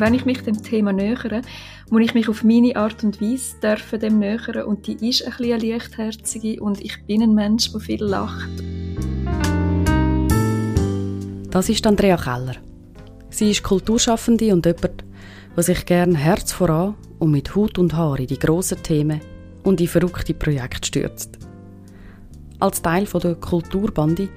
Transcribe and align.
wenn 0.00 0.14
ich 0.14 0.24
mich 0.24 0.42
dem 0.42 0.62
Thema 0.62 0.92
nähere, 0.92 1.42
muss 1.90 2.02
ich 2.02 2.14
mich 2.14 2.28
auf 2.28 2.42
meine 2.42 2.74
Art 2.74 3.04
und 3.04 3.20
Weise 3.20 3.56
dürfen 3.62 4.00
dem 4.00 4.18
nähern 4.18 4.64
und 4.64 4.86
die 4.86 5.08
ist 5.08 5.24
ein 5.24 5.32
bisschen 5.36 5.52
eine 5.52 5.72
leichtherzige 5.72 6.62
und 6.62 6.80
ich 6.80 7.04
bin 7.06 7.22
ein 7.22 7.34
Mensch, 7.34 7.70
der 7.70 7.80
viel 7.80 8.02
lacht. 8.02 8.50
Das 11.50 11.68
ist 11.68 11.86
Andrea 11.86 12.16
Keller. 12.16 12.56
Sie 13.28 13.50
ist 13.50 13.62
Kulturschaffende 13.62 14.52
und 14.52 14.64
jemand, 14.64 15.04
der 15.54 15.62
sich 15.62 15.84
gern 15.84 16.14
Herz 16.14 16.52
voran 16.52 16.94
und 17.18 17.30
mit 17.30 17.54
Hut 17.54 17.78
und 17.78 17.94
Haar 17.94 18.18
in 18.18 18.26
die 18.26 18.38
grossen 18.38 18.82
Themen 18.82 19.20
und 19.64 19.80
in 19.80 19.88
verrückte 19.88 20.32
Projekte 20.34 20.86
stürzt. 20.86 21.38
Als 22.58 22.80
Teil 22.82 23.04
der 23.04 23.34
Kulturbande 23.34 24.28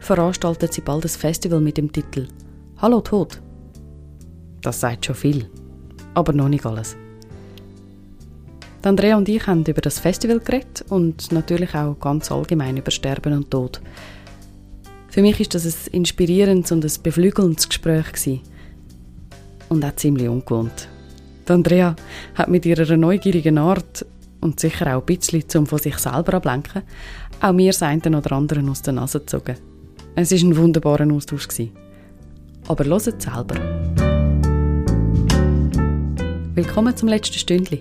veranstaltet 0.00 0.72
sie 0.72 0.80
bald 0.80 1.04
ein 1.04 1.08
Festival 1.08 1.60
mit 1.60 1.76
dem 1.76 1.92
Titel 1.92 2.26
Hallo 2.78 3.00
Tod. 3.00 3.40
Das 4.62 4.80
sagt 4.80 5.06
schon 5.06 5.14
viel, 5.14 5.50
aber 6.14 6.32
noch 6.32 6.48
nicht 6.48 6.64
alles. 6.64 6.96
Andrea 8.84 9.16
und 9.16 9.28
ich 9.28 9.46
haben 9.46 9.64
über 9.64 9.80
das 9.80 10.00
Festival 10.00 10.40
geredet 10.40 10.84
und 10.88 11.30
natürlich 11.30 11.74
auch 11.74 11.98
ganz 12.00 12.32
allgemein 12.32 12.76
über 12.76 12.90
Sterben 12.90 13.32
und 13.32 13.50
Tod. 13.50 13.80
Für 15.08 15.22
mich 15.22 15.38
ist 15.40 15.54
das 15.54 15.66
ein 15.66 15.92
inspirierendes 15.92 16.72
und 16.72 16.84
ein 16.84 16.92
beflügelndes 17.02 17.68
Gespräch 17.68 18.12
gewesen. 18.12 18.40
und 19.68 19.84
auch 19.84 19.96
ziemlich 19.96 20.28
ungewohnt. 20.28 20.88
Andrea 21.48 21.96
hat 22.34 22.48
mit 22.48 22.64
ihrer 22.66 22.96
neugierigen 22.96 23.58
Art 23.58 24.06
und 24.40 24.60
sicher 24.60 24.96
auch 24.96 25.00
ein 25.00 25.06
bisschen 25.06 25.48
zum 25.48 25.66
von 25.66 25.78
sich 25.78 25.96
selber 25.98 26.34
ablenken, 26.34 26.82
auch 27.40 27.52
mir 27.52 27.72
das 27.72 27.82
eine 27.82 28.16
oder 28.16 28.32
andere 28.32 28.62
aus 28.70 28.82
der 28.82 28.94
Nase 28.94 29.20
gezogen. 29.20 29.56
Es 30.14 30.30
war 30.30 30.38
ein 30.38 30.56
wunderbarer 30.56 31.10
Austausch. 31.12 31.48
Gewesen. 31.48 31.72
Aber 32.68 32.84
hört 32.84 33.02
selber. 33.22 34.11
Willkommen 36.54 36.94
zum 36.94 37.08
letzten 37.08 37.38
Stündli. 37.38 37.80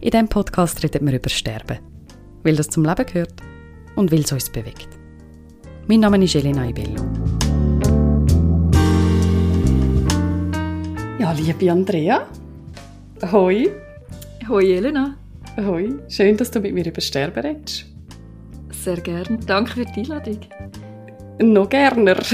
In 0.00 0.10
diesem 0.10 0.28
Podcast 0.28 0.84
reden 0.84 1.06
wir 1.06 1.14
über 1.14 1.30
Sterben, 1.30 1.78
weil 2.42 2.54
das 2.54 2.68
zum 2.68 2.84
Leben 2.84 3.06
gehört 3.06 3.32
und 3.94 4.12
weil 4.12 4.20
es 4.20 4.30
uns 4.32 4.50
bewegt. 4.50 4.90
Mein 5.86 6.00
Name 6.00 6.22
ist 6.22 6.34
Elena 6.34 6.68
Ibello. 6.68 7.02
Ja, 11.18 11.32
liebe 11.32 11.72
Andrea. 11.72 12.26
Hoi. 13.32 13.70
Hoi 14.46 14.74
Elena. 14.76 15.16
Hoi. 15.56 15.94
Schön, 16.10 16.36
dass 16.36 16.50
du 16.50 16.60
mit 16.60 16.74
mir 16.74 16.84
über 16.84 17.00
Sterben 17.00 17.40
redest. 17.40 17.86
Sehr 18.72 19.00
gerne. 19.00 19.38
Danke 19.46 19.72
für 19.72 19.86
die 19.86 20.00
Einladung. 20.00 20.40
Noch 21.40 21.70
gerner. 21.70 22.18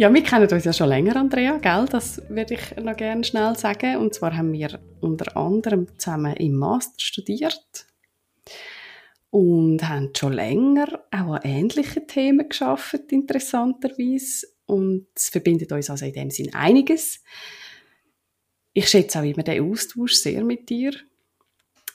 ja, 0.00 0.14
wir 0.14 0.22
kennen 0.22 0.50
uns 0.50 0.64
ja 0.64 0.72
schon 0.72 0.88
länger, 0.88 1.14
Andrea, 1.16 1.58
gell? 1.58 1.84
Das 1.84 2.22
würde 2.30 2.54
ich 2.54 2.74
noch 2.82 2.96
gerne 2.96 3.22
schnell 3.22 3.54
sagen. 3.54 3.98
Und 3.98 4.14
zwar 4.14 4.34
haben 4.34 4.50
wir 4.50 4.80
unter 5.02 5.36
anderem 5.36 5.88
zusammen 5.98 6.34
im 6.36 6.56
Master 6.56 6.98
studiert 6.98 7.86
und 9.28 9.86
haben 9.86 10.08
schon 10.16 10.32
länger 10.32 11.04
auch 11.10 11.34
an 11.34 11.42
ähnlichen 11.42 12.06
Themen 12.06 12.48
geschafft, 12.48 13.12
interessanterweise. 13.12 14.46
Und 14.64 15.08
es 15.14 15.28
verbindet 15.28 15.70
uns 15.70 15.90
also 15.90 16.06
in 16.06 16.14
dem 16.14 16.30
Sinn 16.30 16.54
einiges. 16.54 17.22
Ich 18.72 18.88
schätze 18.88 19.18
auch 19.18 19.24
immer 19.24 19.42
den 19.42 19.70
Austausch 19.70 20.14
sehr 20.14 20.42
mit 20.44 20.70
dir 20.70 20.92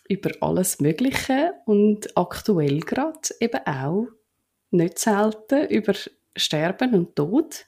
über 0.08 0.30
alles 0.42 0.80
Mögliche 0.80 1.54
und 1.66 2.16
aktuell 2.16 2.82
gerade 2.82 3.18
eben 3.40 3.66
auch 3.66 4.06
nicht 4.70 5.00
selten 5.00 5.68
über 5.70 5.96
Sterben 6.36 6.94
und 6.94 7.16
Tod. 7.16 7.66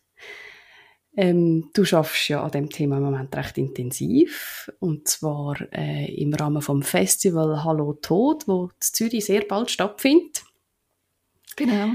Ähm, 1.19 1.72
du 1.73 1.83
schaffst 1.83 2.29
ja 2.29 2.44
an 2.44 2.51
dem 2.51 2.69
Thema 2.69 2.97
im 2.97 3.03
Moment 3.03 3.35
recht 3.35 3.57
intensiv 3.57 4.72
und 4.79 5.07
zwar 5.07 5.57
äh, 5.73 6.13
im 6.13 6.31
Rahmen 6.31 6.61
vom 6.61 6.83
Festival 6.83 7.63
Hallo 7.63 7.94
Tod, 7.94 8.47
wo 8.47 8.66
in 8.66 8.72
Zürich 8.79 9.25
sehr 9.25 9.41
bald 9.41 9.72
stattfindet. 9.72 10.44
Genau. 11.56 11.94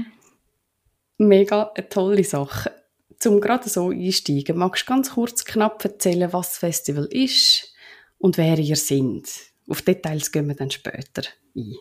Mega 1.17 1.71
eine 1.73 1.87
tolle 1.87 2.25
Sache. 2.25 2.73
Zum 3.17 3.39
gerade 3.39 3.69
so 3.69 3.91
einsteigen, 3.91 4.57
magst 4.57 4.83
du 4.83 4.87
ganz 4.87 5.11
kurz 5.11 5.45
knapp 5.45 5.85
erzählen, 5.85 6.33
was 6.33 6.49
das 6.49 6.57
Festival 6.57 7.05
ist 7.05 7.73
und 8.17 8.37
wer 8.37 8.59
ihr 8.59 8.75
seid? 8.75 9.23
Auf 9.69 9.83
Details 9.83 10.33
gehen 10.33 10.49
wir 10.49 10.55
dann 10.55 10.69
später 10.69 11.23
ein. 11.55 11.75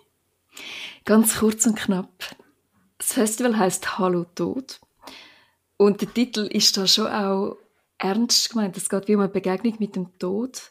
Ganz 1.05 1.39
kurz 1.39 1.67
und 1.67 1.75
knapp. 1.75 2.37
Das 2.99 3.15
Festival 3.15 3.59
heißt 3.59 3.99
Hallo 3.99 4.27
Tod. 4.37 4.79
Und 5.83 6.01
der 6.01 6.15
Titel 6.15 6.43
ist 6.43 6.77
da 6.77 6.87
schon 6.87 7.09
auch 7.09 7.57
ernst 7.99 8.51
gemeint. 8.51 8.77
Es 8.77 8.89
geht 8.89 9.09
wie 9.09 9.17
um 9.17 9.21
eine 9.21 9.33
Begegnung 9.33 9.75
mit 9.81 9.97
dem 9.97 10.17
Tod. 10.17 10.71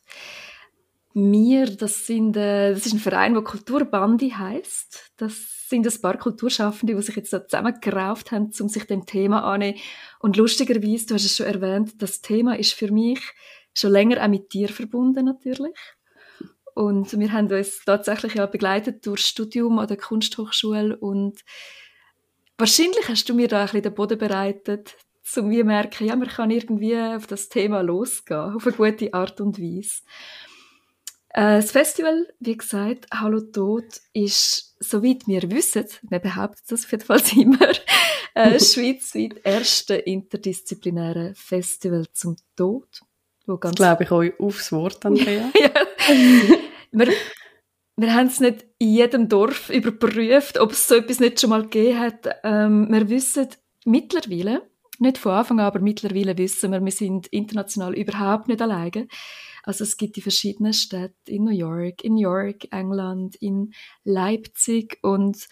Wir, 1.14 1.66
das, 1.66 2.08
sind, 2.08 2.38
äh, 2.38 2.72
das 2.72 2.86
ist 2.86 2.94
ein 2.94 3.00
Verein, 3.00 3.34
der 3.34 3.44
Kulturbandi 3.44 4.30
heißt. 4.30 5.12
Das 5.18 5.68
sind 5.68 5.86
ein 5.86 6.02
paar 6.02 6.18
Kulturschaffende, 6.18 6.96
die 6.96 7.02
sich 7.02 7.18
jetzt 7.18 7.34
da 7.34 7.46
zusammengerauft 7.46 8.32
haben, 8.32 8.52
um 8.58 8.70
sich 8.70 8.86
dem 8.86 9.06
Thema 9.06 9.44
anzunehmen. 9.44 9.82
Und 10.20 10.38
lustigerweise, 10.38 11.08
du 11.08 11.16
hast 11.16 11.26
es 11.26 11.36
schon 11.36 11.46
erwähnt, 11.46 12.02
das 12.02 12.22
Thema 12.22 12.58
ist 12.58 12.72
für 12.72 12.90
mich 12.90 13.20
schon 13.74 13.92
länger 13.92 14.24
auch 14.24 14.30
mit 14.30 14.54
dir 14.54 14.70
verbunden 14.70 15.26
natürlich. 15.26 15.78
Und 16.74 17.20
wir 17.20 17.34
haben 17.34 17.52
uns 17.52 17.84
tatsächlich 17.84 18.36
ja 18.36 18.46
begleitet 18.46 19.06
durch 19.06 19.26
Studium 19.26 19.78
an 19.78 19.90
der 19.90 19.98
Kunsthochschule 19.98 20.96
und 20.96 21.44
wahrscheinlich 22.62 23.10
hast 23.10 23.28
du 23.28 23.34
mir 23.34 23.48
da 23.48 23.60
ein 23.60 23.66
bisschen 23.66 23.84
den 23.84 23.94
Boden 23.94 24.18
bereitet, 24.18 24.96
um 25.36 25.48
mir 25.48 25.66
merken, 25.66 26.08
ja, 26.08 26.16
man 26.16 26.28
kann 26.28 26.52
irgendwie 26.52 26.98
auf 26.98 27.28
das 27.28 27.50
Thema 27.50 27.82
losgehen, 27.82 28.56
auf 28.56 28.66
eine 28.66 28.76
gute 28.76 29.14
Art 29.14 29.42
und 29.42 29.60
Weise. 29.60 30.02
Äh, 31.30 31.58
das 31.58 31.72
Festival, 31.72 32.28
wie 32.40 32.58
gesagt, 32.58 33.08
Hallo 33.14 33.42
Tod, 33.42 33.86
ist, 34.14 34.76
soweit 34.80 35.28
wir 35.28 35.50
wissen, 35.52 35.86
wir 36.10 36.20
behaupten 36.20 36.62
das 36.70 36.86
auf 36.86 36.92
jeden 36.92 37.06
Fall 37.06 37.22
immer, 37.36 37.72
äh, 38.36 38.60
schweizweit 38.60 39.42
erste 39.44 39.96
interdisziplinäre 39.96 41.34
Festival 41.36 42.06
zum 42.14 42.36
Tod. 42.56 43.02
Wo 43.46 43.58
ganz 43.58 43.76
das 43.76 43.86
glaube 43.86 44.04
ich 44.04 44.12
euch 44.12 44.40
aufs 44.40 44.72
Wort, 44.72 45.06
Andrea. 45.06 45.52
ja. 45.60 45.72
Wir 48.02 48.14
haben 48.14 48.28
es 48.28 48.40
nicht 48.40 48.66
in 48.80 48.90
jedem 48.90 49.30
Dorf 49.30 49.70
überprüft, 49.70 50.60
ob 50.60 50.72
es 50.72 50.88
so 50.88 50.96
etwas 50.96 51.20
nicht 51.20 51.40
schon 51.40 51.52
mal 51.52 51.64
gegeben 51.64 52.00
hat. 52.00 52.28
Ähm, 52.44 52.88
wir 52.90 53.10
wissen 53.10 53.48
mittlerweile, 53.86 54.70
nicht 55.00 55.18
von 55.18 55.34
Anfang 55.34 55.60
an, 55.60 55.66
aber 55.66 55.80
mittlerweile 55.80 56.38
wissen 56.38 56.72
wir, 56.72 56.84
wir 56.84 56.92
sind 56.92 57.28
international 57.28 57.94
überhaupt 57.94 58.48
nicht 58.48 58.62
alleine. 58.62 59.08
Also 59.64 59.84
es 59.84 59.98
gibt 59.98 60.16
die 60.16 60.22
verschiedenen 60.22 60.74
Städte 60.74 61.16
in 61.28 61.44
New 61.44 61.52
York, 61.52 62.04
in 62.04 62.18
York, 62.18 62.72
England, 62.72 63.36
in 63.36 63.74
Leipzig 64.04 64.98
und 65.04 65.48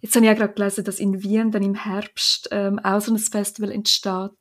jetzt 0.00 0.16
habe 0.16 0.26
ich 0.26 0.32
auch 0.32 0.36
gerade 0.36 0.54
gelesen, 0.54 0.84
dass 0.84 0.98
in 0.98 1.22
Wien 1.22 1.50
dann 1.50 1.62
im 1.62 1.74
Herbst 1.74 2.48
ähm, 2.50 2.78
auch 2.78 3.00
so 3.00 3.12
ein 3.12 3.18
Festival 3.18 3.70
entsteht, 3.70 4.32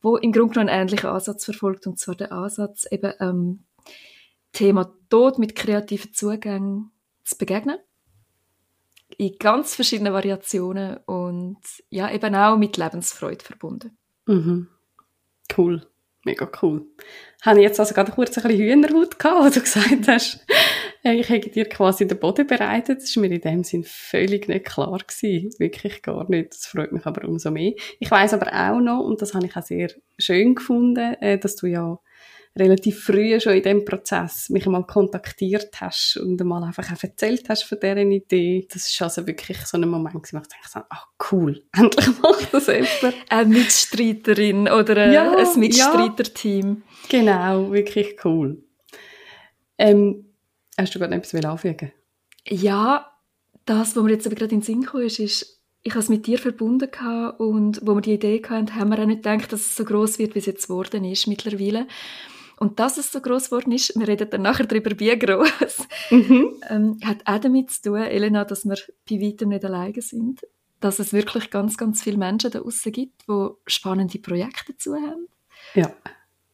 wo 0.00 0.16
im 0.16 0.32
Grunde 0.32 0.54
genommen 0.54 0.68
einen 0.68 0.82
ähnlichen 0.82 1.10
Ansatz 1.10 1.44
verfolgt 1.44 1.86
und 1.86 1.98
zwar 1.98 2.14
der 2.14 2.32
Ansatz 2.32 2.86
eben 2.90 3.12
ähm, 3.20 3.65
Thema 4.56 4.90
Tod 5.10 5.38
mit 5.38 5.54
kreativen 5.54 6.14
Zugängen 6.14 6.90
zu 7.24 7.36
begegnen. 7.36 7.78
In 9.18 9.36
ganz 9.38 9.74
verschiedenen 9.74 10.14
Variationen 10.14 10.96
und 11.04 11.58
ja, 11.90 12.10
eben 12.10 12.34
auch 12.34 12.56
mit 12.56 12.78
Lebensfreude 12.78 13.44
verbunden. 13.44 13.98
Mhm. 14.24 14.68
Cool. 15.56 15.86
Mega 16.24 16.50
cool. 16.62 16.86
Habe 17.42 17.58
ich 17.58 17.64
jetzt 17.64 17.78
also 17.78 17.94
gerade 17.94 18.12
kurz 18.12 18.36
ein 18.38 18.44
bisschen 18.44 18.58
Hühnerhaut 18.58 19.18
gehabt, 19.18 19.44
wo 19.44 19.48
du 19.50 19.60
gesagt 19.60 20.08
hast, 20.08 20.44
ich 21.02 21.28
hätte 21.28 21.50
dir 21.50 21.68
quasi 21.68 22.08
den 22.08 22.18
Boden 22.18 22.46
bereitet. 22.46 23.02
Das 23.02 23.14
war 23.14 23.20
mir 23.20 23.34
in 23.34 23.40
dem 23.42 23.62
Sinn 23.62 23.84
völlig 23.84 24.48
nicht 24.48 24.64
klar 24.64 24.98
gewesen. 24.98 25.50
Wirklich 25.58 26.02
gar 26.02 26.28
nicht. 26.30 26.52
Das 26.52 26.66
freut 26.66 26.92
mich 26.92 27.04
aber 27.04 27.28
umso 27.28 27.50
mehr. 27.50 27.74
Ich 28.00 28.10
weiß 28.10 28.32
aber 28.32 28.48
auch 28.52 28.80
noch, 28.80 29.04
und 29.04 29.20
das 29.20 29.34
habe 29.34 29.46
ich 29.46 29.54
auch 29.54 29.62
sehr 29.62 29.90
schön 30.18 30.54
gefunden, 30.54 31.14
äh, 31.20 31.38
dass 31.38 31.56
du 31.56 31.66
ja 31.66 32.00
relativ 32.56 33.04
früh 33.04 33.38
schon 33.40 33.54
in 33.54 33.62
dem 33.62 33.84
Prozess 33.84 34.48
mich 34.50 34.66
mal 34.66 34.84
kontaktiert 34.84 35.80
hast 35.80 36.16
und 36.16 36.42
mal 36.44 36.62
einfach 36.64 36.90
auch 36.92 37.02
erzählt 37.02 37.48
hast 37.48 37.64
von 37.64 37.78
dieser 37.80 37.96
Idee. 37.98 38.66
Das 38.72 38.88
ist 38.88 39.00
also 39.02 39.26
wirklich 39.26 39.58
so 39.66 39.76
ein 39.76 39.88
Moment, 39.88 40.14
wo 40.14 40.38
ich 40.38 40.48
dachte, 40.48 40.86
ach 40.88 41.06
cool, 41.30 41.62
endlich 41.76 42.08
macht 42.20 42.52
das 42.52 42.66
jemand. 42.66 43.16
Eine 43.28 43.48
Mitstreiterin 43.48 44.68
oder 44.68 44.96
ein, 44.96 45.12
ja, 45.12 45.36
ein 45.36 45.60
Mitstreiterteam. 45.60 46.82
Ja, 47.10 47.20
genau, 47.20 47.72
wirklich 47.72 48.16
cool. 48.24 48.62
Ähm, 49.78 50.34
hast 50.78 50.94
du 50.94 50.98
gerade 50.98 51.14
etwas 51.14 51.44
anfügen 51.44 51.92
Ja, 52.46 53.12
das, 53.66 53.94
was 53.94 54.02
mir 54.02 54.12
jetzt 54.12 54.26
aber 54.26 54.36
gerade 54.36 54.54
in 54.54 54.60
den 54.60 54.64
Sinn 54.64 54.84
kam, 54.84 55.02
ist, 55.02 55.18
ist 55.18 55.56
ich 55.82 55.92
habe 55.92 56.00
es 56.00 56.08
mit 56.08 56.26
dir 56.26 56.38
verbunden 56.38 56.90
und 57.38 57.80
wo 57.82 57.94
wir 57.94 58.00
die 58.00 58.14
Idee 58.14 58.42
hatten, 58.48 58.74
haben 58.74 58.90
wir 58.90 58.98
auch 58.98 59.06
nicht 59.06 59.22
gedacht, 59.22 59.52
dass 59.52 59.60
es 59.60 59.76
so 59.76 59.84
groß 59.84 60.18
wird, 60.18 60.34
wie 60.34 60.40
es 60.40 60.46
jetzt 60.46 60.66
geworden 60.66 61.04
ist 61.04 61.28
mittlerweile. 61.28 61.86
Und 62.58 62.80
dass 62.80 62.96
es 62.96 63.12
so 63.12 63.20
groß 63.20 63.46
geworden 63.46 63.72
ist, 63.72 63.98
wir 63.98 64.08
reden 64.08 64.30
dann 64.30 64.42
nachher 64.42 64.66
darüber, 64.66 64.90
wie 64.98 65.18
groß, 65.18 65.88
mhm. 66.10 66.62
ähm, 66.70 66.98
hat 67.04 67.18
auch 67.26 67.38
damit 67.38 67.70
zu 67.70 67.82
tun, 67.82 68.02
Elena, 68.02 68.44
dass 68.44 68.64
wir 68.64 68.78
bei 69.08 69.20
weitem 69.20 69.50
nicht 69.50 69.64
alleine 69.64 70.00
sind. 70.00 70.40
Dass 70.80 70.98
es 70.98 71.12
wirklich 71.12 71.50
ganz, 71.50 71.76
ganz 71.76 72.02
viele 72.02 72.18
Menschen 72.18 72.50
da 72.50 72.60
draussen 72.60 72.92
gibt, 72.92 73.28
die 73.28 73.48
spannende 73.66 74.18
Projekte 74.18 74.72
dazu 74.72 74.94
haben. 74.94 75.28
Ja. 75.74 75.90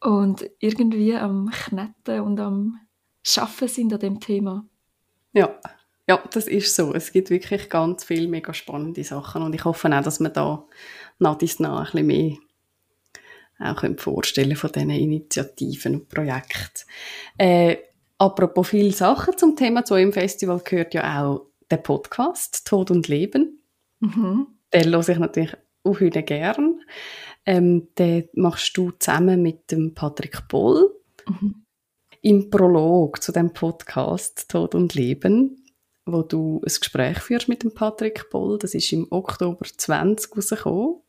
Und 0.00 0.48
irgendwie 0.58 1.14
am 1.14 1.50
Knetten 1.50 2.20
und 2.20 2.40
am 2.40 2.80
Schaffen 3.22 3.68
sind 3.68 3.92
an 3.92 4.00
dem 4.00 4.20
Thema. 4.20 4.64
Ja. 5.32 5.54
Ja, 6.08 6.20
das 6.32 6.48
ist 6.48 6.74
so. 6.74 6.92
Es 6.92 7.12
gibt 7.12 7.30
wirklich 7.30 7.70
ganz 7.70 8.04
viele 8.04 8.26
mega 8.26 8.52
spannende 8.52 9.04
Sachen 9.04 9.42
und 9.42 9.54
ich 9.54 9.64
hoffe 9.64 9.88
auch, 9.96 10.02
dass 10.02 10.18
wir 10.18 10.30
da 10.30 10.66
nach 11.20 11.38
dies 11.38 11.60
nach 11.60 11.94
ein 11.94 12.06
bisschen 12.06 12.06
mehr 12.06 12.36
auch 13.62 13.84
vorstellen 13.98 14.56
von 14.56 14.72
diesen 14.72 14.90
Initiativen 14.90 15.94
und 15.94 16.08
Projekten. 16.08 16.82
Äh, 17.38 17.76
apropos 18.18 18.68
viele 18.68 18.92
Sachen 18.92 19.36
zum 19.36 19.56
Thema 19.56 19.84
zu 19.84 19.94
im 19.94 20.12
Festival 20.12 20.60
gehört 20.64 20.94
ja 20.94 21.22
auch 21.22 21.46
der 21.70 21.78
Podcast 21.78 22.66
Tod 22.66 22.90
und 22.90 23.08
Leben. 23.08 23.62
Mhm. 24.00 24.46
Den 24.72 24.90
höre 24.90 25.08
ich 25.08 25.18
natürlich 25.18 25.56
auch 25.84 26.00
heute 26.00 26.22
gern. 26.22 26.80
Ähm, 27.44 27.88
den 27.98 28.28
machst 28.34 28.76
du 28.76 28.92
zusammen 28.92 29.42
mit 29.42 29.70
dem 29.70 29.94
Patrick 29.94 30.48
Boll. 30.48 30.94
Mhm. 31.26 31.64
Im 32.20 32.50
Prolog 32.50 33.22
zu 33.22 33.32
dem 33.32 33.52
Podcast 33.52 34.48
Tod 34.48 34.74
und 34.76 34.94
Leben, 34.94 35.64
wo 36.06 36.22
du 36.22 36.60
ein 36.64 36.72
Gespräch 36.80 37.18
führst 37.18 37.48
mit 37.48 37.64
dem 37.64 37.74
Patrick 37.74 38.30
Boll, 38.30 38.58
das 38.58 38.74
ist 38.74 38.92
im 38.92 39.08
Oktober 39.10 39.64
20 39.64 40.36
rausgekommen 40.36 41.01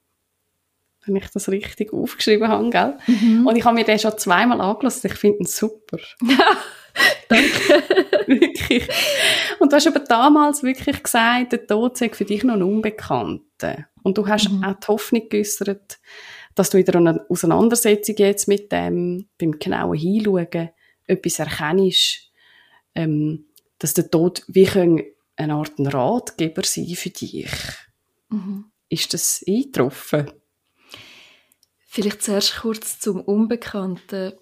wenn 1.05 1.15
ich 1.15 1.27
das 1.29 1.49
richtig 1.49 1.93
aufgeschrieben 1.93 2.47
habe, 2.47 2.69
gell? 2.69 2.97
Mhm. 3.07 3.47
Und 3.47 3.55
ich 3.55 3.65
habe 3.65 3.75
mir 3.75 3.83
den 3.83 3.99
schon 3.99 4.17
zweimal 4.17 4.61
angelassen. 4.61 5.11
Ich 5.11 5.17
finde 5.17 5.39
ihn 5.39 5.45
super. 5.45 5.99
Danke. 7.27 7.83
wirklich. 8.27 8.87
Und 9.59 9.71
du 9.71 9.75
hast 9.75 9.87
aber 9.87 9.99
damals 9.99 10.63
wirklich 10.63 11.01
gesagt, 11.01 11.51
der 11.51 11.65
Tod 11.65 11.97
sei 11.97 12.09
für 12.09 12.25
dich 12.25 12.43
noch 12.43 12.55
ein 12.55 12.63
Unbekannter. 12.63 13.87
Und 14.03 14.17
du 14.17 14.27
hast 14.27 14.49
mhm. 14.49 14.63
auch 14.63 14.75
die 14.75 14.87
Hoffnung 14.87 15.29
geäußert, 15.29 15.99
dass 16.55 16.69
du 16.69 16.77
wieder 16.77 16.97
eine 16.97 17.25
Auseinandersetzung 17.29 18.15
jetzt 18.17 18.47
mit 18.47 18.71
dem, 18.71 19.27
beim 19.39 19.53
genauen 19.53 19.97
Hinschauen, 19.97 20.69
etwas 21.05 21.39
erkennst, 21.39 22.31
ähm, 22.95 23.45
dass 23.79 23.93
der 23.93 24.09
Tod 24.09 24.43
wie 24.47 24.69
eine 25.35 25.53
Art 25.53 25.73
Ratgeber 25.77 26.63
sein 26.63 26.87
für 26.95 27.09
dich. 27.09 27.49
Mhm. 28.29 28.65
Ist 28.89 29.13
das 29.13 29.43
eingetroffen? 29.47 30.31
Vielleicht 31.93 32.23
zuerst 32.23 32.55
kurz 32.55 32.99
zum 32.99 33.21
Unbekannten. 33.21 34.33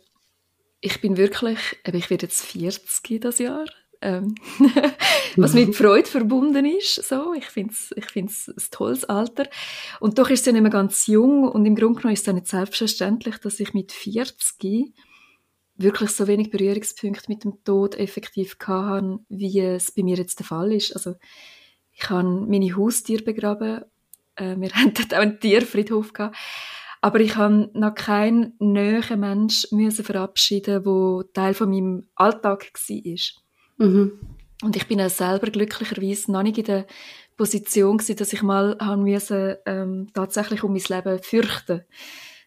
Ich 0.79 1.01
bin 1.01 1.17
wirklich, 1.17 1.59
ich 1.85 2.09
werde 2.09 2.25
jetzt 2.25 2.45
40 2.45 3.19
das 3.19 3.39
Jahr, 3.39 3.65
ähm, 3.99 4.35
was 5.35 5.53
mit 5.53 5.75
Freude 5.75 6.07
verbunden 6.07 6.63
ist. 6.63 7.03
So. 7.03 7.33
Ich 7.33 7.47
finde 7.47 7.73
es 7.73 7.91
ich 7.97 8.05
find's 8.05 8.47
ein 8.47 8.55
tolles 8.71 9.03
Alter. 9.03 9.49
Und 9.99 10.17
doch 10.17 10.29
ist 10.29 10.39
es 10.39 10.45
ja 10.45 10.53
nicht 10.53 10.61
mehr 10.61 10.71
ganz 10.71 11.07
jung 11.07 11.43
und 11.43 11.65
im 11.65 11.75
Grunde 11.75 11.99
genommen 11.99 12.13
ist 12.13 12.21
es 12.21 12.27
ja 12.27 12.31
nicht 12.31 12.47
selbstverständlich, 12.47 13.37
dass 13.39 13.59
ich 13.59 13.73
mit 13.73 13.91
40 13.91 14.93
wirklich 15.75 16.11
so 16.11 16.27
wenig 16.27 16.51
Berührungspunkte 16.51 17.25
mit 17.27 17.43
dem 17.43 17.61
Tod 17.65 17.95
effektiv 17.95 18.55
hatte, 18.65 19.19
wie 19.27 19.59
es 19.59 19.91
bei 19.91 20.03
mir 20.03 20.15
jetzt 20.15 20.39
der 20.39 20.45
Fall 20.45 20.71
ist. 20.71 20.93
Also 20.93 21.15
ich 21.91 22.09
habe 22.09 22.29
meine 22.29 22.77
Haustiere 22.77 23.23
begraben. 23.23 23.83
Äh, 24.37 24.55
wir 24.57 24.69
hatten 24.73 25.13
auch 25.13 25.19
einen 25.19 25.41
Tierfriedhof 25.41 26.13
gehabt. 26.13 26.37
Aber 27.01 27.19
ich 27.19 27.35
habe 27.35 27.69
noch 27.73 27.95
keinen 27.95 28.53
näheren 28.59 29.19
Mensch 29.19 29.67
müssen 29.71 30.05
verabschieden, 30.05 30.85
wo 30.85 31.23
Teil 31.23 31.53
von 31.53 31.69
meinem 31.69 32.07
Alltag 32.15 32.71
war. 32.73 33.87
Mhm. 33.87 34.19
Und 34.63 34.75
ich 34.75 34.87
bin 34.87 35.01
auch 35.01 35.09
selber 35.09 35.47
glücklicherweise 35.47 36.31
noch 36.31 36.43
nicht 36.43 36.59
in 36.59 36.65
der 36.65 36.85
Position 37.35 37.97
gewesen, 37.97 38.17
dass 38.17 38.33
ich 38.33 38.43
mal 38.43 38.77
haben 38.79 39.03
müssen, 39.03 39.55
ähm, 39.65 40.07
tatsächlich 40.13 40.63
um 40.63 40.73
mein 40.73 40.83
Leben 40.87 41.23
fürchten 41.23 41.81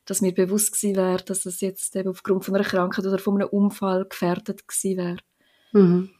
dass 0.04 0.20
mir 0.20 0.34
bewusst 0.34 0.72
gewesen 0.72 0.96
wäre, 0.96 1.22
dass 1.22 1.46
es 1.46 1.60
jetzt 1.60 1.96
eben 1.96 2.10
aufgrund 2.10 2.44
von 2.44 2.54
einer 2.54 2.64
Krankheit 2.64 3.06
oder 3.06 3.18
von 3.18 3.36
einem 3.36 3.48
Unfall 3.48 4.04
gefährdet 4.04 4.68
gewesen 4.68 4.96
wäre. 4.96 5.16
Mhm. 5.72 6.10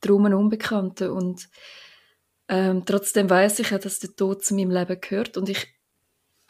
Darum 0.00 0.26
ein 0.26 0.34
Unbekannter. 0.34 1.12
Und 1.12 1.48
ähm, 2.48 2.84
trotzdem 2.84 3.28
weiß 3.28 3.58
ich 3.60 3.70
ja, 3.70 3.78
dass 3.78 3.98
der 3.98 4.14
Tod 4.14 4.44
zu 4.44 4.54
meinem 4.54 4.70
Leben 4.70 5.00
gehört. 5.00 5.36
Und 5.36 5.48
ich 5.48 5.68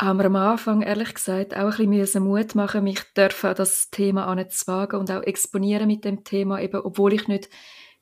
haben 0.00 0.18
wir 0.18 0.26
am 0.26 0.36
Anfang, 0.36 0.82
ehrlich 0.82 1.14
gesagt, 1.14 1.56
auch 1.56 1.78
ein 1.78 1.90
bisschen 1.90 2.24
Mut 2.24 2.54
machen, 2.54 2.84
mich 2.84 3.00
dürfen 3.16 3.50
an 3.50 3.56
das 3.56 3.90
Thema 3.90 4.26
anzuwagen 4.26 4.98
und 4.98 5.10
auch 5.10 5.22
exponieren 5.22 5.86
mit 5.86 6.04
dem 6.04 6.24
Thema, 6.24 6.60
eben, 6.60 6.80
obwohl 6.80 7.12
ich 7.12 7.28
nicht 7.28 7.48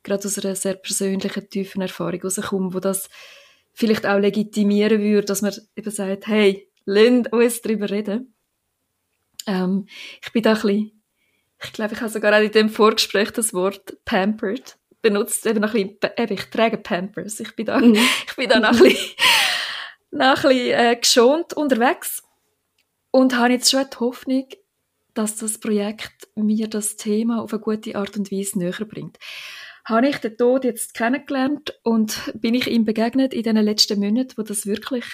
gerade 0.02 0.26
aus 0.26 0.38
einer 0.38 0.54
sehr 0.54 0.74
persönlichen, 0.74 1.50
tiefen 1.50 1.82
Erfahrung 1.82 2.22
rauskomme, 2.22 2.74
wo 2.74 2.80
das 2.80 3.08
vielleicht 3.72 4.06
auch 4.06 4.18
legitimieren 4.18 5.00
würde, 5.00 5.26
dass 5.26 5.42
man 5.42 5.54
eben 5.76 5.90
sagt, 5.90 6.26
hey, 6.26 6.68
lasst 6.84 7.32
uns 7.32 7.62
darüber 7.62 7.90
reden. 7.90 8.34
Ähm, 9.46 9.86
ich 10.22 10.32
bin 10.32 10.42
da 10.42 10.50
ein 10.50 10.54
bisschen, 10.54 11.02
ich 11.62 11.72
glaube, 11.72 11.94
ich 11.94 12.00
habe 12.00 12.10
sogar 12.10 12.36
auch 12.36 12.42
in 12.42 12.52
dem 12.52 12.68
Vorgespräch 12.68 13.30
das 13.32 13.52
Wort 13.52 13.96
pampered 14.04 14.78
benutzt, 15.02 15.46
eben 15.46 15.60
noch 15.60 15.74
ein 15.74 15.98
bisschen, 15.98 16.12
eben, 16.16 16.32
ich 16.34 16.44
trage 16.46 16.76
Pampers, 16.78 17.40
ich 17.40 17.54
bin 17.56 17.66
da, 17.66 17.78
mhm. 17.78 17.94
ich 18.26 18.36
bin 18.36 18.48
da 18.48 18.60
noch 18.60 18.72
ein 18.72 18.78
bisschen 18.78 19.14
noch 20.10 20.44
ein 20.44 20.50
bisschen 20.50 20.80
äh, 20.80 20.96
geschont 20.96 21.52
unterwegs 21.54 22.22
und 23.10 23.36
habe 23.36 23.52
jetzt 23.52 23.70
schon 23.70 23.86
die 23.90 23.96
Hoffnung, 23.98 24.48
dass 25.14 25.36
das 25.36 25.58
Projekt 25.58 26.28
mir 26.34 26.68
das 26.68 26.96
Thema 26.96 27.42
auf 27.42 27.52
eine 27.52 27.62
gute 27.62 27.96
Art 27.96 28.16
und 28.16 28.30
Weise 28.30 28.58
näher 28.58 28.84
bringt. 28.86 29.18
Habe 29.84 30.08
ich 30.08 30.18
den 30.18 30.36
Tod 30.36 30.64
jetzt 30.64 30.94
kennengelernt 30.94 31.78
und 31.82 32.32
bin 32.34 32.54
ich 32.54 32.66
ihm 32.66 32.84
begegnet 32.84 33.34
in 33.34 33.42
den 33.42 33.56
letzten 33.56 33.98
Monaten, 33.98 34.34
wo 34.36 34.42
das 34.42 34.66
wirklich 34.66 35.04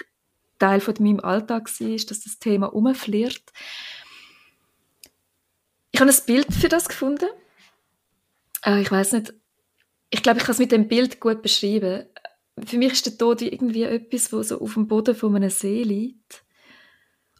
Teil 0.58 0.80
von 0.80 0.94
meinem 1.00 1.20
Alltag 1.20 1.68
war, 1.80 1.96
dass 1.96 2.20
das 2.20 2.38
Thema 2.38 2.66
umflirt. 2.66 3.42
Ich 5.92 6.00
habe 6.00 6.10
ein 6.10 6.16
Bild 6.26 6.52
für 6.52 6.68
das 6.68 6.88
gefunden. 6.88 7.28
Äh, 8.64 8.82
ich 8.82 8.90
weiß 8.90 9.12
nicht, 9.12 9.34
ich 10.10 10.22
glaube, 10.22 10.38
ich 10.38 10.44
kann 10.44 10.52
es 10.52 10.58
mit 10.58 10.72
dem 10.72 10.88
Bild 10.88 11.20
gut 11.20 11.42
beschreiben 11.42 12.06
für 12.64 12.78
mich 12.78 12.92
ist 12.92 13.06
der 13.06 13.18
Tod 13.18 13.42
irgendwie 13.42 13.82
etwas, 13.82 14.32
wo 14.32 14.42
so 14.42 14.60
auf 14.60 14.74
dem 14.74 14.88
Boden 14.88 15.14
von 15.14 15.36
einem 15.36 15.50
See 15.50 15.82
liegt. 15.82 16.44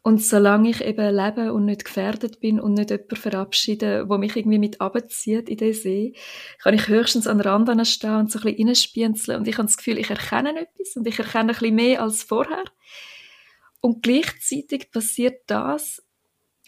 Und 0.03 0.23
solange 0.23 0.69
ich 0.69 0.81
eben 0.81 1.13
lebe 1.13 1.51
und 1.51 1.65
nicht 1.65 1.83
gefährdet 1.83 2.39
bin 2.39 2.61
und 2.61 2.75
nicht 2.75 2.91
jemanden 2.91 3.15
verabschiede, 3.17 4.07
wo 4.07 4.17
mich 4.17 4.37
irgendwie 4.37 4.59
mit 4.59 4.79
abzieht 4.79 5.49
in 5.49 5.57
den 5.57 5.73
See, 5.73 6.13
kann 6.59 6.73
ich 6.73 6.87
höchstens 6.87 7.27
an 7.27 7.41
Rand 7.41 7.67
stehen 7.85 8.15
und 8.15 8.31
so 8.31 8.39
ein 8.39 8.43
bisschen 8.43 8.67
reinspienzeln. 8.67 9.39
Und 9.39 9.47
ich 9.49 9.57
habe 9.57 9.67
das 9.67 9.75
Gefühl, 9.75 9.97
ich 9.97 10.09
erkenne 10.09 10.57
etwas 10.61 10.95
und 10.95 11.05
ich 11.07 11.19
erkenne 11.19 11.51
ein 11.51 11.59
bisschen 11.59 11.75
mehr 11.75 12.01
als 12.03 12.23
vorher. 12.23 12.63
Und 13.81 14.01
gleichzeitig 14.01 14.91
passiert 14.91 15.41
das, 15.47 16.01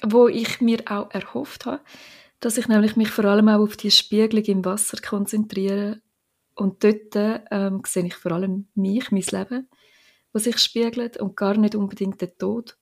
wo 0.04 0.28
ich 0.28 0.60
mir 0.60 0.80
auch 0.88 1.10
erhofft 1.12 1.66
habe, 1.66 1.82
dass 2.42 2.58
ich 2.58 2.68
nämlich 2.68 2.98
mich 2.98 3.10
vor 3.10 3.26
allem 3.26 3.48
auch 3.48 3.62
auf 3.62 3.78
die 3.78 3.92
Spiegelung 3.92 4.44
im 4.46 4.66
Wasser 4.66 4.98
konzentriere 5.02 6.02
und 6.60 6.84
dort 6.84 7.46
ähm, 7.52 7.82
sehe 7.86 8.06
ich 8.06 8.16
vor 8.16 8.34
allem 8.34 8.68
mich, 8.76 9.12
mein 9.12 9.24
Leben, 9.24 9.70
was 10.34 10.44
sich 10.44 10.58
spiegelt 10.60 11.18
und 11.18 11.38
gar 11.38 11.56
nicht 11.56 11.76
unbedingt 11.76 12.22
den 12.22 12.38
Tod. 12.38 12.78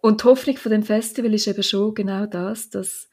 Und 0.00 0.22
die 0.22 0.24
Hoffnung 0.24 0.56
von 0.56 0.72
dem 0.72 0.82
Festival 0.82 1.34
ist 1.34 1.46
eben 1.46 1.62
schon 1.62 1.94
genau 1.94 2.26
das, 2.26 2.70
dass 2.70 3.08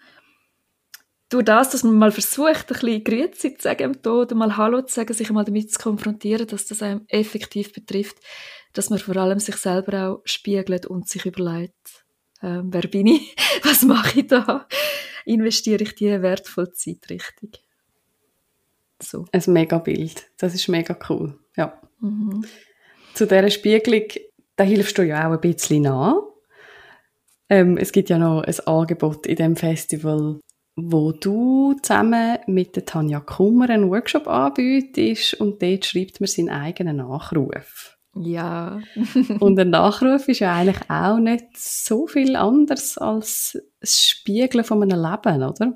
durch 1.30 1.46
das, 1.46 1.72
dass 1.72 1.84
man 1.84 1.96
mal 1.96 2.12
versucht, 2.12 2.72
ein 2.72 2.80
bisschen 2.80 3.04
Grüezi 3.04 3.56
zu 3.56 3.64
sagen 3.64 3.86
am 3.86 4.02
Tod, 4.02 4.32
mal 4.36 4.56
Hallo 4.56 4.84
zu 4.84 4.94
sagen, 4.94 5.14
sich 5.14 5.32
mal 5.32 5.44
damit 5.44 5.72
zu 5.72 5.80
konfrontieren, 5.80 6.48
dass 6.48 6.68
das 6.68 6.84
einem 6.84 7.06
effektiv 7.08 7.74
betrifft, 7.74 8.18
dass 8.74 8.90
man 8.90 9.00
vor 9.00 9.18
allem 9.18 9.40
sich 9.40 9.56
selber 9.56 10.10
auch 10.10 10.22
spiegelt 10.26 10.86
und 10.86 11.10
sich 11.10 11.26
überlegt, 11.26 12.06
äh, 12.42 12.62
wer 12.64 12.88
bin 12.88 13.08
ich, 13.08 13.36
was 13.64 13.82
mache 13.82 14.22
ich 14.22 14.28
da, 14.28 14.68
investiere 15.26 15.84
ich 15.84 15.96
die 15.96 16.22
wertvolle 16.22 16.72
Zeit 16.72 17.10
richtig. 17.10 17.64
So. 19.04 19.26
Ein 19.32 19.44
mega 19.48 19.78
Bild. 19.78 20.30
Das 20.38 20.54
ist 20.54 20.68
mega 20.68 20.98
cool. 21.10 21.38
Ja. 21.56 21.80
Mhm. 22.00 22.46
Zu 23.14 23.28
dieser 23.28 23.50
Spiegelung, 23.50 24.08
da 24.56 24.64
hilfst 24.64 24.98
du 24.98 25.04
ja 25.04 25.28
auch 25.28 25.34
ein 25.34 25.42
bisschen 25.42 25.84
nach. 25.84 26.22
Ähm, 27.50 27.78
es 27.78 27.92
gibt 27.92 28.10
ja 28.10 28.18
noch 28.18 28.42
ein 28.42 28.60
Angebot 28.66 29.28
in 29.28 29.36
dem 29.36 29.56
Festival, 29.56 30.40
wo 30.76 31.12
du 31.12 31.76
zusammen 31.82 32.40
mit 32.48 32.76
der 32.76 32.86
Tanja 32.86 33.20
Kummer 33.20 33.70
einen 33.70 33.90
Workshop 33.90 34.28
anbietest 34.28 35.36
und 35.36 35.62
dort 35.62 35.86
schreibt 35.86 36.20
man 36.20 36.28
seinen 36.28 36.50
eigenen 36.50 36.98
Nachruf. 36.98 37.93
Ja. 38.16 38.80
und 39.40 39.60
ein 39.60 39.72
Nachruf 39.72 40.28
ist 40.28 40.40
ja 40.40 40.56
eigentlich 40.56 40.90
auch 40.90 41.18
nicht 41.18 41.58
so 41.58 42.06
viel 42.08 42.36
anders 42.36 42.98
als 42.98 43.58
das 43.80 44.08
Spiegeln 44.08 44.64
von 44.64 44.84
einem 44.84 45.02
Leben, 45.02 45.44
oder? 45.44 45.74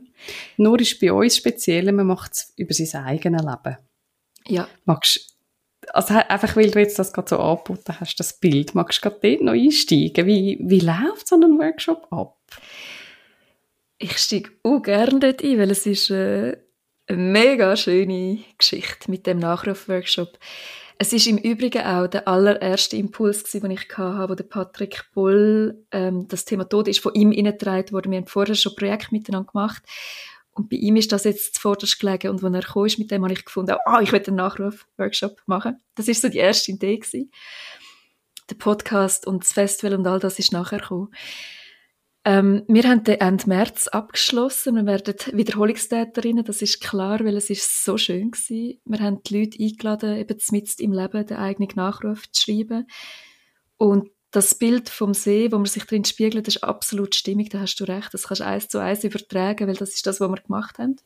Nur 0.58 0.79
ist 0.79 1.00
bei 1.00 1.12
uns 1.12 1.38
speziell, 1.38 1.91
man 1.91 2.08
macht 2.08 2.34
es 2.34 2.53
über 2.56 2.74
sein 2.74 3.06
eigenes 3.06 3.41
Leben. 3.41 3.77
Ja. 4.48 4.67
Magst 4.86 5.38
also 5.94 6.15
einfach 6.15 6.56
weil 6.56 6.72
du 6.72 6.79
jetzt 6.79 7.00
das 7.00 7.13
gerade 7.13 7.29
so 7.29 7.39
angeboten 7.39 8.00
hast, 8.00 8.20
das 8.20 8.39
Bild, 8.39 8.75
magst 8.75 9.03
du 9.03 9.10
gerade 9.10 9.20
dort 9.22 9.41
noch 9.41 9.53
einsteigen? 9.53 10.25
Wie, 10.25 10.60
wie 10.62 10.79
läuft 10.79 11.27
so 11.27 11.36
ein 11.36 11.58
Workshop 11.58 12.08
ab? 12.12 12.38
Ich 13.98 14.17
steige 14.17 14.51
auch 14.63 14.82
gerne 14.82 15.20
dort 15.20 15.44
ein, 15.44 15.58
weil 15.58 15.72
es 15.72 15.86
ist 15.86 16.10
äh, 16.12 16.58
eine 17.08 17.17
mega 17.17 17.75
schöne 17.75 18.39
Geschichte 18.58 19.10
mit 19.10 19.25
dem 19.25 19.39
Nachruf-Workshop. 19.39 20.38
Es 21.00 21.13
ist 21.13 21.27
im 21.27 21.38
Übrigen 21.38 21.84
auch 21.84 22.08
der 22.08 22.27
allererste 22.27 22.98
Impuls, 22.98 23.44
den 23.44 23.70
ich 23.70 23.88
hatte, 23.96 24.30
wo 24.30 24.36
der 24.36 24.46
Patrick 24.46 25.06
Boll 25.13 25.86
ähm, 25.92 26.27
das 26.27 26.46
Thema 26.46 26.68
Tod 26.68 26.88
ist 26.88 27.00
von 27.00 27.13
ihm 27.13 27.32
hineingetragen 27.32 27.92
worden. 27.92 28.12
Wir 28.12 28.20
haben 28.20 28.27
vorher 28.27 28.56
schon 28.56 28.75
Projekte 28.75 29.10
miteinander 29.12 29.51
gemacht 29.51 29.84
und 30.58 30.70
bei 30.70 30.77
ihm 30.77 30.96
ist 30.96 31.12
das 31.12 31.24
jetzt 31.24 31.56
zuvorderst 31.56 32.00
gelegen 32.00 32.30
und 32.30 32.44
als 32.44 32.56
er 32.56 32.74
kam, 32.74 32.84
mit 32.98 33.12
dem 33.12 33.24
habe 33.24 33.34
ich 33.34 33.46
gefunden, 33.46 33.75
oh, 33.86 34.00
ich 34.01 34.12
will 34.12 34.24
einen 34.25 34.38
Nachruf-Workshop 34.38 35.44
machen. 35.46 35.80
Das 35.94 36.08
ist 36.08 36.22
so 36.22 36.30
die 36.30 36.39
erste 36.39 36.72
Idee 36.72 36.98
gewesen. 36.98 37.32
Der 38.50 38.56
Podcast 38.56 39.27
und 39.27 39.44
das 39.44 39.54
Festival 39.54 40.00
und 40.00 40.08
all 40.08 40.20
das 40.20 40.39
ist 40.39 40.51
nachher 40.51 40.80
gekommen. 40.80 41.13
Ähm, 42.28 42.64
wir 42.68 42.84
haben 42.84 43.06
den 43.06 43.22
Ende 43.22 43.48
März 43.48 43.88
abgeschlossen. 43.88 44.76
Wir 44.76 44.86
werden 44.86 45.16
Wiederholungstäterinnen, 45.32 46.44
das 46.44 46.62
ist 46.62 46.82
klar, 46.82 47.22
weil 47.22 47.38
es 47.38 47.50
ist 47.50 47.86
so 47.86 47.98
schön 47.98 48.32
gewesen. 48.32 48.82
Wir 48.84 49.00
haben 49.00 49.24
die 49.24 49.40
Leute 49.40 49.64
eingeladen, 49.64 50.18
eben 50.18 50.38
mitten 50.52 50.84
im 50.84 50.92
Leben 50.92 51.26
den 51.26 51.38
eigenen 51.38 51.70
Nachruf 51.76 52.30
zu 52.30 52.42
schreiben. 52.42 52.86
Und 53.78 54.10
das 54.32 54.56
Bild 54.56 54.90
vom 54.90 55.14
See, 55.14 55.54
wo 55.54 55.56
man 55.56 55.68
sich 55.68 55.86
drin 55.86 56.04
spiegelt, 56.04 56.50
ist 56.50 56.66
absolut 56.66 57.16
stimmig, 57.16 57.48
da 57.48 57.62
hast 57.62 57.78
du 57.78 57.86
recht. 57.86 58.14
Das 58.14 58.28
kannst 58.28 58.42
du 58.42 58.46
eins 58.46 58.68
zu 58.68 58.80
eins 58.80 59.06
übertragen, 59.06 59.66
weil 59.66 59.78
das 59.78 59.94
ist 59.94 60.06
das, 60.06 60.20
was 60.20 60.30
wir 60.30 60.42
gemacht 60.42 60.80
haben. 60.80 60.98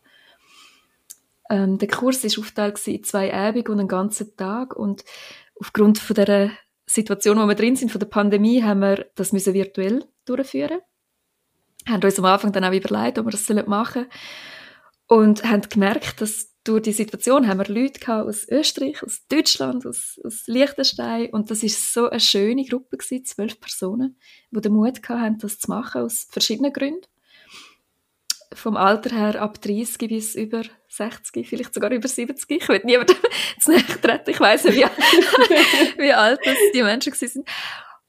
Ähm, 1.52 1.78
der 1.78 1.88
Kurs 1.88 2.24
war 2.24 2.40
aufgeteilt 2.40 2.88
in 2.88 3.04
zwei 3.04 3.32
Abende 3.32 3.72
und 3.72 3.78
einen 3.78 3.88
ganzen 3.88 4.36
Tag 4.38 4.76
und 4.76 5.04
aufgrund 5.60 6.00
von 6.00 6.16
der 6.16 6.50
Situation, 6.88 7.38
wo 7.38 7.46
wir 7.46 7.54
drin 7.54 7.76
sind, 7.76 7.92
von 7.92 8.00
der 8.00 8.08
Pandemie, 8.08 8.64
haben 8.64 8.80
wir 8.80 9.06
das 9.14 9.34
müssen 9.34 9.54
virtuell 9.54 10.04
durchführen 10.26 10.80
haben 11.92 12.04
uns 12.04 12.20
am 12.20 12.26
Anfang 12.26 12.52
dann 12.52 12.64
auch 12.64 12.74
überlegt, 12.74 13.20
ob 13.20 13.26
wir 13.26 13.32
das 13.32 13.50
machen 13.68 14.06
sollen 15.08 15.22
und 15.24 15.44
haben 15.44 15.62
gemerkt, 15.62 16.22
dass 16.22 16.52
durch 16.64 16.84
die 16.84 16.94
Situation 16.94 17.48
haben 17.48 17.60
wir 17.60 17.74
Leute 17.74 18.14
aus 18.14 18.48
Österreich, 18.48 19.02
aus 19.04 19.26
Deutschland, 19.28 19.86
aus, 19.86 20.20
aus 20.24 20.44
Liechtenstein 20.48 21.30
und 21.32 21.50
das 21.50 21.64
ist 21.64 21.94
so 21.94 22.10
eine 22.10 22.20
schöne 22.20 22.66
Gruppe 22.66 22.98
gewesen, 22.98 23.26
zwölf 23.26 23.60
Personen, 23.60 24.18
die 24.52 24.62
den 24.62 24.74
Mut 24.74 25.02
hatten, 25.10 25.40
das 25.40 25.60
zu 25.60 25.70
machen, 25.70 26.02
aus 26.02 26.28
verschiedenen 26.30 26.72
Gründen. 26.72 27.08
Vom 28.54 28.78
Alter 28.78 29.16
her 29.16 29.42
ab 29.42 29.62
30 29.62 30.10
bis 30.10 30.36
über 30.36 30.64
60, 30.90 31.48
vielleicht 31.48 31.74
sogar 31.74 31.92
über 31.92 32.08
70. 32.08 32.50
Ich 32.50 32.70
will 32.70 32.82
niemandem 32.84 33.16
zu 33.60 33.72
nahe 33.72 33.84
treten, 33.84 34.30
ich 34.30 34.40
weiss 34.40 34.66
nicht, 34.66 34.78
wie, 34.78 34.84
wie 36.04 36.14
alt 36.14 36.40
das 36.46 36.58
die 36.74 36.84
Menschen 36.84 37.14
sind. 37.14 37.48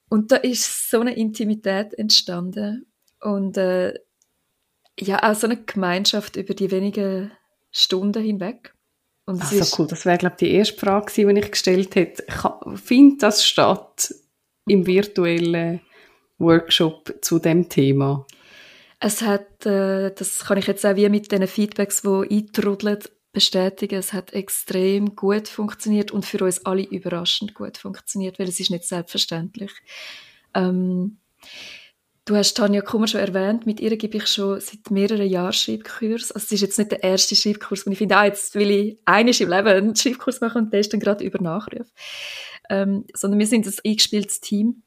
Und 0.09 0.31
da 0.31 0.35
ist 0.35 0.89
so 0.89 0.99
eine 0.99 1.15
Intimität 1.15 1.93
entstanden 1.95 2.85
und 3.23 3.57
äh, 3.57 3.93
ja, 4.99 5.23
auch 5.23 5.35
so 5.35 5.47
eine 5.47 5.63
Gemeinschaft 5.63 6.35
über 6.35 6.53
die 6.53 6.71
wenigen 6.71 7.31
Stunden 7.71 8.21
hinweg. 8.23 8.73
Und 9.25 9.41
Ach, 9.41 9.51
so 9.51 9.81
cool. 9.81 9.87
Das 9.87 10.05
wäre, 10.05 10.17
glaube 10.17 10.35
ich, 10.35 10.39
die 10.39 10.53
erste 10.53 10.77
Frage, 10.77 11.11
die 11.15 11.39
ich 11.39 11.51
gestellt 11.51 11.95
hätte. 11.95 12.25
Findet 12.75 13.23
das 13.23 13.45
statt 13.45 14.13
im 14.67 14.85
virtuellen 14.85 15.81
Workshop 16.37 17.15
zu 17.21 17.39
dem 17.39 17.69
Thema? 17.69 18.27
Es 18.99 19.21
hat, 19.21 19.65
äh, 19.65 20.11
das 20.13 20.45
kann 20.45 20.57
ich 20.57 20.67
jetzt 20.67 20.85
auch 20.85 20.95
wie 20.95 21.09
mit 21.09 21.31
den 21.31 21.47
Feedbacks, 21.47 22.01
die 22.01 22.27
eintrudeln, 22.29 22.99
bestätigen. 23.31 23.95
Es 23.95 24.13
hat 24.13 24.33
extrem 24.33 25.15
gut 25.15 25.47
funktioniert 25.47 26.11
und 26.11 26.25
für 26.25 26.43
uns 26.43 26.65
alle 26.65 26.83
überraschend 26.83 27.55
gut 27.55 27.77
funktioniert, 27.77 28.39
weil 28.39 28.47
es 28.47 28.59
ist 28.59 28.69
nicht 28.69 28.83
selbstverständlich. 28.83 29.71
Ähm, 30.53 31.17
Du 32.25 32.37
hast 32.37 32.55
Tanja 32.55 32.81
Kummer 32.81 33.07
schon 33.07 33.19
erwähnt, 33.19 33.65
mit 33.65 33.81
ihr 33.81 33.97
gebe 33.97 34.17
ich 34.17 34.27
schon 34.27 34.59
seit 34.61 34.89
mehreren 34.91 35.27
Jahren 35.27 35.51
Schreibkurs. 35.51 36.31
Also 36.31 36.45
es 36.45 36.51
ist 36.53 36.61
jetzt 36.61 36.79
nicht 36.79 36.91
der 36.91 37.03
erste 37.03 37.35
Schreibkurs, 37.35 37.85
wo 37.85 37.91
ich 37.91 37.97
finde, 37.97 38.15
ah, 38.15 38.25
jetzt 38.25 38.55
will 38.55 38.71
ich 38.71 38.97
einiges 39.03 39.41
im 39.41 39.49
Leben 39.49 39.67
einen 39.67 39.95
Schreibkurs 39.95 40.39
machen 40.39 40.65
und 40.65 40.73
dann 40.73 40.99
gerade 41.01 41.25
über 41.25 41.41
Nachruf. 41.41 41.87
Ähm, 42.69 43.05
sondern 43.13 43.39
wir 43.39 43.47
sind 43.47 43.67
ein 43.67 43.73
eingespieltes 43.85 44.39
Team. 44.39 44.83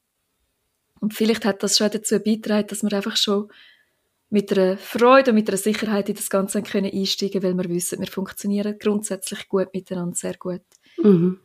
Und 1.01 1.13
vielleicht 1.13 1.45
hat 1.45 1.63
das 1.63 1.77
schon 1.77 1.91
dazu 1.91 2.19
beigetragen, 2.19 2.69
dass 2.69 2.83
wir 2.83 2.93
einfach 2.95 3.19
schon 3.19 3.49
mit 4.31 4.51
einer 4.53 4.79
Freude 4.79 5.31
und 5.31 5.37
mit 5.37 5.49
einer 5.49 5.59
Sicherheit 5.59 6.09
in 6.09 6.15
das 6.15 6.31
Ganze 6.31 6.63
können 6.63 6.91
einsteigen 6.91 7.43
weil 7.43 7.55
wir 7.55 7.69
wissen, 7.69 8.01
wir 8.01 8.07
funktionieren 8.07 8.79
grundsätzlich 8.79 9.47
gut 9.49 9.75
miteinander, 9.75 10.17
sehr 10.17 10.37
gut. 10.39 10.63
Mhm. 10.97 11.39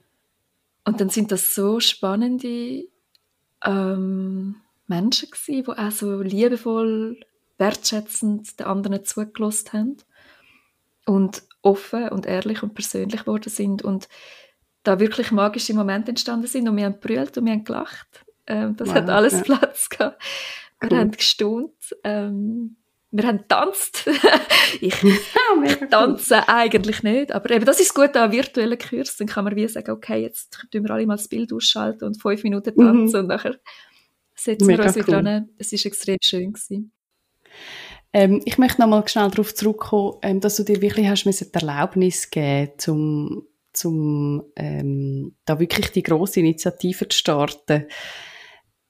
Und 0.85 1.01
dann 1.01 1.09
sind 1.09 1.33
das 1.33 1.53
so 1.53 1.81
spannende 1.81 2.85
ähm, 3.63 4.55
Menschen 4.91 5.29
gewesen, 5.31 5.63
die 5.63 5.79
auch 5.79 5.91
so 5.91 6.21
liebevoll, 6.21 7.19
wertschätzend 7.57 8.59
den 8.59 8.67
anderen 8.67 9.03
zugelassen 9.05 9.73
haben 9.73 9.97
und 11.05 11.43
offen 11.61 12.09
und 12.09 12.25
ehrlich 12.25 12.63
und 12.63 12.73
persönlich 12.73 13.21
geworden 13.21 13.49
sind 13.49 13.83
und 13.83 14.07
da 14.83 14.99
wirklich 14.99 15.31
magische 15.31 15.73
Momente 15.73 16.09
entstanden 16.09 16.47
sind 16.47 16.67
und 16.67 16.75
wir 16.75 16.85
haben 16.85 16.99
brüllt 16.99 17.37
und 17.37 17.45
wir 17.45 17.53
haben 17.53 17.63
gelacht. 17.63 18.25
Ähm, 18.47 18.75
das 18.75 18.89
wow, 18.89 18.95
hat 18.95 19.09
alles 19.09 19.33
ja. 19.33 19.41
Platz 19.43 19.89
gehabt. 19.89 20.21
Wir 20.79 20.91
cool. 20.91 20.97
haben 20.97 21.11
gestaunt. 21.11 21.95
Ähm, 22.03 22.75
wir 23.11 23.27
haben 23.27 23.47
tanzt. 23.47 24.09
ich 24.81 24.95
tanze 25.91 26.49
eigentlich 26.49 27.03
nicht, 27.03 27.31
aber 27.31 27.51
eben 27.51 27.65
das 27.65 27.79
ist 27.79 27.93
gut 27.93 28.15
an 28.15 28.31
virtuellen 28.31 28.79
Kurs. 28.79 29.17
Dann 29.17 29.27
kann 29.27 29.43
man 29.43 29.55
wie 29.55 29.67
sagen, 29.67 29.91
okay, 29.91 30.21
jetzt 30.21 30.65
tun 30.71 30.83
wir 30.83 30.91
alle 30.91 31.05
mal 31.05 31.17
das 31.17 31.27
Bild 31.27 31.53
ausschalten 31.53 32.05
und 32.05 32.21
fünf 32.21 32.43
Minuten 32.43 32.75
tanzen 32.75 33.17
mhm. 33.17 33.19
und 33.19 33.27
nachher 33.27 33.59
setzen 34.43 34.67
Mega 34.67 34.83
wir 34.83 34.87
uns 34.87 34.95
wieder 34.95 35.19
cool. 35.19 35.27
an. 35.27 35.49
Es 35.57 35.71
war 35.71 35.85
extrem 35.85 36.17
schön. 36.21 36.53
Gewesen. 36.53 36.91
Ähm, 38.13 38.41
ich 38.45 38.57
möchte 38.57 38.81
noch 38.81 38.87
mal 38.87 39.07
schnell 39.07 39.29
darauf 39.29 39.53
zurückkommen, 39.53 40.17
ähm, 40.21 40.39
dass 40.41 40.57
du 40.57 40.63
dir 40.63 40.81
wirklich 40.81 41.07
hast 41.07 41.23
die 41.23 41.53
Erlaubnis 41.53 42.29
geben 42.29 42.71
zum, 42.77 43.47
zum 43.73 44.43
ähm, 44.57 45.35
da 45.45 45.59
wirklich 45.59 45.91
die 45.91 46.03
grosse 46.03 46.41
Initiative 46.41 47.07
zu 47.07 47.17
starten. 47.17 47.87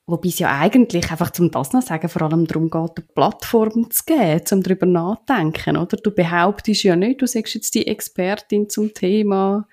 Wobei 0.08 0.29
es 0.29 0.39
ja 0.39 0.60
eigentlich 0.60 1.10
einfach 1.12 1.29
zum 1.29 1.51
das 1.51 1.72
noch 1.72 1.84
sagen, 1.84 2.10
vor 2.10 2.24
allem 2.24 2.48
darum 2.48 2.70
geht, 2.70 2.98
eine 2.98 3.08
Plattform 3.13 3.91
zu 3.91 4.03
geben, 4.05 4.43
um 4.51 4.63
darüber 4.63 4.86
nachzudenken, 4.88 5.77
oder? 5.77 5.98
Du 5.98 6.12
behauptest 6.12 6.84
ja 6.84 6.96
nicht, 6.96 7.22
du 7.22 7.27
sagst 7.27 7.53
jetzt 7.53 7.75
die 7.75 7.88
Expertin 7.88 8.70
zum 8.70 8.93
Thema. 8.93 9.67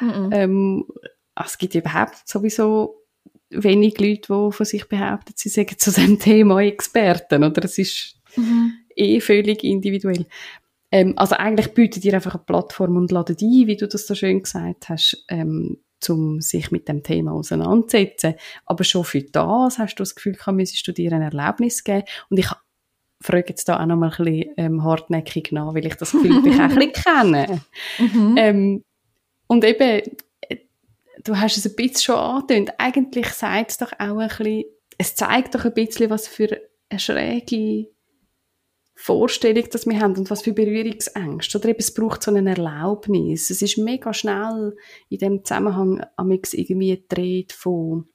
Mm 0.00 0.08
-mm. 0.08 0.34
Ähm, 0.34 0.86
es 1.36 1.58
gibt 1.58 1.74
überhaupt 1.74 2.26
sowieso 2.26 3.03
wenig 3.62 3.98
Leute, 3.98 4.32
die 4.32 4.52
von 4.52 4.66
sich 4.66 4.88
behaupten, 4.88 5.32
sie 5.36 5.48
sagen 5.48 5.76
zu 5.78 5.90
diesem 5.90 6.18
Thema 6.18 6.60
Experten, 6.60 7.44
oder? 7.44 7.64
Es 7.64 7.78
ist 7.78 8.16
mhm. 8.36 8.72
eh 8.94 9.20
völlig 9.20 9.64
individuell. 9.64 10.26
Ähm, 10.90 11.14
also 11.16 11.34
eigentlich 11.34 11.74
bietet 11.74 12.04
ihr 12.04 12.14
einfach 12.14 12.34
eine 12.34 12.44
Plattform 12.44 12.96
und 12.96 13.10
ladet 13.10 13.42
ein, 13.42 13.66
wie 13.66 13.76
du 13.76 13.88
das 13.88 14.06
so 14.06 14.14
schön 14.14 14.42
gesagt 14.42 14.88
hast, 14.88 15.24
ähm, 15.28 15.78
um 16.08 16.40
sich 16.40 16.70
mit 16.70 16.88
dem 16.88 17.02
Thema 17.02 17.32
auseinanderzusetzen. 17.32 18.34
Aber 18.66 18.84
schon 18.84 19.04
für 19.04 19.22
das 19.22 19.78
hast 19.78 19.96
du 19.96 20.02
das 20.02 20.14
Gefühl, 20.14 20.34
kann, 20.34 20.56
müsstest 20.56 20.86
du 20.86 20.92
dir 20.92 21.12
ein 21.12 21.22
Erlebnis 21.22 21.82
geben. 21.82 22.04
Und 22.30 22.38
ich 22.38 22.48
frage 23.20 23.46
jetzt 23.48 23.68
da 23.68 23.80
auch 23.80 23.86
noch 23.86 23.96
mal 23.96 24.10
ein 24.10 24.24
bisschen 24.24 24.52
ähm, 24.56 24.84
hartnäckig 24.84 25.50
nach, 25.50 25.74
weil 25.74 25.86
ich 25.86 25.94
das 25.94 26.12
Gefühl 26.12 26.42
dich 26.42 26.54
auch 26.54 26.60
ein 26.60 26.74
bisschen 26.74 26.92
kenne. 27.32 27.60
Mhm. 27.98 28.34
Ähm, 28.36 28.84
und 29.46 29.64
eben, 29.64 30.02
du 31.22 31.38
hast 31.38 31.56
es 31.56 31.66
ein 31.66 31.76
bisschen 31.76 32.02
schon 32.02 32.16
angetönt, 32.16 32.72
eigentlich 32.78 33.28
sagt 33.28 33.70
es 33.72 33.78
doch 33.78 33.92
auch 33.92 34.18
ein 34.18 34.28
bisschen, 34.28 34.64
es 34.98 35.14
zeigt 35.14 35.54
doch 35.54 35.64
ein 35.64 35.74
bisschen, 35.74 36.10
was 36.10 36.28
für 36.28 36.60
eine 36.88 37.00
schräge 37.00 37.88
Vorstellung, 38.96 39.68
dass 39.70 39.86
wir 39.86 40.00
haben 40.00 40.16
und 40.16 40.30
was 40.30 40.42
für 40.42 40.52
Berührungsängste. 40.52 41.58
Oder 41.58 41.70
eben, 41.70 41.80
es 41.80 41.92
braucht 41.92 42.22
so 42.22 42.32
eine 42.32 42.48
Erlaubnis. 42.48 43.50
Es 43.50 43.60
ist 43.60 43.76
mega 43.76 44.14
schnell 44.14 44.76
in 45.08 45.18
dem 45.18 45.44
Zusammenhang 45.44 46.06
amix 46.16 46.54
irgendwie 46.54 46.96
gedreht 46.96 47.52
von 47.52 48.08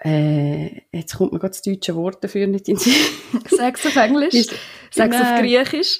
äh, 0.00 0.82
jetzt 0.92 1.16
kommt 1.16 1.32
mir 1.32 1.38
gerade 1.38 1.52
das 1.52 1.62
deutsche 1.62 1.94
Wort 1.94 2.22
dafür 2.24 2.46
nicht 2.46 2.68
in 2.68 2.76
Sinn. 2.76 2.94
Sag's 3.48 3.86
auf 3.86 3.96
Englisch. 3.96 4.46
Sag's 4.90 5.20
auf 5.20 5.40
Griechisch. 5.40 5.96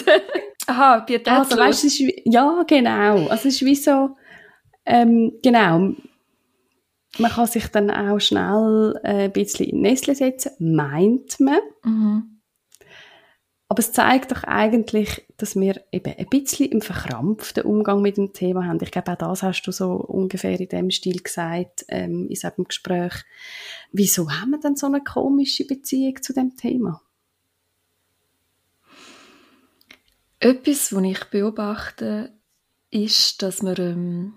Aha, 0.66 1.00
pietätslos. 1.00 1.52
Also, 1.52 1.56
weißt, 1.56 1.84
ist, 1.84 2.02
ja, 2.24 2.64
genau. 2.66 3.28
Also 3.28 3.48
es 3.48 3.56
ist 3.56 3.64
wie 3.64 3.74
so, 3.74 4.16
ähm, 4.84 5.32
genau. 5.42 5.94
Man 7.18 7.30
kann 7.30 7.46
sich 7.46 7.66
dann 7.68 7.90
auch 7.90 8.18
schnell 8.18 8.98
äh, 9.02 9.24
ein 9.24 9.32
bisschen 9.32 9.66
in 9.66 9.82
Nestle 9.82 10.14
setzen, 10.14 10.52
meint 10.58 11.38
man. 11.40 11.60
Mhm. 11.84 12.32
Aber 13.72 13.80
es 13.80 13.92
zeigt 13.92 14.32
doch 14.32 14.44
eigentlich, 14.44 15.26
dass 15.38 15.56
wir 15.56 15.82
eben 15.92 16.12
ein 16.14 16.28
bisschen 16.28 16.70
im 16.70 16.82
verkrampften 16.82 17.64
Umgang 17.64 18.02
mit 18.02 18.18
dem 18.18 18.34
Thema 18.34 18.66
haben. 18.66 18.78
Ich 18.82 18.90
glaube, 18.90 19.12
auch 19.12 19.16
das 19.16 19.42
hast 19.42 19.62
du 19.62 19.72
so 19.72 19.92
ungefähr 19.92 20.60
in 20.60 20.68
dem 20.68 20.90
Stil 20.90 21.22
gesagt, 21.22 21.86
ähm, 21.88 22.24
in 22.24 22.28
diesem 22.28 22.64
Gespräch. 22.64 23.14
Wieso 23.90 24.30
haben 24.30 24.50
wir 24.50 24.60
denn 24.60 24.76
so 24.76 24.86
eine 24.88 25.02
komische 25.02 25.66
Beziehung 25.66 26.20
zu 26.20 26.34
dem 26.34 26.54
Thema? 26.54 27.00
Etwas, 30.38 30.94
was 30.94 31.04
ich 31.04 31.24
beobachte, 31.30 32.30
ist, 32.90 33.40
dass 33.40 33.62
wir 33.62 33.78
ähm, 33.78 34.34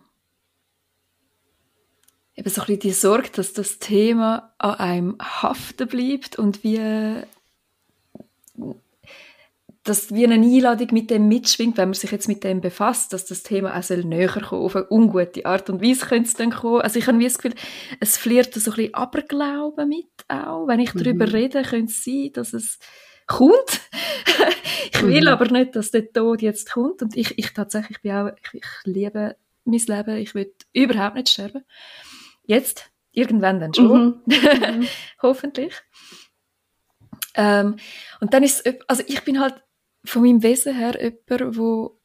eben 2.35 2.49
so 2.49 2.61
ein 2.61 2.65
bisschen 2.67 2.79
die 2.79 2.91
Sorge, 2.91 3.29
dass 3.33 3.53
das 3.53 3.79
Thema 3.79 4.53
an 4.57 4.75
einem 4.75 5.17
haften 5.19 5.87
bleibt 5.87 6.37
und 6.37 6.63
wie 6.63 7.23
dass 9.85 10.11
wie 10.11 10.25
eine 10.25 10.33
Einladung 10.33 10.87
mit 10.91 11.11
dem 11.11 11.27
mitschwingt, 11.27 11.77
wenn 11.77 11.89
man 11.89 11.93
sich 11.93 12.11
jetzt 12.11 12.27
mit 12.27 12.43
dem 12.43 12.59
befasst, 12.59 13.13
dass 13.13 13.25
das 13.25 13.43
Thema 13.43 13.77
auch 13.77 13.83
soll 13.83 14.03
näher 14.03 14.29
kommen, 14.29 14.63
auf 14.63 14.75
eine 14.75 14.89
ungute 14.89 15.45
Art 15.45 15.69
und 15.69 15.81
Weise 15.81 16.07
könnte 16.07 16.27
es 16.27 16.33
dann 16.33 16.49
kommen. 16.49 16.81
Also 16.81 16.97
ich 16.97 17.05
habe 17.05 17.19
wie 17.19 17.25
das 17.25 17.37
Gefühl, 17.37 17.53
es 17.99 18.17
flirt 18.17 18.51
so 18.55 18.71
ein 18.71 18.75
bisschen 18.75 18.93
Aberglauben 18.95 19.87
mit 19.87 20.07
auch. 20.27 20.67
Wenn 20.67 20.79
ich 20.79 20.95
mhm. 20.95 21.03
darüber 21.03 21.31
rede, 21.31 21.61
könnte 21.61 21.91
es 21.91 22.03
sein, 22.03 22.31
dass 22.33 22.53
es 22.53 22.79
kommt. 23.27 23.81
ich 24.91 25.03
will 25.03 25.21
mhm. 25.21 25.27
aber 25.27 25.51
nicht, 25.51 25.75
dass 25.75 25.91
der 25.91 26.11
Tod 26.11 26.41
jetzt 26.41 26.71
kommt 26.71 27.03
und 27.03 27.15
ich, 27.15 27.37
ich 27.37 27.53
tatsächlich 27.53 28.01
bin 28.01 28.11
auch, 28.11 28.31
ich, 28.41 28.53
ich 28.55 28.65
liebe 28.85 29.35
mein 29.65 29.79
Leben, 29.79 30.17
ich 30.17 30.33
will 30.33 30.51
überhaupt 30.73 31.15
nicht 31.15 31.29
sterben. 31.29 31.63
Jetzt, 32.45 32.91
irgendwann 33.11 33.59
dann 33.59 33.73
schon. 33.73 34.21
Mhm. 34.25 34.33
mhm. 34.79 34.87
Hoffentlich. 35.21 35.73
Ähm, 37.35 37.77
und 38.21 38.33
dann 38.33 38.43
ist 38.43 38.63
also 38.87 39.03
ich 39.07 39.23
bin 39.23 39.39
halt 39.39 39.63
von 40.05 40.21
meinem 40.21 40.43
Wesen 40.43 40.75
her 40.75 40.97
jemand, 41.01 41.57
wo 41.57 41.99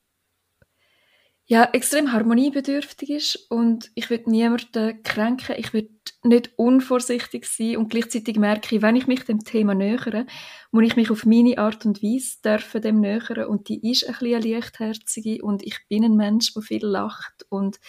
ja, 1.50 1.68
extrem 1.72 2.12
harmoniebedürftig 2.12 3.10
ist 3.10 3.50
und 3.50 3.90
ich 3.96 4.08
will 4.08 4.22
niemanden 4.26 5.02
kränken, 5.02 5.56
ich 5.58 5.72
will 5.72 5.90
nicht 6.22 6.52
unvorsichtig 6.56 7.44
sein 7.44 7.76
und 7.76 7.90
gleichzeitig 7.90 8.36
merke 8.38 8.76
ich, 8.76 8.82
wenn 8.82 8.94
ich 8.94 9.08
mich 9.08 9.24
dem 9.24 9.40
Thema 9.40 9.74
nähere, 9.74 10.26
muss 10.70 10.84
ich 10.84 10.94
mich 10.94 11.10
auf 11.10 11.26
meine 11.26 11.58
Art 11.58 11.84
und 11.84 12.04
Weise 12.04 12.36
dürfen 12.44 12.82
dem 12.82 13.00
nähern 13.00 13.46
und 13.46 13.68
die 13.68 13.90
ist 13.90 14.06
ein 14.06 14.12
bisschen 14.12 14.36
eine 14.36 14.54
leichtherzige 14.54 15.42
und 15.42 15.64
ich 15.64 15.76
bin 15.88 16.04
ein 16.04 16.14
Mensch, 16.14 16.54
der 16.54 16.62
viel 16.62 16.86
lacht 16.86 17.44
und 17.48 17.80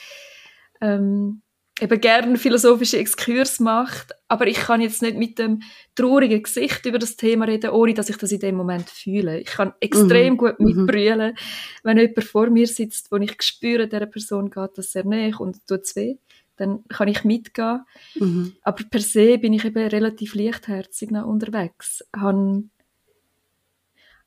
ähm, 0.82 1.44
eben 1.82 2.00
gerne 2.00 2.38
philosophische 2.38 2.98
Exkurs 2.98 3.60
macht, 3.60 4.14
aber 4.28 4.46
ich 4.46 4.58
kann 4.58 4.82
jetzt 4.82 5.02
nicht 5.02 5.18
mit 5.18 5.40
dem 5.40 5.64
traurigen 5.96 6.44
Gesicht 6.44 6.86
über 6.86 7.00
das 7.00 7.18
Thema 7.18 7.46
reden, 7.46 7.72
ohne 7.72 7.96
dass 7.96 8.10
ich 8.10 8.18
das 8.18 8.32
in 8.32 8.40
dem 8.40 8.56
Moment 8.56 8.90
fühle. 8.90 9.40
Ich 9.40 9.48
kann 9.48 9.74
extrem 9.80 10.34
mhm. 10.34 10.38
gut 10.38 10.60
mhm. 10.60 10.66
mitbrüllen, 10.66 11.36
wenn 11.84 11.98
jemand 11.98 12.24
vor 12.24 12.50
mir 12.50 12.68
sitzt, 12.68 13.12
wo 13.12 13.18
ich 13.18 13.42
spüre, 13.42 13.88
der 13.88 14.06
Person 14.06 14.52
geht 14.52 14.78
das 14.78 14.92
sehr 14.92 15.06
näher 15.06 15.42
und 15.42 15.66
tut 15.68 15.82
es 15.82 15.96
weh, 15.96 16.18
dann 16.56 16.88
kann 16.88 17.08
ich 17.08 17.24
mitgehen. 17.24 17.82
Mhm. 18.16 18.54
Aber 18.62 18.84
per 18.90 19.02
se 19.02 19.40
bin 19.40 19.54
ich 19.54 19.66
eben 19.66 19.88
relativ 19.88 20.36
leichtherzig 20.36 21.10
noch 21.10 21.26
unterwegs. 21.26 22.06
Han 22.16 22.70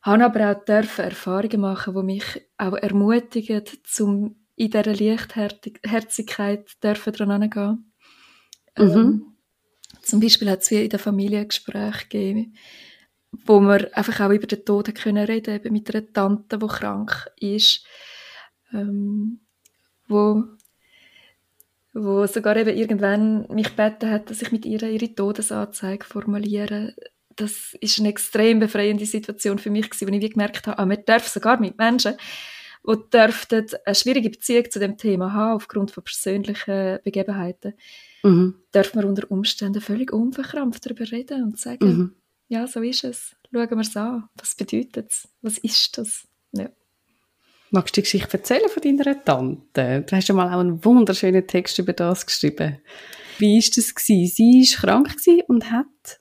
habe 0.02 0.24
aber 0.24 0.50
auch 0.50 0.64
dürfen 0.64 1.04
Erfahrungen 1.04 1.60
machen, 1.60 1.94
die 1.94 2.02
mich 2.02 2.24
auch 2.58 2.74
ermutigen, 2.74 3.62
zum 3.84 4.43
in 4.56 4.70
dieser 4.70 4.94
Leichtherzigkeit 4.94 6.82
dürfen 6.82 7.12
dran 7.12 7.42
hingehen. 7.42 7.92
Mhm. 8.78 8.84
Ähm, 8.84 9.34
zum 10.02 10.20
Beispiel 10.20 10.50
hat 10.50 10.62
es 10.62 10.70
wie 10.70 10.84
in 10.84 10.90
der 10.90 10.98
Familie 10.98 11.46
Gespräche 11.46 12.04
gegeben, 12.08 12.56
wo 13.46 13.60
wir 13.60 13.96
einfach 13.96 14.20
auch 14.20 14.30
über 14.30 14.46
den 14.46 14.64
Tod 14.64 14.94
können 14.94 15.24
reden 15.24 15.54
eben 15.54 15.72
mit 15.72 15.92
einer 15.94 16.12
Tante, 16.12 16.58
die 16.58 16.66
krank 16.66 17.30
ist, 17.36 17.84
ähm, 18.72 19.40
wo, 20.06 20.44
wo 21.92 22.26
sogar 22.26 22.56
eben 22.56 22.76
irgendwann 22.76 23.46
mich 23.48 23.74
gebeten 23.76 24.10
hat, 24.10 24.30
dass 24.30 24.42
ich 24.42 24.52
mit 24.52 24.64
ihr 24.66 24.82
ihre 24.82 25.14
Todesanzeige 25.14 26.04
formuliere. 26.04 26.94
Das 27.36 27.74
ist 27.80 27.98
eine 27.98 28.10
extrem 28.10 28.60
befreiende 28.60 29.06
Situation 29.06 29.58
für 29.58 29.70
mich 29.70 29.90
gewesen, 29.90 30.08
wo 30.08 30.16
ich 30.16 30.32
gemerkt 30.32 30.66
habe, 30.66 30.78
ah, 30.78 30.86
man 30.86 31.04
darf 31.04 31.26
sogar 31.26 31.58
mit 31.58 31.78
Menschen 31.78 32.14
die 32.86 33.10
dürften 33.10 33.66
eine 33.84 33.94
schwierige 33.94 34.30
Beziehung 34.30 34.70
zu 34.70 34.78
dem 34.78 34.96
Thema 34.96 35.32
haben, 35.32 35.56
aufgrund 35.56 35.90
von 35.90 36.04
persönlichen 36.04 36.98
Begebenheiten, 37.02 37.74
mhm. 38.22 38.56
dürfen 38.74 39.00
wir 39.00 39.08
unter 39.08 39.30
Umständen 39.30 39.80
völlig 39.80 40.12
unverkrampft 40.12 40.84
darüber 40.84 41.10
reden 41.10 41.44
und 41.44 41.58
sagen, 41.58 41.86
mhm. 41.86 42.14
ja, 42.48 42.66
so 42.66 42.80
ist 42.82 43.04
es. 43.04 43.36
Schauen 43.52 43.70
wir 43.70 43.80
es 43.80 43.96
an. 43.96 44.28
Was 44.36 44.54
bedeutet 44.54 45.10
es? 45.10 45.28
Was 45.40 45.58
ist 45.58 45.96
das? 45.96 46.26
Ja. 46.52 46.68
Magst 47.70 47.96
du 47.96 48.00
die 48.00 48.04
Geschichte 48.04 48.36
erzählen 48.36 48.68
von 48.68 48.82
deiner 48.82 49.24
Tante? 49.24 50.04
Du 50.06 50.16
hast 50.16 50.28
ja 50.28 50.34
mal 50.34 50.52
auch 50.52 50.60
einen 50.60 50.84
wunderschönen 50.84 51.46
Text 51.46 51.78
über 51.78 51.92
das 51.92 52.26
geschrieben. 52.26 52.78
Wie 53.38 53.56
war 53.56 53.70
das? 53.74 53.94
Gewesen? 53.94 54.34
Sie 54.34 54.68
war 54.82 55.02
krank 55.02 55.16
und 55.48 55.70
hat 55.70 56.20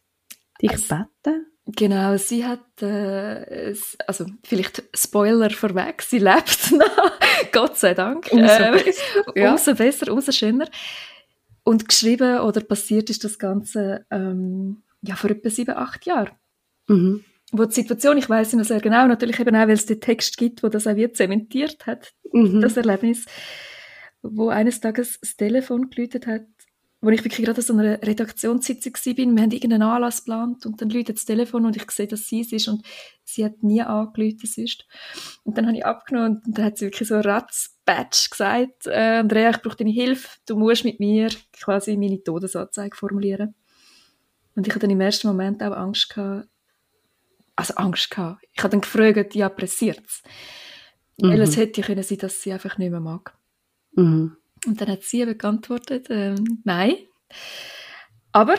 dich 0.61 0.71
also, 0.71 0.95
gebeten? 0.95 1.52
Genau, 1.65 2.17
sie 2.17 2.45
hat, 2.45 2.81
äh, 2.81 3.73
also 4.05 4.25
vielleicht 4.43 4.83
Spoiler 4.93 5.49
vorweg, 5.49 6.01
sie 6.01 6.19
lebt 6.19 6.71
noch, 6.77 7.11
Gott 7.53 7.77
sei 7.77 7.93
Dank. 7.93 8.27
Umso 8.31 8.45
ähm, 8.45 8.73
besser. 8.73 9.03
Ja. 9.35 9.51
Umso 9.51 9.75
besser, 9.75 10.11
umso 10.11 10.31
schöner. 10.33 10.67
Und 11.63 11.87
geschrieben 11.87 12.39
oder 12.39 12.59
passiert 12.61 13.09
ist 13.09 13.23
das 13.23 13.39
Ganze 13.39 14.05
ähm, 14.11 14.83
ja, 15.01 15.15
vor 15.15 15.29
etwa 15.29 15.49
sieben, 15.49 15.75
acht 15.75 16.05
Jahren. 16.05 16.31
Mhm. 16.87 17.23
Wo 17.53 17.63
die 17.63 17.73
Situation, 17.73 18.17
ich 18.17 18.29
weiß 18.29 18.53
noch 18.53 18.65
sehr 18.65 18.81
genau, 18.81 19.07
natürlich 19.07 19.39
eben 19.39 19.55
auch, 19.55 19.67
weil 19.67 19.71
es 19.71 19.85
den 19.85 20.01
Text 20.01 20.37
gibt, 20.37 20.63
wo 20.63 20.67
das 20.67 20.85
auch 20.85 20.95
wird 20.95 21.15
zementiert 21.15 21.85
hat, 21.85 22.13
mhm. 22.33 22.59
das 22.59 22.75
Erlebnis, 22.75 23.25
wo 24.21 24.49
eines 24.49 24.81
Tages 24.81 25.19
das 25.21 25.37
Telefon 25.37 25.89
geläutet 25.89 26.27
hat 26.27 26.43
wo 27.03 27.09
ich 27.09 27.23
wirklich 27.25 27.45
gerade 27.45 27.59
an 27.59 27.63
so 27.63 27.73
einer 27.73 28.01
Redaktionssitzung 28.01 28.93
war, 28.93 29.35
wir 29.35 29.41
haben 29.43 29.51
irgendeinen 29.51 29.81
Anlass 29.81 30.23
geplant 30.23 30.65
und 30.65 30.81
dann 30.81 30.89
läutet 30.89 31.17
das 31.17 31.25
Telefon 31.25 31.65
und 31.65 31.75
ich 31.75 31.91
sehe, 31.91 32.07
dass 32.07 32.29
sie 32.29 32.39
es 32.39 32.53
ist 32.53 32.69
und 32.69 32.85
sie 33.25 33.43
hat 33.43 33.61
nie 33.61 33.81
angerufen 33.81 34.45
sonst. 34.45 34.87
Und 35.43 35.57
dann 35.57 35.67
habe 35.67 35.75
ich 35.75 35.85
abgenommen 35.85 36.41
und 36.45 36.57
dann 36.57 36.65
hat 36.65 36.77
sie 36.77 36.85
wirklich 36.85 37.09
so 37.09 37.19
ratzbatsch 37.19 38.29
gesagt, 38.29 38.87
äh, 38.87 39.17
Andrea, 39.19 39.49
ich 39.49 39.61
brauche 39.61 39.75
deine 39.75 39.91
Hilfe, 39.91 40.29
du 40.47 40.55
musst 40.55 40.85
mit 40.85 41.01
mir 41.01 41.27
quasi 41.51 41.97
meine 41.97 42.23
Todesanzeige 42.23 42.95
formulieren. 42.95 43.53
Und 44.55 44.65
ich 44.65 44.71
hatte 44.71 44.87
dann 44.87 44.91
im 44.91 45.01
ersten 45.01 45.27
Moment 45.27 45.61
auch 45.61 45.75
Angst 45.75 46.09
gehabt, 46.09 46.47
also 47.57 47.73
Angst 47.75 48.11
gehabt. 48.11 48.45
Ich 48.53 48.63
habe 48.63 48.69
dann 48.69 48.81
gefragt, 48.81 49.35
ja, 49.35 49.49
pressiert's? 49.49 50.23
Mhm. 51.17 51.31
Weil 51.31 51.41
es 51.41 51.57
hätte 51.57 51.81
ja 51.81 51.87
können 51.87 52.03
sein, 52.03 52.19
dass 52.19 52.41
sie 52.41 52.53
einfach 52.53 52.77
nicht 52.77 52.91
mehr 52.91 53.01
mag. 53.01 53.37
Mhm. 53.91 54.37
Und 54.65 54.79
dann 54.79 54.89
hat 54.89 55.03
sie 55.03 55.25
geantwortet, 55.37 56.09
äh, 56.09 56.35
nein. 56.63 56.95
Aber 58.31 58.55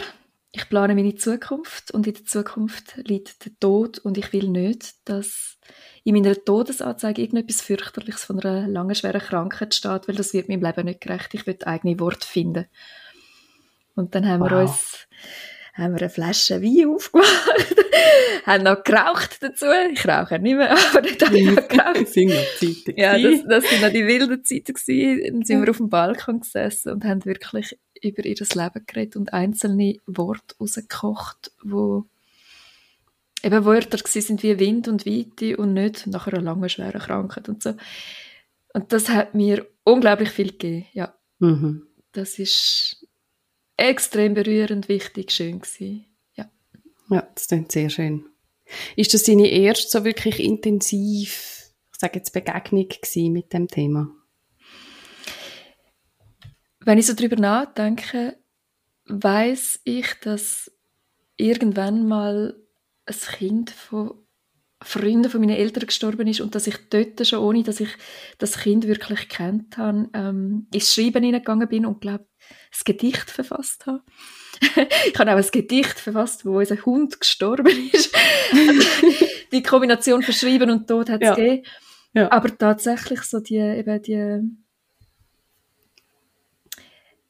ich 0.53 0.69
plane 0.69 0.95
meine 0.95 1.17
Zukunft 1.17 1.90
und 1.90 2.07
in 2.07 2.14
der 2.14 2.25
Zukunft 2.25 2.97
liegt 2.97 3.45
der 3.45 3.53
Tod 3.59 3.99
und 3.99 4.17
ich 4.17 4.33
will 4.33 4.49
nicht, 4.49 4.95
dass 5.09 5.59
in 6.05 6.14
meiner 6.14 6.37
Todesanzeige 6.37 7.23
irgendetwas 7.23 7.61
fürchterliches 7.61 8.25
von 8.25 8.38
einer 8.40 8.69
langen, 8.69 8.95
schweren 8.95 9.21
Krankheit 9.21 9.75
steht, 9.75 10.07
weil 10.07 10.14
das 10.14 10.33
wird 10.33 10.49
meinem 10.49 10.62
Leben 10.62 10.85
nicht 10.85 11.01
gerecht. 11.01 11.35
Ich 11.35 11.47
will 11.47 11.59
eigene 11.64 11.99
Wort 11.99 12.25
finden. 12.25 12.67
Und 13.97 14.14
dann 14.14 14.29
haben 14.29 14.43
wow. 14.43 14.51
wir 14.51 14.61
uns 14.61 15.09
haben 15.75 15.95
wir 15.95 16.03
eine 16.03 16.11
Flasche 16.11 16.63
Wein 16.63 16.95
aufgemacht, 16.95 17.77
haben 18.47 18.65
noch 18.65 18.85
geraucht 18.85 19.43
dazu. 19.43 19.67
Ich 19.93 20.07
rauche 20.07 20.39
nicht 20.39 20.57
mehr, 20.57 20.71
aber 20.93 21.03
dort 21.03 21.27
habe 21.27 21.39
ich 21.39 21.51
noch 21.51 21.69
geraucht. 21.69 22.03
Das 22.03 22.13
sind 22.13 22.29
noch 22.29 22.57
Zeiten. 22.59 22.99
Ja, 22.99 23.19
das, 23.19 23.45
das 23.49 23.69
sind 23.69 23.83
noch 23.83 23.91
die 23.91 24.07
wilden 24.07 24.45
Zeiten 24.45 24.75
gewesen. 24.75 25.35
Dann 25.35 25.45
sind 25.45 25.63
wir 25.63 25.71
auf 25.71 25.79
dem 25.79 25.91
Balkon 25.91 26.41
gesessen 26.41 26.93
und 26.93 27.05
haben 27.05 27.25
wirklich 27.25 27.77
über 28.03 28.25
ihr 28.25 28.37
Leben 28.37 28.85
geredet 28.87 29.17
und 29.17 29.33
einzelne 29.33 29.97
Worte 30.07 30.55
rausgekocht, 30.61 31.53
wo 31.63 32.05
eben 33.43 33.65
Wörter 33.65 33.99
sind 34.05 34.43
wie 34.43 34.59
Wind 34.59 34.89
und 34.89 35.07
Weite 35.07 35.57
und 35.57 35.75
nicht 35.75 36.07
nach 36.07 36.27
einer 36.27 36.41
langen, 36.41 36.69
schweren 36.69 37.01
Krankheit 37.01 37.49
und 37.49 37.63
so. 37.63 37.75
Und 38.73 38.93
das 38.93 39.09
hat 39.09 39.35
mir 39.35 39.67
unglaublich 39.85 40.31
viel 40.31 40.53
gegeben, 40.53 40.87
ja. 40.93 41.15
Mhm. 41.39 41.87
Das 42.13 42.39
ist 42.39 43.04
extrem 43.77 44.35
berührend, 44.35 44.89
wichtig, 44.89 45.33
schön 45.33 45.61
gewesen. 45.61 46.07
Ja. 46.35 46.51
Ja, 47.11 47.29
das 47.35 47.49
klingt 47.49 47.73
sehr 47.73 47.91
schön. 47.91 48.27
Ist 48.97 49.15
das 49.15 49.25
deine 49.25 49.49
erste 49.49 49.89
so 49.89 50.05
wirklich 50.05 50.41
intensiv, 50.41 51.73
ich 51.93 52.01
sage 52.01 52.19
jetzt 52.19 52.33
Begegnung 52.33 52.89
mit 53.33 53.53
dem 53.53 53.69
Thema? 53.69 54.11
Wenn 56.81 56.99
ich 56.99 57.07
so 57.07 57.15
drüber 57.15 57.37
nachdenke, 57.37 58.37
weiß 59.07 59.81
ich, 59.85 60.07
dass 60.23 60.71
irgendwann 61.37 62.07
mal 62.07 62.57
ein 63.07 63.17
Kind 63.37 63.71
von 63.71 64.25
Freunden 64.83 65.31
von 65.31 65.41
meinen 65.41 65.57
Eltern 65.57 65.87
gestorben 65.87 66.27
ist 66.27 66.41
und 66.41 66.55
dass 66.55 66.67
ich 66.67 66.77
dort 66.91 67.27
schon, 67.27 67.39
ohne 67.39 67.63
dass 67.63 67.81
ich 67.81 67.89
das 68.39 68.59
Kind 68.59 68.87
wirklich 68.87 69.29
kennt 69.31 69.79
habe, 69.79 70.11
ähm, 70.13 70.67
ins 70.73 70.93
Schreiben 70.93 71.25
hineingegangen 71.25 71.69
bin 71.69 71.87
und 71.87 72.03
glaube 72.03 72.27
ein 72.55 72.85
Gedicht 72.85 73.31
verfasst 73.31 73.87
habe. 73.87 74.03
ich 75.07 75.19
habe 75.19 75.33
auch 75.33 75.37
ein 75.37 75.49
Gedicht 75.51 75.99
verfasst, 75.99 76.45
wo 76.45 76.59
unser 76.59 76.77
Hund 76.85 77.21
gestorben 77.21 77.90
ist. 77.93 78.14
die 79.53 79.62
Kombination 79.62 80.23
von 80.23 80.35
Schreiben 80.35 80.71
und 80.71 80.87
Tod 80.87 81.11
hat 81.11 81.23
es 81.23 81.29
ja. 81.29 81.35
gegeben. 81.35 81.67
Ja. 82.14 82.31
Aber 82.31 82.57
tatsächlich 82.57 83.23
so 83.23 83.40
die, 83.40 83.57
eben 83.57 84.03
die, 84.03 84.40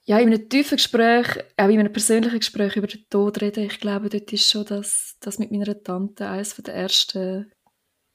ja, 0.06 0.18
in 0.18 0.28
einem 0.28 0.48
tiefen 0.48 0.76
Gespräch, 0.76 1.26
auch 1.56 1.68
in 1.68 1.80
einem 1.80 1.92
persönlichen 1.92 2.38
Gespräch 2.38 2.76
über 2.76 2.87
den 2.87 3.08
Tod 3.08 3.40
reden, 3.40 3.64
ich 3.64 3.80
glaube, 3.80 4.10
dort 4.10 4.30
ist 4.32 4.50
schon 4.50 4.66
das, 4.66 5.16
das 5.20 5.38
mit 5.38 5.50
meiner 5.50 5.82
Tante 5.82 6.28
eines 6.28 6.54
der 6.56 6.74
ersten 6.74 7.50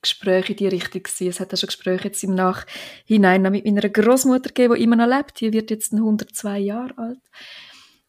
Gespräche 0.02 0.54
in 0.54 0.58
die 0.58 0.68
Richtung 0.68 1.04
gewesen. 1.04 1.28
Es 1.28 1.40
hat 1.40 1.54
auch 1.54 1.58
schon 1.58 1.68
Gespräche 1.68 2.06
jetzt 2.06 2.24
im 2.24 2.36
Nachhinein 2.36 3.42
noch 3.42 3.52
mit 3.52 3.66
meiner 3.66 3.88
Großmutter 3.88 4.50
gegeben, 4.50 4.76
die 4.76 4.84
immer 4.84 4.96
noch 4.96 5.08
lebt. 5.08 5.40
Die 5.42 5.54
wird 5.54 5.72
jetzt 5.72 5.94
102 5.94 6.60
Jahre 6.60 6.98
alt. 6.98 7.20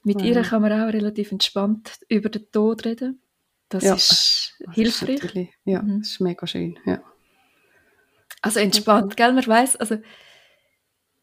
Mit 0.02 0.16
wow. 0.16 0.24
ihr 0.24 0.42
kann 0.42 0.62
man 0.62 0.72
auch 0.72 0.92
relativ 0.92 1.32
entspannt 1.32 1.98
über 2.08 2.28
den 2.28 2.50
Tod 2.50 2.84
reden. 2.84 3.20
Das 3.68 3.84
ja, 3.84 3.94
ist 3.94 4.54
hilfreich. 4.72 5.48
ja, 5.64 5.82
mhm. 5.82 6.00
das 6.00 6.12
ist 6.12 6.20
mega 6.20 6.46
schön. 6.46 6.78
Ja. 6.86 7.02
Also 8.42 8.60
entspannt, 8.60 9.16
gell? 9.16 9.32
Man 9.32 9.46
weiß, 9.46 9.76
also 9.76 9.98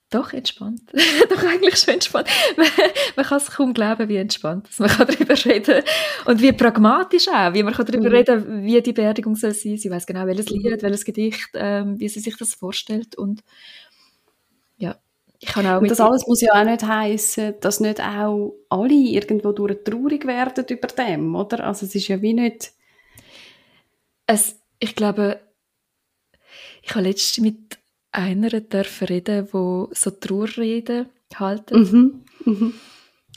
doch 0.10 0.32
entspannt. 0.34 0.82
doch 1.30 1.44
eigentlich 1.44 1.78
schon 1.78 1.96
entspannt. 1.96 2.30
Man, 2.56 2.68
man 3.16 3.26
kann 3.26 3.38
es 3.38 3.52
kaum 3.52 3.74
glauben, 3.74 4.08
wie 4.08 4.18
entspannt 4.18 4.70
man 4.80 4.90
kann 4.90 5.08
darüber 5.20 5.46
reden 5.46 5.84
und 6.26 6.42
wie 6.42 6.52
pragmatisch 6.54 7.28
auch, 7.28 7.54
wie 7.54 7.64
man 7.64 7.74
kann 7.74 7.86
darüber 7.86 8.10
mhm. 8.10 8.16
reden, 8.16 8.64
wie 8.64 8.82
die 8.82 8.94
Beerdigung 8.94 9.36
soll 9.36 9.54
sein. 9.54 9.78
Sie 9.78 9.90
weiß 9.90 10.06
genau, 10.06 10.26
welches 10.26 10.50
Lied, 10.50 10.64
mhm. 10.64 10.82
welches 10.82 11.04
Gedicht, 11.04 11.50
ähm, 11.56 12.00
wie 12.00 12.10
sie 12.10 12.20
sich 12.20 12.38
das 12.38 12.54
vorstellt 12.54 13.18
und 13.18 13.44
ja, 14.78 14.96
ich 15.40 15.50
kann 15.50 15.68
auch. 15.68 15.82
Und 15.82 15.92
das 15.92 16.00
alles 16.00 16.26
muss 16.28 16.42
ja 16.42 16.54
auch 16.54 16.64
nicht 16.64 16.84
heißen, 16.84 17.56
dass 17.60 17.80
nicht 17.80 18.02
auch 18.02 18.56
alle 18.70 18.94
irgendwo 18.94 19.52
durch 19.52 19.84
traurig 19.84 20.26
werden 20.26 20.66
über 20.70 20.88
dem, 20.88 21.36
oder? 21.36 21.66
Also 21.66 21.86
es 21.86 21.96
ist 21.96 22.08
ja 22.08 22.22
wie 22.22 22.34
nicht. 22.34 22.72
Es, 24.26 24.60
ich 24.80 24.96
glaube, 24.96 25.40
ich 26.82 26.96
habe 26.96 27.04
letztens 27.04 27.40
mit 27.40 27.78
einer 28.12 28.50
dürfen 28.62 29.08
reden, 29.08 29.48
wo 29.52 29.90
so 29.92 30.12
Trauerreden 30.12 31.10
halten. 31.36 31.80
Mhm. 31.80 32.26
Mhm. 32.46 32.74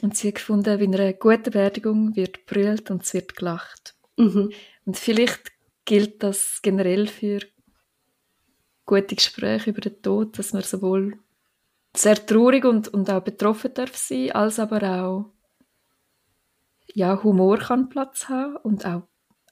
Und 0.03 0.17
sie 0.17 0.29
hat 0.29 0.37
gefunden, 0.37 0.79
bei 0.79 0.85
einer 0.85 1.13
guten 1.13 1.51
Beerdigung 1.51 2.17
wird 2.17 2.47
brüllt 2.47 2.91
und 2.91 3.03
es 3.03 3.13
wird 3.13 3.37
gelacht. 3.37 3.95
Mhm. 4.17 4.51
Und 4.85 4.97
vielleicht 4.97 5.53
gilt 5.85 6.23
das 6.23 6.61
generell 6.63 7.07
für 7.07 7.41
gute 8.87 9.15
Gespräche 9.15 9.71
über 9.71 9.81
den 9.81 10.01
Tod, 10.03 10.39
dass 10.39 10.53
man 10.53 10.63
sowohl 10.63 11.19
sehr 11.95 12.25
traurig 12.25 12.65
und, 12.65 12.89
und 12.89 13.11
auch 13.11 13.23
betroffen 13.23 13.75
darf 13.75 13.97
sein, 13.97 14.33
als 14.33 14.59
aber 14.59 14.83
auch 14.83 15.33
ja, 16.95 17.23
Humor 17.23 17.59
kann 17.59 17.89
Platz 17.89 18.29
haben 18.29 18.57
und 18.59 18.85
auch, 18.87 19.03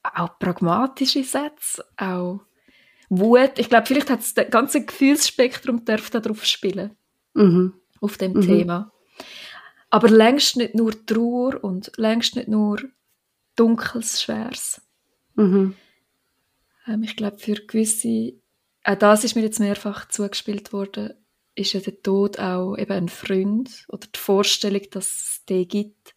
auch 0.03 0.39
pragmatische 0.39 1.23
Sätze, 1.23 1.85
auch 1.97 2.41
Wut. 3.09 3.57
Ich 3.57 3.69
glaube, 3.69 3.87
vielleicht 3.87 4.09
hat 4.09 4.19
das 4.19 4.35
ganze 4.49 4.85
Gefühlsspektrum 4.85 5.83
darf 5.85 6.09
da 6.09 6.19
drauf 6.19 6.45
spielen. 6.45 6.91
Mhm. 7.33 7.73
Auf 8.01 8.17
dem 8.17 8.33
mhm. 8.33 8.41
Thema. 8.41 8.91
Aber 9.89 10.09
längst 10.09 10.55
nicht 10.57 10.75
nur 10.75 10.93
Trauer 11.05 11.63
und 11.63 11.91
längst 11.97 12.35
nicht 12.35 12.47
nur 12.47 12.79
Dunkles, 13.55 14.21
Schweres. 14.21 14.81
Mhm. 15.35 15.75
Ähm, 16.87 17.03
ich 17.03 17.15
glaube, 17.15 17.39
für 17.39 17.55
gewisse, 17.55 18.33
auch 18.83 18.95
das 18.95 19.23
ist 19.23 19.35
mir 19.35 19.41
jetzt 19.41 19.59
mehrfach 19.59 20.07
zugespielt 20.07 20.71
worden, 20.71 21.13
ist 21.55 21.73
ja 21.73 21.79
der 21.79 22.01
Tod 22.01 22.39
auch 22.39 22.75
eben 22.77 22.91
ein 22.91 23.09
Freund 23.09 23.85
oder 23.89 24.07
die 24.07 24.19
Vorstellung, 24.19 24.83
dass 24.91 25.07
es 25.07 25.45
den 25.45 25.67
gibt, 25.67 26.15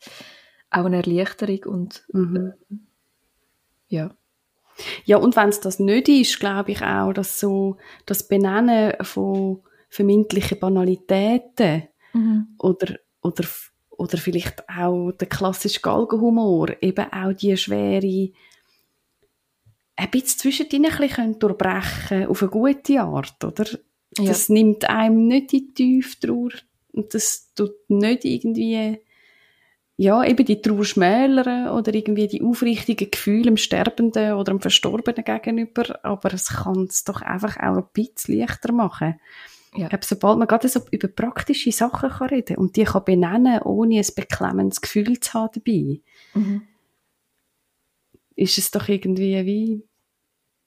auch 0.71 0.85
eine 0.85 0.99
Erleichterung 0.99 1.65
und 1.65 2.05
mhm. 2.13 2.53
äh, 2.71 2.77
ja. 3.89 4.15
Ja, 5.05 5.17
und 5.17 5.37
wenn 5.37 5.49
es 5.49 5.61
das 5.61 5.79
nicht 5.79 6.09
ist, 6.09 6.41
glaube 6.41 6.73
ich 6.73 6.83
auch, 6.83 7.13
dass 7.13 7.39
so 7.39 7.77
das 8.07 8.27
Benennen 8.27 8.95
von 9.03 9.61
vermeintlichen 9.89 10.59
Banalitäten 10.59 11.85
mhm. 12.13 12.49
oder, 12.59 12.97
oder, 13.21 13.45
oder 13.91 14.19
vielleicht 14.19 14.69
auch 14.69 15.13
der 15.13 15.29
klassische 15.29 15.81
Galgenhumor 15.81 16.71
eben 16.81 17.13
auch 17.13 17.33
die 17.33 17.57
schwere 17.57 18.31
ein 19.97 20.11
bisschen 20.11 20.39
zwischendrin 20.39 20.87
ein 20.87 20.97
bisschen 20.97 21.39
durchbrechen 21.39 22.27
auf 22.27 22.43
eine 22.43 22.51
gute 22.51 23.01
Art, 23.01 23.45
oder? 23.45 23.67
Ja. 24.19 24.25
Das 24.25 24.49
nimmt 24.49 24.89
einem 24.89 25.27
nicht 25.27 25.53
in 25.53 25.75
die 25.75 25.75
Tiefe 25.75 26.33
und 26.93 27.15
das 27.15 27.53
tut 27.55 27.89
nicht 27.89 28.25
irgendwie 28.25 28.99
ja, 29.97 30.25
eben 30.25 30.45
die 30.45 30.61
Trauer 30.61 30.85
schmälern 30.85 31.69
oder 31.69 31.95
irgendwie 31.95 32.27
die 32.27 32.43
aufrichtigen 32.43 33.11
Gefühle 33.11 33.45
dem 33.45 33.57
Sterbenden 33.57 34.33
oder 34.35 34.53
dem 34.53 34.61
Verstorbenen 34.61 35.25
gegenüber, 35.25 36.05
aber 36.05 36.33
es 36.33 36.49
kann 36.49 36.87
es 36.89 37.05
doch 37.05 37.21
einfach 37.23 37.57
auch 37.59 37.77
ein 37.77 37.85
bisschen 37.93 38.39
leichter 38.39 38.73
machen. 38.73 39.21
Ja. 39.75 39.85
Ich 39.85 39.89
glaube, 39.91 40.05
sobald 40.05 40.39
man 40.39 40.49
gerade 40.49 40.69
so 40.69 40.81
über 40.91 41.09
praktische 41.09 41.73
Sachen 41.73 42.11
kann 42.11 42.29
reden 42.29 42.57
und 42.57 42.77
die 42.77 42.85
kann 42.85 43.05
benennen, 43.05 43.63
ohne 43.63 43.99
ein 43.99 44.15
beklemmendes 44.15 44.81
Gefühl 44.81 45.19
zu 45.21 45.35
haben 45.35 45.51
dabei, 45.55 46.01
mhm. 46.35 46.63
ist 48.35 48.59
es 48.59 48.71
doch 48.71 48.89
irgendwie 48.89 49.47
wie, 49.47 49.83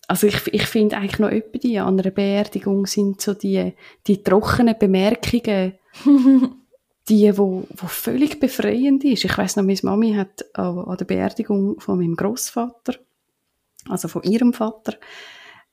also 0.08 0.28
ich, 0.28 0.48
ich 0.54 0.66
finde 0.66 0.98
eigentlich 0.98 1.20
noch 1.20 1.32
öppe 1.32 1.60
die 1.60 1.78
an 1.80 2.00
einer 2.00 2.12
Beerdigung 2.12 2.86
sind 2.88 3.22
so 3.22 3.34
die, 3.34 3.74
die 4.08 4.24
trockenen 4.24 4.78
Bemerkungen, 4.78 5.74
die, 7.10 7.38
wo, 7.38 7.68
wo 7.70 7.88
völlig 7.88 8.40
befreiend 8.40 9.04
ist. 9.04 9.26
Ich 9.26 9.38
weiß 9.38 9.58
noch, 9.58 9.64
meine 9.64 9.80
Mami 9.84 10.14
hat 10.14 10.46
an 10.56 10.98
der 10.98 11.06
Beerdigung 11.06 11.80
von 11.80 12.00
meinem 12.00 12.16
Großvater, 12.16 12.96
also 13.88 14.08
von 14.08 14.24
ihrem 14.24 14.54
Vater, 14.54 14.96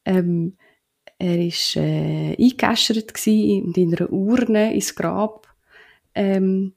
ähm, 0.05 0.57
er 1.19 1.39
ist 1.39 1.77
äh, 1.77 2.37
eingeäschert 2.37 3.13
und 3.27 3.77
in 3.79 3.95
einer 3.95 4.13
Urne 4.13 4.75
ins 4.75 4.95
Grab, 4.97 5.47
ähm, 6.15 6.75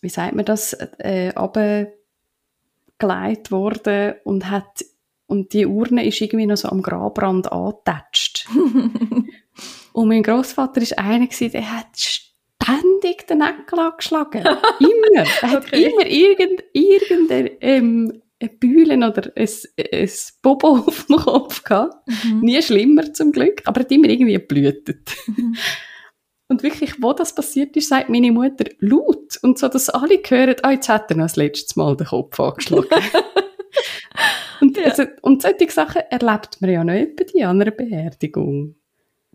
wie 0.00 0.08
sagt 0.08 0.34
man 0.36 0.44
das, 0.44 0.74
äh, 0.98 1.32
abgelegt 1.34 1.90
worden 3.50 4.14
und 4.24 4.48
hat 4.48 4.84
und 5.26 5.52
die 5.52 5.66
Urne 5.66 6.06
ist 6.06 6.20
irgendwie 6.20 6.46
noch 6.46 6.56
so 6.56 6.68
am 6.68 6.82
Grabrand 6.82 7.52
angetatscht. 7.52 8.48
und 9.92 10.08
mein 10.08 10.24
Großvater 10.24 10.80
ist 10.82 10.98
einer 10.98 11.26
der 11.26 11.72
hat 11.72 12.29
ständig 12.78 13.26
den 13.26 13.38
Nägel 13.38 13.78
angeschlagen. 13.78 14.42
immer. 14.80 15.26
Er 15.42 15.50
hat 15.50 15.66
okay. 15.66 15.84
immer 15.84 16.06
irgend, 16.06 16.64
irgendein, 16.72 17.50
ähm, 17.60 18.22
Bühlen 18.58 19.04
oder 19.04 19.30
ein, 19.36 19.48
ein 19.78 20.10
Bobo 20.42 20.68
auf 20.86 21.06
dem 21.06 21.16
Kopf 21.16 21.62
gehabt. 21.62 21.96
Mhm. 22.24 22.40
Nie 22.40 22.62
schlimmer 22.62 23.12
zum 23.12 23.32
Glück, 23.32 23.62
aber 23.66 23.80
er 23.80 23.84
hat 23.84 23.92
immer 23.92 24.08
irgendwie 24.08 24.34
geblutet. 24.34 25.10
Mhm. 25.26 25.56
Und 26.48 26.64
wirklich, 26.64 27.00
wo 27.00 27.12
das 27.12 27.32
passiert 27.32 27.76
ist, 27.76 27.90
sagt 27.90 28.08
meine 28.08 28.32
Mutter 28.32 28.64
laut. 28.80 29.38
Und 29.42 29.56
so, 29.56 29.68
dass 29.68 29.88
alle 29.88 30.16
hören, 30.16 30.56
ah, 30.64 30.72
jetzt 30.72 30.88
hat 30.88 31.08
er 31.08 31.16
noch 31.16 31.26
das 31.26 31.36
letzte 31.36 31.78
Mal 31.78 31.96
den 31.96 32.08
Kopf 32.08 32.40
angeschlagen. 32.40 32.88
und, 34.60 34.76
ja. 34.76 34.86
also, 34.86 35.04
und 35.22 35.42
solche 35.42 35.70
Sachen 35.70 36.02
erlebt 36.10 36.60
man 36.60 36.70
ja 36.72 36.82
noch 36.82 36.96
bei 36.96 37.44
einer 37.44 37.70
Beerdigung. 37.70 38.79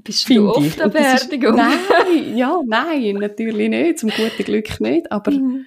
Bist 0.04 0.30
du 0.30 0.50
oft 0.50 0.68
ich. 0.68 0.84
an 0.84 0.92
Beerdigung? 0.92 1.56
nein, 1.56 1.78
ja, 2.36 2.62
nein, 2.66 3.16
natürlich 3.16 3.70
nicht, 3.70 4.00
zum 4.00 4.10
guten 4.10 4.44
Glück 4.44 4.80
nicht, 4.80 5.12
aber 5.12 5.32
mhm. 5.32 5.66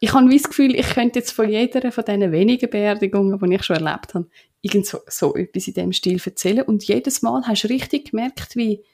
ich 0.00 0.12
habe 0.12 0.32
das 0.32 0.44
Gefühl, 0.44 0.74
ich 0.74 0.88
könnte 0.88 1.18
jetzt 1.18 1.32
von 1.32 1.48
jeder 1.48 1.90
von 1.92 2.04
diesen 2.04 2.32
wenigen 2.32 2.70
Beerdigungen, 2.70 3.38
die 3.38 3.54
ich 3.54 3.64
schon 3.64 3.76
erlebt 3.76 4.14
habe, 4.14 4.28
irgend 4.60 4.86
so, 4.86 5.00
so 5.08 5.34
etwas 5.34 5.66
in 5.66 5.74
diesem 5.74 5.92
Stil 5.92 6.20
erzählen 6.24 6.62
und 6.62 6.84
jedes 6.84 7.22
Mal 7.22 7.42
hast 7.46 7.64
du 7.64 7.68
richtig 7.68 8.12
gemerkt, 8.12 8.56
wie 8.56 8.84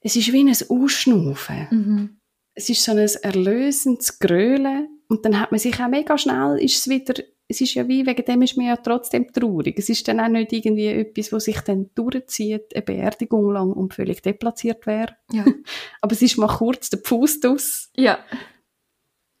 es 0.00 0.16
ist 0.16 0.32
wie 0.32 0.40
ein 0.40 0.54
Ausschnaufen. 0.68 1.68
Mhm. 1.70 2.16
Es 2.54 2.68
ist 2.68 2.84
so 2.84 2.92
ein 2.92 2.98
erlösendes 2.98 4.18
Grölen 4.18 4.88
und 5.08 5.24
dann 5.24 5.40
hat 5.40 5.52
man 5.52 5.58
sich 5.58 5.80
auch 5.80 5.88
mega 5.88 6.18
schnell, 6.18 6.58
ist 6.58 6.76
es 6.76 6.88
wieder 6.88 7.14
es 7.48 7.60
ist 7.60 7.74
ja 7.74 7.86
wie, 7.86 8.06
wegen 8.06 8.24
dem 8.24 8.42
ist 8.42 8.56
man 8.56 8.66
ja 8.66 8.76
trotzdem 8.76 9.32
traurig. 9.32 9.78
Es 9.78 9.88
ist 9.88 10.08
dann 10.08 10.20
auch 10.20 10.28
nicht 10.28 10.52
irgendwie 10.52 10.86
etwas, 10.86 11.32
was 11.32 11.44
sich 11.44 11.60
dann 11.60 11.90
durchzieht, 11.94 12.74
eine 12.74 12.82
Beerdigung 12.82 13.52
lang 13.52 13.72
und 13.72 13.94
völlig 13.94 14.22
deplatziert 14.22 14.86
wäre. 14.86 15.16
Ja. 15.32 15.44
Aber 16.00 16.12
es 16.12 16.22
ist 16.22 16.38
mal 16.38 16.48
kurz 16.48 16.90
der 16.90 17.00
Fuß 17.00 17.40
aus. 17.44 17.90
Ja. 17.96 18.18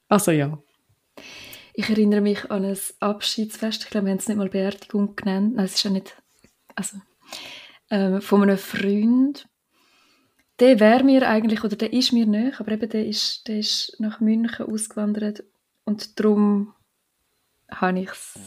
Also 0.08 0.30
ja. 0.30 0.62
Ich 1.74 1.88
erinnere 1.88 2.20
mich 2.20 2.50
an 2.50 2.66
ein 2.66 2.78
Abschiedsfest, 3.00 3.84
ich 3.84 3.90
glaube, 3.90 4.06
wir 4.06 4.10
haben 4.12 4.18
es 4.18 4.28
nicht 4.28 4.36
mal 4.36 4.50
Beerdigung 4.50 5.16
genannt. 5.16 5.54
Nein, 5.54 5.64
es 5.64 5.76
ist 5.76 5.84
ja 5.84 5.90
nicht, 5.90 6.14
also, 6.74 6.98
ähm, 7.90 8.20
von 8.20 8.42
einem 8.42 8.58
Freund. 8.58 9.48
Der 10.60 10.80
wäre 10.80 11.02
mir 11.02 11.26
eigentlich, 11.26 11.64
oder 11.64 11.76
der 11.76 11.94
ist 11.94 12.12
mir 12.12 12.26
nicht, 12.26 12.60
aber 12.60 12.72
eben 12.72 12.90
der 12.90 13.06
ist, 13.06 13.48
der 13.48 13.58
ist 13.58 13.96
nach 14.00 14.20
München 14.20 14.66
ausgewandert 14.66 15.44
und 15.84 16.20
darum 16.20 16.74
habe 17.80 18.00
ich 18.00 18.10
es 18.10 18.38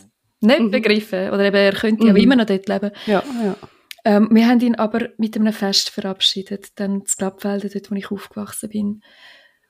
nicht 0.41 0.59
mhm. 0.59 0.71
begriffen. 0.71 1.29
Oder 1.29 1.45
eben, 1.45 1.55
er 1.55 1.73
könnte 1.73 2.03
mhm. 2.03 2.15
ja 2.15 2.23
immer 2.23 2.35
noch 2.35 2.45
dort 2.45 2.67
leben. 2.67 2.91
Ja, 3.05 3.23
ja. 3.43 3.55
Ähm, 4.05 4.29
wir 4.31 4.47
haben 4.47 4.61
ihn 4.61 4.75
aber 4.75 5.09
mit 5.17 5.35
einem 5.35 5.51
Fest 5.51 5.89
verabschiedet, 5.89 6.79
dann 6.79 7.03
das 7.03 7.17
Glaubfelden, 7.17 7.71
dort, 7.73 7.89
wo 7.89 7.95
ich 7.95 8.11
aufgewachsen 8.11 8.69
bin. 8.69 9.01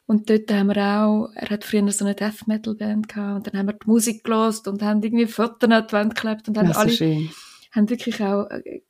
Und 0.08 0.30
dort 0.30 0.52
haben 0.52 0.68
wir 0.68 0.78
auch, 0.78 1.30
er 1.36 1.50
hat 1.50 1.64
früher 1.64 1.90
so 1.92 2.06
eine 2.06 2.16
Death 2.16 2.46
Metal 2.46 2.76
Band 2.76 3.08
gehabt, 3.08 3.36
und 3.38 3.48
dann 3.48 3.60
haben 3.60 3.68
wir 3.68 3.74
die 3.74 3.88
Musik 3.88 4.24
gelost 4.24 4.68
und 4.68 4.84
haben 4.84 5.02
irgendwie 5.02 5.26
Fotos 5.26 5.70
an 5.72 5.88
die 5.88 5.94
Wand 5.94 6.16
geklebt 6.16 6.48
und 6.48 6.58
haben 6.58 6.72
alle, 6.74 6.92
schön. 6.92 7.30
haben 7.72 7.90
wirklich 7.90 8.22
auch, 8.22 8.50
äh, 8.52 8.82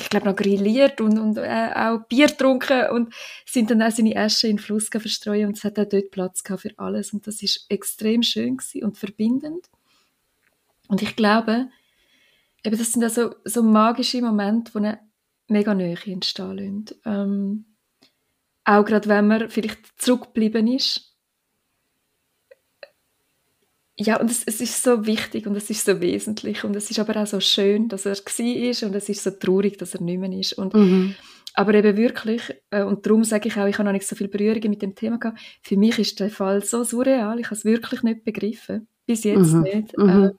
ich 0.00 0.10
glaube 0.10 0.26
noch 0.26 0.36
grilliert 0.36 1.00
und, 1.00 1.18
und 1.18 1.38
äh, 1.38 1.70
auch 1.74 2.06
Bier 2.08 2.28
getrunken 2.28 2.88
und 2.90 3.12
sind 3.46 3.70
dann 3.70 3.82
auch 3.82 3.90
seine 3.90 4.16
Asche 4.16 4.48
in 4.48 4.56
den 4.56 4.62
Fluss 4.62 4.88
verstreuen 4.88 5.48
und 5.48 5.58
es 5.58 5.64
hat 5.64 5.78
auch 5.78 5.88
dort 5.88 6.10
Platz 6.10 6.42
gehabt 6.42 6.62
für 6.62 6.72
alles 6.78 7.12
und 7.12 7.26
das 7.26 7.42
ist 7.42 7.66
extrem 7.68 8.22
schön 8.22 8.56
und 8.80 8.96
verbindend. 8.96 9.66
Und 10.88 11.02
ich 11.02 11.16
glaube, 11.16 11.68
eben 12.64 12.78
das 12.78 12.92
sind 12.92 13.02
also 13.02 13.34
so 13.44 13.62
magische 13.62 14.20
Momente, 14.20 14.72
die 14.72 14.78
eine 14.78 15.00
mega 15.48 15.74
Nähe 15.74 15.98
entstehen 16.06 16.56
lassen. 16.56 17.00
Ähm, 17.04 17.64
auch 18.64 18.84
gerade 18.84 19.08
wenn 19.08 19.26
man 19.26 19.50
vielleicht 19.50 20.00
zurückgeblieben 20.00 20.66
ist. 20.68 21.14
ja, 23.96 24.18
und 24.18 24.30
es, 24.30 24.42
es, 24.44 24.60
ist 24.60 24.82
so 24.82 25.06
wichtig 25.06 25.46
und 25.46 25.54
es 25.54 25.70
ist 25.70 25.84
so 25.84 26.00
wesentlich 26.00 26.64
und 26.64 26.74
es 26.74 26.90
ist 26.90 26.98
aber 26.98 27.20
auch 27.22 27.26
so 27.26 27.38
schön, 27.40 27.88
dass 27.88 28.06
er 28.06 28.16
war 28.16 28.88
und 28.88 28.94
es 28.96 29.08
ist 29.08 29.22
so 29.22 29.30
traurig, 29.30 29.78
dass 29.78 29.94
er 29.94 30.00
nicht 30.00 30.18
mehr 30.18 30.32
ist. 30.32 30.54
Und, 30.54 30.74
mhm. 30.74 31.14
Aber 31.56 31.74
eben 31.74 31.96
wirklich, 31.96 32.42
äh, 32.70 32.82
und 32.82 33.06
darum 33.06 33.22
sage 33.22 33.46
ich 33.46 33.56
auch, 33.56 33.66
ich 33.66 33.78
habe 33.78 33.84
noch 33.84 33.92
nicht 33.92 34.08
so 34.08 34.16
viele 34.16 34.28
Berührungen 34.30 34.70
mit 34.70 34.82
dem 34.82 34.96
Thema 34.96 35.18
gehabt, 35.18 35.38
für 35.62 35.76
mich 35.76 35.98
ist 36.00 36.18
der 36.18 36.30
Fall 36.30 36.64
so 36.64 36.82
surreal, 36.82 37.38
ich 37.38 37.46
habe 37.46 37.54
es 37.54 37.64
wirklich 37.64 38.02
nicht 38.02 38.24
begriffen, 38.24 38.88
bis 39.06 39.24
jetzt 39.24 39.52
mhm. 39.52 39.62
nicht. 39.62 39.98
Mhm. 39.98 40.32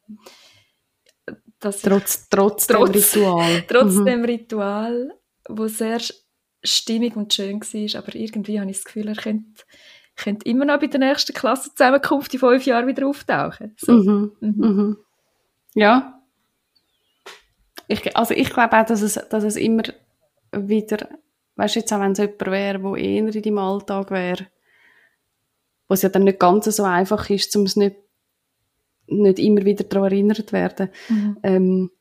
Äh, 1.25 1.33
trotz, 1.59 1.81
trotz, 1.81 2.27
trotz, 2.29 2.67
dem 2.67 2.83
Ritual. 2.83 3.63
Trotz 3.67 3.93
mhm. 3.93 4.05
dem 4.05 4.23
Ritual, 4.25 5.13
wo 5.47 5.67
sehr 5.67 5.99
stimmig 6.63 7.15
und 7.15 7.33
schön 7.33 7.61
war, 7.61 7.99
aber 8.01 8.15
irgendwie 8.15 8.59
habe 8.59 8.69
ich 8.71 8.77
das 8.77 8.85
Gefühl, 8.85 9.07
er 9.07 9.15
könnte 9.15 9.63
könnte 10.15 10.49
immer 10.49 10.65
noch 10.65 10.79
bei 10.79 10.87
der 10.87 10.99
nächsten 10.99 11.33
Klassenzusammenkunft 11.33 12.33
in 12.33 12.39
fünf 12.39 12.65
Jahren 12.65 12.87
wieder 12.87 13.07
auftauchen. 13.07 13.75
So. 13.77 13.91
Mhm. 13.91 14.31
Mhm. 14.39 14.53
Mhm. 14.57 14.97
Ja. 15.73 16.21
Ich, 17.87 18.15
also 18.15 18.33
ich 18.33 18.49
glaube 18.49 18.77
auch, 18.77 18.85
dass 18.85 19.01
es, 19.01 19.13
dass 19.29 19.43
es 19.43 19.57
immer 19.57 19.83
wieder, 20.51 21.09
weißt 21.55 21.75
du, 21.75 21.79
jetzt 21.79 21.93
auch 21.93 21.99
wenn 21.99 22.13
es 22.13 22.17
jemand 22.17 22.47
wäre, 22.47 22.79
der 22.79 22.95
eher 22.95 23.27
in 23.27 23.41
deinem 23.41 23.57
Alltag 23.57 24.09
wäre, 24.11 24.47
wo 25.87 25.93
es 25.93 26.01
ja 26.01 26.09
dann 26.09 26.23
nicht 26.23 26.39
ganz 26.39 26.65
so 26.65 26.83
einfach 26.83 27.29
ist, 27.29 27.55
um 27.55 27.63
es 27.63 27.75
nicht, 27.75 27.97
nicht 29.07 29.39
immer 29.39 29.63
wieder 29.65 29.83
daran 29.83 30.11
erinnert 30.11 30.47
zu 30.47 30.53
werden. 30.53 30.89
Mhm. 31.09 31.37
Ähm, 31.43 31.91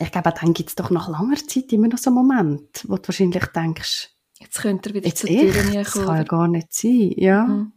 ich 0.00 0.12
glaube, 0.12 0.32
dann 0.40 0.54
gibt 0.54 0.68
es 0.68 0.74
doch 0.76 0.90
nach 0.90 1.08
langer 1.08 1.36
Zeit 1.36 1.72
immer 1.72 1.88
noch 1.88 1.98
so 1.98 2.10
einen 2.10 2.16
Moment, 2.16 2.84
wo 2.86 2.96
du 2.96 3.08
wahrscheinlich 3.08 3.44
denkst, 3.46 4.10
Jetzt 4.40 4.60
könnte 4.60 4.90
er 4.90 4.94
wieder 4.94 5.06
Jetzt 5.06 5.26
Tür 5.26 5.52
kommen. 5.52 5.74
Das 5.74 5.92
kann 5.92 6.16
ja 6.16 6.22
gar 6.22 6.48
nicht 6.48 6.72
sein, 6.72 7.12
ja. 7.16 7.44
Mhm. 7.44 7.72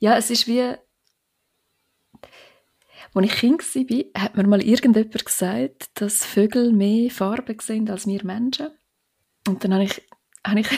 Ja, 0.00 0.16
es 0.16 0.30
ist 0.30 0.46
wie... 0.46 0.74
Als 3.14 3.26
ich 3.26 3.32
Kind 3.32 3.62
war, 3.62 4.22
hat 4.22 4.36
mir 4.36 4.46
mal 4.46 4.62
irgendjemand 4.62 5.24
gesagt, 5.24 5.90
dass 6.00 6.24
Vögel 6.24 6.72
mehr 6.72 7.10
Farben 7.10 7.58
sehen 7.60 7.90
als 7.90 8.06
wir 8.06 8.24
Menschen. 8.24 8.68
Und 9.46 9.64
dann 9.64 9.74
habe 9.74 9.84
ich, 9.84 10.02
habe 10.46 10.60
ich, 10.60 10.68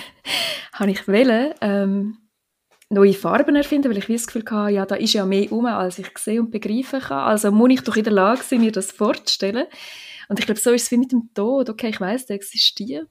habe 0.73 0.91
ich 0.91 1.07
wollen, 1.07 1.55
ähm, 1.61 2.19
neue 2.95 3.13
Farben 3.13 3.57
erfinden, 3.57 3.91
weil 3.91 3.99
ich 3.99 4.07
das 4.07 4.27
Gefühl 4.27 4.45
hatte, 4.51 4.73
ja, 4.73 4.87
da 4.87 4.95
ist 4.95 5.13
ja 5.13 5.27
mehr 5.27 5.51
um, 5.53 5.67
als 5.67 5.99
ich 5.99 6.07
sehen 6.17 6.41
und 6.41 6.51
begreifen 6.51 7.01
kann. 7.01 7.29
Also 7.29 7.51
muss 7.53 7.71
ich 7.71 7.81
doch 7.83 7.97
in 7.97 8.05
der 8.05 8.13
Lage 8.13 8.43
sein, 8.43 8.61
mir 8.61 8.73
das 8.73 8.93
vorzustellen. 8.93 9.67
Und 10.29 10.39
ich 10.39 10.47
glaube, 10.47 10.61
so 10.61 10.71
ist 10.71 10.85
es 10.85 10.91
wie 10.91 10.97
mit 10.97 11.13
dem 11.13 11.31
Tod. 11.35 11.69
Okay, 11.69 11.91
ich 11.91 12.01
weiß, 12.01 12.27
der 12.27 12.37
existiert. 12.37 13.11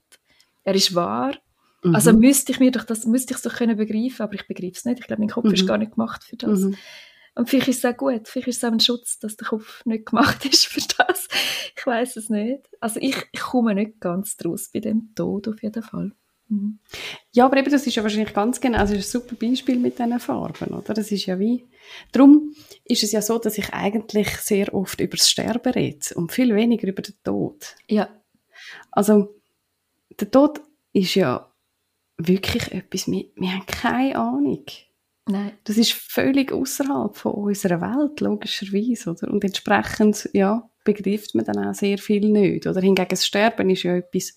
Er 0.63 0.75
ist 0.75 0.95
wahr. 0.95 1.37
Also 1.83 1.89
mhm. 1.89 1.95
Also 1.95 2.13
müsste 2.13 2.51
ich 2.51 2.59
mir 2.59 2.71
doch 2.71 2.85
das, 2.85 3.05
müsste 3.05 3.33
ich 3.33 3.37
es 3.37 3.43
doch 3.43 3.53
können 3.53 3.77
begreifen, 3.77 4.23
aber 4.23 4.33
ich 4.33 4.47
begreife 4.47 4.73
es 4.75 4.85
nicht. 4.85 4.99
Ich 4.99 5.07
glaube, 5.07 5.21
mein 5.21 5.29
Kopf 5.29 5.45
mhm. 5.45 5.53
ist 5.53 5.67
gar 5.67 5.77
nicht 5.77 5.93
gemacht 5.93 6.23
für 6.23 6.37
das. 6.37 6.61
Mhm. 6.61 6.75
Und 7.35 7.49
vielleicht 7.49 7.67
ist 7.67 7.83
es 7.83 7.85
auch 7.85 7.97
gut, 7.97 8.27
vielleicht 8.27 8.47
ist 8.47 8.57
es 8.57 8.63
auch 8.63 8.71
ein 8.71 8.79
Schutz, 8.79 9.19
dass 9.19 9.35
der 9.37 9.47
Kopf 9.47 9.83
nicht 9.85 10.05
gemacht 10.05 10.45
ist 10.51 10.67
für 10.67 10.81
das. 10.97 11.27
Ich 11.75 11.85
weiß 11.85 12.15
es 12.17 12.29
nicht. 12.29 12.69
Also 12.79 12.99
ich, 13.01 13.17
ich 13.31 13.39
komme 13.39 13.75
nicht 13.75 13.99
ganz 13.99 14.37
draus 14.37 14.69
bei 14.71 14.79
dem 14.79 15.13
Tod 15.15 15.47
auf 15.47 15.61
jeden 15.61 15.83
Fall. 15.83 16.11
Mhm. 16.49 16.79
Ja, 17.31 17.45
aber 17.45 17.57
eben, 17.57 17.71
das 17.71 17.87
ist 17.87 17.95
ja 17.95 18.03
wahrscheinlich 18.03 18.33
ganz 18.33 18.59
genau, 18.59 18.79
das 18.79 18.91
ist 18.91 19.15
ein 19.15 19.21
super 19.21 19.35
Beispiel 19.35 19.77
mit 19.77 19.97
diesen 19.97 20.19
Farben, 20.19 20.73
oder? 20.73 20.93
Das 20.93 21.11
ist 21.11 21.25
ja 21.25 21.39
wie, 21.39 21.67
darum 22.11 22.53
ist 22.85 23.03
es 23.03 23.11
ja 23.11 23.21
so, 23.21 23.39
dass 23.39 23.57
ich 23.57 23.73
eigentlich 23.73 24.29
sehr 24.37 24.73
oft 24.73 24.99
über 24.99 25.17
das 25.17 25.29
Sterben 25.29 25.73
rede 25.73 26.15
und 26.15 26.31
viel 26.31 26.53
weniger 26.55 26.87
über 26.87 27.01
den 27.01 27.15
Tod. 27.23 27.75
Ja. 27.87 28.09
Also, 28.91 29.35
der 30.19 30.29
Tod 30.29 30.61
ist 30.91 31.15
ja 31.15 31.51
wirklich 32.17 32.71
etwas, 32.71 33.07
wir, 33.07 33.25
wir 33.35 33.51
haben 33.53 33.65
keine 33.65 34.15
Ahnung. 34.15 34.65
Nein. 35.25 35.53
Das 35.63 35.77
ist 35.77 35.93
völlig 35.93 36.51
außerhalb 36.51 37.15
von 37.15 37.31
unserer 37.31 37.79
Welt, 37.81 38.19
logischerweise, 38.19 39.11
oder? 39.11 39.31
Und 39.31 39.43
entsprechend, 39.43 40.29
ja, 40.33 40.69
begreift 40.83 41.33
man 41.33 41.45
dann 41.45 41.65
auch 41.65 41.73
sehr 41.73 41.97
viel 41.97 42.29
nicht, 42.29 42.67
oder? 42.67 42.81
Hingegen 42.81 43.07
das 43.09 43.25
Sterben 43.25 43.69
ist 43.69 43.83
ja 43.83 43.95
etwas, 43.95 44.35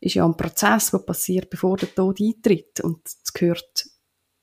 ist 0.00 0.14
ja 0.14 0.24
ein 0.24 0.36
Prozess, 0.36 0.90
der 0.90 0.98
passiert, 0.98 1.50
bevor 1.50 1.76
der 1.76 1.94
Tod 1.94 2.20
eintritt. 2.20 2.80
Und 2.80 3.06
es 3.06 3.32
gehört 3.32 3.86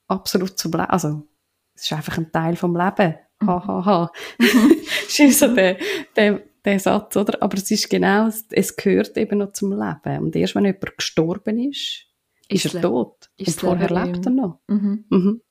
absolut 0.08 0.58
zum 0.58 0.72
Leben. 0.72 0.86
Also, 0.86 1.28
es 1.74 1.84
ist 1.84 1.94
einfach 1.94 2.18
ein 2.18 2.32
Teil 2.32 2.56
vom 2.56 2.76
Leben. 2.76 3.16
Hahaha. 3.42 3.68
Ha, 3.68 3.86
ha. 3.86 4.12
das 4.38 5.20
ist 5.20 5.40
so 5.40 5.54
der, 5.54 5.78
der, 6.16 6.42
der 6.66 6.80
Satz, 6.80 7.16
oder? 7.16 7.42
Aber 7.42 7.58
es 7.58 7.70
ist 7.70 7.90
genau, 7.90 8.30
es 8.50 8.76
gehört 8.76 9.18
eben 9.18 9.40
noch 9.40 9.54
zum 9.54 9.72
Leben. 9.72 10.24
Und 10.24 10.36
erst 10.36 10.56
wenn 10.56 10.66
jemand 10.66 10.98
gestorben 10.98 11.60
ist, 11.60 12.06
ist, 12.50 12.66
ist 12.66 12.76
er 12.76 12.82
tot. 12.82 13.30
Ist 13.38 13.64
und 13.64 13.70
vorher 13.70 13.90
lebt 13.90 14.26
er 14.26 14.32
noch. 14.32 14.62
Mhm. 14.68 15.06
Mhm. 15.10 15.42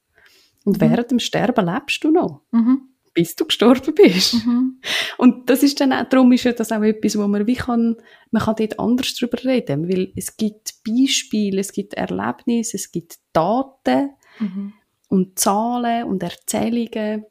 Und 0.65 0.77
mhm. 0.77 0.81
während 0.81 1.11
dem 1.11 1.19
Sterben 1.21 1.67
lebst 1.67 2.03
du 2.03 2.11
noch. 2.11 2.43
Mhm. 2.51 2.96
Bis 3.17 3.35
du 3.35 3.47
gestorben 3.47 3.95
bist. 3.95 4.35
Mhm. 4.35 4.81
Und 5.17 5.49
das 5.49 5.63
ist 5.63 5.81
dann 5.81 5.93
auch, 5.93 6.09
darum 6.09 6.31
ist 6.33 6.45
ja 6.45 6.53
das 6.53 6.71
auch 6.71 6.83
etwas, 6.83 7.19
wo 7.19 7.27
man 7.27 7.47
wie 7.47 7.55
kann, 7.55 7.97
man 8.31 8.43
kann 8.43 8.57
dort 8.57 8.79
anders 8.79 9.15
drüber 9.15 9.43
reden. 9.43 9.89
Weil 9.89 10.13
es 10.15 10.37
gibt 10.37 10.75
Beispiele, 10.87 11.61
es 11.61 11.73
gibt 11.73 11.95
Erlebnisse, 11.95 12.77
es 12.77 12.93
gibt 12.93 13.17
Daten 13.33 14.11
mhm. 14.39 14.75
und 15.09 15.39
Zahlen 15.39 16.05
und 16.05 16.23
Erzählungen. 16.23 17.25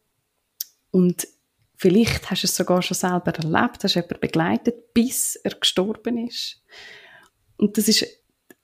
Und 0.89 1.27
vielleicht 1.75 2.31
hast 2.31 2.43
du 2.43 2.47
es 2.47 2.55
sogar 2.55 2.81
schon 2.81 2.95
selber 2.95 3.31
erlebt, 3.33 3.83
hast 3.83 3.95
jemanden 3.95 4.19
begleitet, 4.19 4.93
bis 4.93 5.35
er 5.35 5.51
gestorben 5.51 6.17
ist. 6.17 6.63
Und 7.57 7.77
das 7.77 7.87
ist 7.87 8.05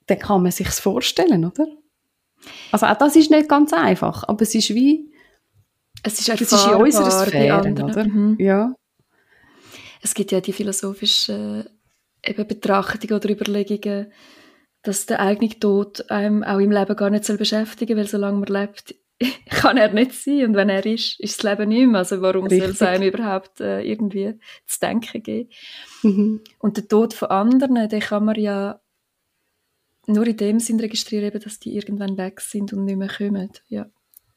dann 0.06 0.18
kann 0.18 0.42
man 0.42 0.52
sich 0.52 0.68
vorstellen, 0.68 1.44
oder? 1.44 1.66
Also 2.70 2.86
auch 2.86 2.98
das 2.98 3.16
ist 3.16 3.30
nicht 3.30 3.48
ganz 3.48 3.72
einfach, 3.72 4.24
aber 4.28 4.42
es 4.42 4.54
ist 4.54 4.74
wie, 4.74 5.11
es 6.02 6.18
ist, 6.18 6.28
das 6.28 6.40
ist 6.40 6.66
in 6.66 6.74
unserer 6.74 7.10
Sphäre, 7.10 7.60
oder? 7.60 8.04
Mhm. 8.04 8.36
Ja. 8.38 8.74
Es 10.00 10.14
gibt 10.14 10.32
ja 10.32 10.40
die 10.40 10.52
philosophischen 10.52 11.66
äh, 12.22 12.30
eben 12.30 12.46
Betrachtungen 12.46 13.14
oder 13.14 13.30
Überlegungen, 13.30 14.12
dass 14.82 15.06
der 15.06 15.20
eigene 15.20 15.58
Tod 15.58 16.10
einem 16.10 16.42
auch 16.42 16.58
im 16.58 16.72
Leben 16.72 16.96
gar 16.96 17.10
nicht 17.10 17.24
soll 17.24 17.36
beschäftigen 17.36 17.96
weil 17.96 18.08
solange 18.08 18.38
man 18.38 18.48
lebt, 18.48 18.96
kann 19.50 19.76
er 19.76 19.92
nicht 19.92 20.12
sein 20.12 20.46
und 20.46 20.54
wenn 20.56 20.68
er 20.68 20.84
ist, 20.84 21.20
ist 21.20 21.42
das 21.42 21.50
Leben 21.50 21.68
nicht 21.68 21.86
mehr. 21.86 21.98
Also 21.98 22.20
warum 22.20 22.46
Richtig. 22.46 22.62
soll 22.62 22.70
es 22.70 22.82
einem 22.82 23.08
überhaupt 23.08 23.60
äh, 23.60 23.82
irgendwie 23.82 24.38
zu 24.66 24.80
denken 24.80 25.22
geben? 25.22 25.50
Mhm. 26.02 26.40
Und 26.58 26.76
der 26.76 26.88
Tod 26.88 27.14
von 27.14 27.28
anderen, 27.28 27.88
den 27.88 28.00
kann 28.00 28.24
man 28.24 28.34
ja 28.34 28.80
nur 30.06 30.26
in 30.26 30.36
dem 30.36 30.58
Sinn 30.58 30.80
registrieren, 30.80 31.40
dass 31.40 31.60
die 31.60 31.76
irgendwann 31.76 32.16
weg 32.16 32.40
sind 32.40 32.72
und 32.72 32.84
nicht 32.84 32.96
mehr 32.96 33.08
kommen. 33.08 33.50
Ja. 33.68 33.86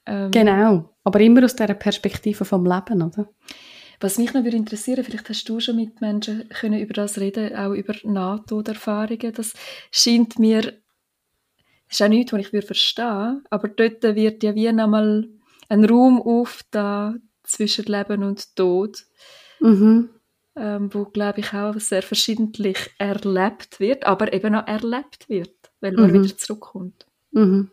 Ähm, 0.05 0.31
genau, 0.31 0.95
aber 1.03 1.19
immer 1.19 1.43
aus 1.43 1.55
dieser 1.55 1.73
Perspektive 1.73 2.45
vom 2.45 2.65
Leben, 2.65 3.01
oder? 3.01 3.29
Was 3.99 4.17
mich 4.17 4.33
noch 4.33 4.43
würde 4.43 4.57
interessieren, 4.57 5.03
vielleicht 5.03 5.29
hast 5.29 5.47
du 5.47 5.59
schon 5.59 5.77
mit 5.77 6.01
Menschen 6.01 6.49
können 6.49 6.79
über 6.79 6.93
das 6.93 7.17
reden, 7.17 7.55
auch 7.55 7.71
über 7.71 7.95
Nahtoderfahrungen. 8.03 9.33
Das 9.33 9.53
scheint 9.89 10.37
mir, 10.37 10.61
das 10.61 10.73
ist 11.89 12.01
auch 12.01 12.09
nichts, 12.09 12.33
was 12.33 12.41
ich 12.41 12.53
würde 12.53 12.67
verstehen, 12.67 13.43
aber 13.49 13.67
dort 13.69 14.03
wird 14.03 14.43
ja 14.43 14.53
wie 14.53 14.71
nochmal 14.71 15.29
ein 15.69 15.85
Raum 15.85 16.21
auf 16.21 16.61
da 16.71 17.15
zwischen 17.43 17.85
Leben 17.85 18.23
und 18.23 18.55
Tod. 18.55 19.05
Mhm 19.61 20.09
ähm, 20.55 20.93
wo 20.93 21.05
glaube 21.05 21.41
ich 21.41 21.53
auch 21.53 21.77
sehr 21.79 22.01
verschiedentlich 22.01 22.77
erlebt 22.97 23.79
wird, 23.79 24.05
aber 24.05 24.31
eben 24.33 24.55
auch 24.55 24.67
erlebt 24.67 25.27
wird, 25.27 25.71
weil 25.81 25.93
man 25.93 26.11
mhm. 26.11 26.23
wieder 26.23 26.37
zurückkommt. 26.37 27.05
Mhm. 27.31 27.69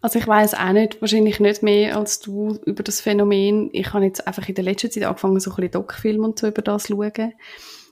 Also 0.00 0.18
ich 0.18 0.26
weiß 0.26 0.54
auch 0.54 0.72
nicht, 0.72 1.00
wahrscheinlich 1.00 1.40
nicht 1.40 1.62
mehr 1.62 1.96
als 1.96 2.20
du 2.20 2.58
über 2.64 2.82
das 2.82 3.00
Phänomen. 3.00 3.70
Ich 3.72 3.92
habe 3.92 4.04
jetzt 4.04 4.26
einfach 4.26 4.48
in 4.48 4.54
der 4.54 4.64
letzten 4.64 4.90
Zeit 4.90 5.04
angefangen, 5.04 5.40
so 5.40 5.50
ein 5.50 5.56
bisschen 5.56 5.72
Doc-Film 5.72 6.24
und 6.24 6.38
so 6.38 6.48
über 6.48 6.62
das 6.62 6.84
zu 6.84 6.94
schauen. 6.94 7.32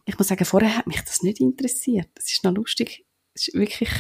Ich 0.07 0.18
muss 0.18 0.29
sagen, 0.29 0.44
vorher 0.44 0.77
hat 0.77 0.87
mich 0.87 1.03
das 1.03 1.23
nicht 1.23 1.40
interessiert. 1.40 2.09
Das 2.14 2.31
ist 2.31 2.44
noch 2.44 2.55
lustig. 2.55 3.05
Es 3.35 3.49
ist 3.49 3.55
wirklich, 3.55 3.90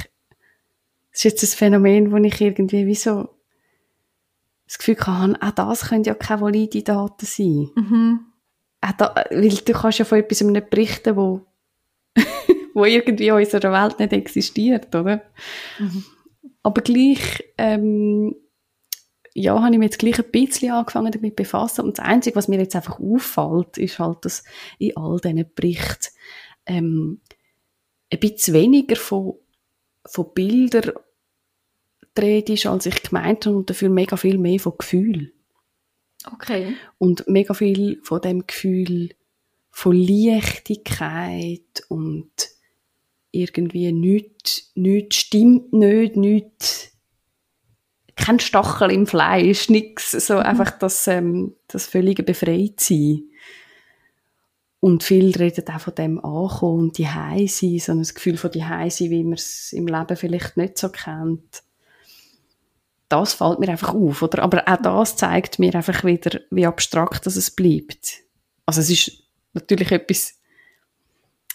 es 1.10 1.24
ist 1.24 1.24
jetzt 1.24 1.42
ein 1.44 1.56
Phänomen, 1.56 2.12
wo 2.12 2.16
ich 2.16 2.40
irgendwie 2.40 2.86
wie 2.86 2.94
so 2.94 3.28
das 4.66 4.78
Gefühl 4.78 4.98
habe, 5.06 5.36
auch 5.40 5.50
das 5.50 5.88
können 5.88 6.04
ja 6.04 6.14
keine 6.14 6.42
valide 6.42 6.82
Daten 6.82 7.26
sein. 7.26 7.70
Mhm 7.74 8.28
da, 8.96 9.14
weil 9.30 9.48
du 9.48 9.72
kannst 9.72 9.98
ja 9.98 10.04
von 10.04 10.18
etwas 10.18 10.40
nicht 10.40 10.70
berichten, 10.70 11.16
wo, 11.16 11.46
wo 12.74 12.84
irgendwie 12.84 13.28
in 13.28 13.34
unserer 13.34 13.72
Welt 13.72 13.98
nicht 13.98 14.12
existiert, 14.12 14.94
oder? 14.94 15.22
Mhm. 15.78 16.04
Aber 16.62 16.82
gleich, 16.82 17.44
ähm, 17.56 18.34
ja, 19.34 19.60
habe 19.62 19.72
ich 19.72 19.78
mir 19.78 19.84
jetzt 19.84 19.98
gleich 19.98 20.18
ein 20.18 20.30
bisschen 20.30 20.72
angefangen 20.72 21.12
damit 21.12 21.36
befassen. 21.36 21.84
Und 21.84 21.98
das 21.98 22.04
Einzige, 22.04 22.36
was 22.36 22.48
mir 22.48 22.58
jetzt 22.58 22.76
einfach 22.76 22.98
auffällt, 22.98 23.78
ist 23.78 23.98
halt, 23.98 24.24
dass 24.24 24.44
in 24.78 24.96
all 24.96 25.18
diesen 25.20 25.50
Berichten 25.54 26.08
ähm, 26.66 27.20
ein 28.12 28.20
bisschen 28.20 28.54
weniger 28.54 28.96
von, 28.96 29.34
von 30.04 30.32
Bildern 30.34 30.92
dreht 32.14 32.50
ist, 32.50 32.66
als 32.66 32.86
ich 32.86 33.02
gemeint 33.02 33.46
habe, 33.46 33.56
und 33.56 33.70
dafür 33.70 33.90
mega 33.90 34.16
viel 34.16 34.38
mehr 34.38 34.58
von 34.58 34.76
Gefühl. 34.76 35.32
Okay. 36.32 36.74
Und 36.98 37.28
mega 37.28 37.54
viel 37.54 38.00
von 38.02 38.20
dem 38.20 38.46
Gefühl 38.46 39.10
von 39.70 39.94
Leichtigkeit 39.94 41.84
und 41.88 42.30
irgendwie 43.30 43.92
nichts, 43.92 44.70
nichts 44.74 45.16
stimmt 45.16 45.72
nicht, 45.72 46.16
nichts, 46.16 46.92
kein 48.18 48.40
Stachel 48.40 48.90
im 48.90 49.06
Fleisch, 49.06 49.68
nix, 49.68 50.10
so 50.10 50.34
mhm. 50.34 50.40
einfach 50.40 50.72
das, 50.72 51.06
ähm, 51.06 51.54
das 51.68 51.86
völlige 51.86 52.22
Befreitsein. 52.22 53.22
Und 54.80 55.02
viele 55.02 55.38
reden 55.38 55.64
auch 55.68 55.80
von 55.80 55.94
dem 55.94 56.24
Ankommen 56.24 56.80
und 56.80 56.98
die 56.98 57.04
sein, 57.04 57.78
so 57.78 57.92
ein 57.92 58.02
Gefühl 58.02 58.36
von 58.36 58.50
die 58.50 58.60
sein, 58.60 59.10
wie 59.10 59.24
man 59.24 59.32
es 59.34 59.72
im 59.72 59.86
Leben 59.86 60.16
vielleicht 60.16 60.56
nicht 60.56 60.78
so 60.78 60.88
kennt. 60.88 61.62
Das 63.08 63.34
fällt 63.34 63.58
mir 63.58 63.70
einfach 63.70 63.94
auf, 63.94 64.22
oder? 64.22 64.42
Aber 64.42 64.68
auch 64.68 64.82
das 64.82 65.16
zeigt 65.16 65.58
mir 65.58 65.74
einfach 65.74 66.04
wieder, 66.04 66.40
wie 66.50 66.66
abstrakt 66.66 67.26
das 67.26 67.36
es 67.36 67.50
bleibt. 67.50 68.18
Also 68.66 68.80
es 68.80 68.90
ist 68.90 69.22
natürlich 69.52 69.90
etwas, 69.90 70.37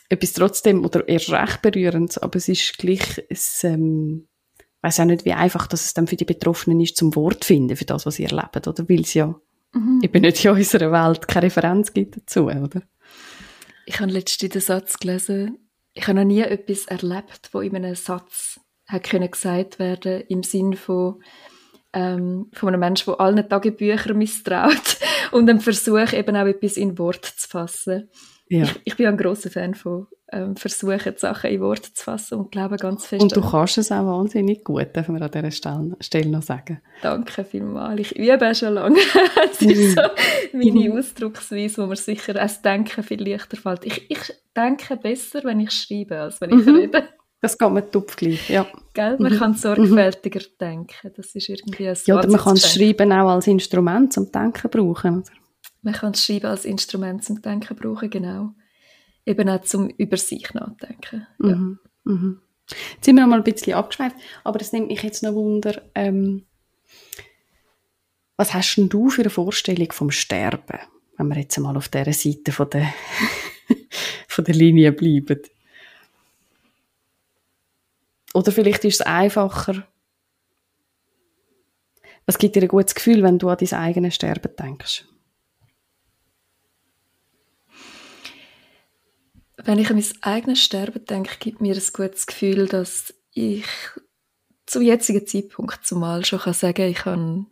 etwas 0.09 0.33
trotzdem, 0.33 0.83
oder 0.85 1.07
eher 1.07 1.27
recht 1.29 1.61
berührend, 1.61 2.21
aber 2.21 2.37
es 2.37 2.47
ist 2.47 2.77
gleich, 2.77 3.23
es, 3.29 3.63
ähm, 3.63 4.27
weiß 4.81 4.99
auch 4.99 5.05
nicht, 5.05 5.25
wie 5.25 5.33
einfach 5.33 5.67
dass 5.67 5.85
es 5.85 5.93
dann 5.93 6.07
für 6.07 6.15
die 6.15 6.25
Betroffenen 6.25 6.81
ist, 6.81 6.97
zum 6.97 7.15
Wort 7.15 7.45
finden 7.45 7.75
für 7.75 7.85
das, 7.85 8.05
was 8.05 8.15
sie 8.15 8.25
erleben, 8.25 8.67
oder? 8.67 8.87
Weil 8.89 9.01
es 9.01 9.13
ja 9.13 9.35
mhm. 9.73 10.01
eben 10.03 10.21
nicht 10.21 10.43
in 10.43 10.51
unserer 10.51 10.91
Welt 10.91 11.27
keine 11.27 11.45
Referenz 11.45 11.93
gibt 11.93 12.17
dazu, 12.17 12.45
oder? 12.45 12.81
Ich 13.85 13.99
habe 13.99 14.11
letztens 14.11 14.51
den 14.51 14.61
Satz 14.61 14.99
gelesen, 14.99 15.57
ich 15.93 16.07
habe 16.07 16.19
noch 16.19 16.25
nie 16.25 16.41
etwas 16.41 16.85
erlebt, 16.85 17.49
wo 17.51 17.61
in 17.61 17.75
einem 17.75 17.95
Satz 17.95 18.59
hat 18.87 19.03
können 19.03 19.29
gesagt 19.29 19.79
werden 19.79 20.23
im 20.27 20.43
Sinn 20.43 20.73
von 20.73 21.21
ähm, 21.93 22.49
von 22.53 22.69
einem 22.69 22.79
Menschen, 22.79 23.05
der 23.05 23.21
allen 23.21 23.47
Tagebüchern 23.47 24.17
misstraut 24.17 24.97
und 25.31 25.49
einem 25.49 25.59
Versuch 25.61 26.11
eben 26.11 26.35
auch 26.35 26.47
etwas 26.47 26.75
in 26.75 26.97
Wort 26.97 27.25
zu 27.25 27.47
fassen. 27.47 28.09
Ja. 28.53 28.63
Ich, 28.65 28.81
ich 28.83 28.97
bin 28.97 29.07
ein 29.07 29.17
großer 29.17 29.49
Fan 29.49 29.73
von 29.73 30.05
ähm, 30.31 30.55
Versuchen, 30.55 31.13
Sachen 31.17 31.49
in 31.49 31.59
Worte 31.59 31.91
zu 31.91 32.03
fassen 32.03 32.37
und 32.37 32.51
glaube 32.51 32.77
ganz 32.77 33.07
fest. 33.07 33.23
Und 33.23 33.35
du 33.35 33.41
kannst 33.41 33.79
es 33.79 33.91
auch 33.91 34.05
wahnsinnig 34.05 34.63
gut, 34.63 34.89
darf 34.93 35.07
man 35.07 35.23
an 35.23 35.31
dieser 35.31 35.49
Stelle, 35.49 35.97
Stelle 35.99 36.29
noch 36.29 36.43
sagen. 36.43 36.79
Danke 37.01 37.43
vielmals. 37.45 37.99
Ich 37.99 38.15
übe 38.15 38.53
schon 38.53 38.75
lange. 38.75 38.99
das 39.35 39.61
ist 39.61 39.95
so 39.95 40.01
meine 40.53 40.89
mhm. 40.89 40.97
Ausdrucksweise, 40.97 41.81
wo 41.81 41.87
mir 41.87 41.95
sicher 41.95 42.33
das 42.33 42.61
Denken 42.61 43.03
viel 43.03 43.27
leichter 43.27 43.57
fällt. 43.57 43.85
Ich, 43.85 44.09
ich 44.09 44.33
denke 44.55 44.97
besser, 44.97 45.43
wenn 45.43 45.59
ich 45.59 45.71
schreibe, 45.71 46.19
als 46.19 46.39
wenn 46.39 46.51
ich 46.51 46.65
mhm. 46.65 46.75
rede. 46.75 47.09
Das 47.41 47.57
geht 47.57 47.71
mir 47.71 47.89
tupf 47.89 48.15
gleich, 48.15 48.49
ja. 48.49 48.67
Gell? 48.93 49.17
Man 49.19 49.33
mhm. 49.33 49.37
kann 49.37 49.53
sorgfältiger 49.55 50.39
mhm. 50.41 50.57
denken. 50.61 51.11
Das 51.15 51.33
ist 51.33 51.49
irgendwie 51.49 51.89
ein 51.89 51.97
Ja, 52.05 52.19
oder 52.19 52.29
man 52.29 52.39
kann 52.39 52.53
es 52.53 52.71
Schreiben 52.71 53.11
auch 53.11 53.29
als 53.29 53.47
Instrument 53.47 54.13
zum 54.13 54.31
Denken 54.31 54.69
brauchen, 54.69 55.17
oder? 55.21 55.31
Man 55.83 55.93
kann 55.93 56.13
das 56.13 56.25
Schreiben 56.25 56.47
als 56.47 56.65
Instrument 56.65 57.23
zum 57.23 57.41
Denken 57.41 57.75
brauchen, 57.75 58.09
genau. 58.09 58.53
Eben 59.25 59.49
auch 59.49 59.61
zum 59.61 59.89
über 59.89 60.17
sich 60.17 60.53
nachdenken. 60.53 61.27
Ja. 61.39 61.55
Mhm. 61.55 61.79
Mhm. 62.05 62.41
Jetzt 62.95 63.05
sind 63.05 63.17
wir 63.17 63.27
mal 63.27 63.37
ein 63.37 63.43
bisschen 63.43 63.73
abgeschweift, 63.73 64.15
aber 64.43 64.57
das 64.57 64.71
nimmt 64.71 64.87
mich 64.87 65.03
jetzt 65.03 65.21
noch 65.21 65.33
Wunder, 65.33 65.81
ähm, 65.95 66.45
was 68.37 68.53
hast 68.53 68.75
denn 68.75 68.89
du 68.89 69.09
für 69.09 69.21
eine 69.21 69.29
Vorstellung 69.29 69.91
vom 69.91 70.09
Sterben, 70.09 70.79
wenn 71.17 71.27
wir 71.27 71.37
jetzt 71.37 71.57
mal 71.59 71.77
auf 71.77 71.89
dieser 71.89 72.13
Seite 72.13 72.51
von 72.51 72.69
der, 72.69 72.93
von 74.27 74.45
der 74.45 74.55
Linie 74.55 74.91
bleiben? 74.91 75.39
Oder 78.33 78.51
vielleicht 78.51 78.85
ist 78.85 79.01
es 79.01 79.05
einfacher, 79.05 79.85
was 82.25 82.37
gibt 82.37 82.55
dir 82.55 82.61
ein 82.61 82.69
gutes 82.69 82.95
Gefühl, 82.95 83.21
wenn 83.21 83.37
du 83.37 83.49
an 83.49 83.57
dein 83.59 83.79
eigenes 83.79 84.15
Sterben 84.15 84.55
denkst? 84.57 85.05
Wenn 89.65 89.79
ich 89.79 89.89
an 89.89 89.95
mein 89.95 90.05
eigenes 90.21 90.61
Sterben 90.61 91.05
denke, 91.05 91.37
gibt 91.39 91.61
mir 91.61 91.73
ein 91.73 91.81
gutes 91.93 92.27
Gefühl, 92.27 92.67
dass 92.67 93.13
ich 93.31 93.65
zum 94.65 94.81
jetzigen 94.81 95.25
Zeitpunkt 95.25 95.85
zumal 95.85 96.25
schon 96.25 96.39
kann 96.39 96.53
sagen 96.53 96.89
ich 96.89 97.05
habe 97.05 97.45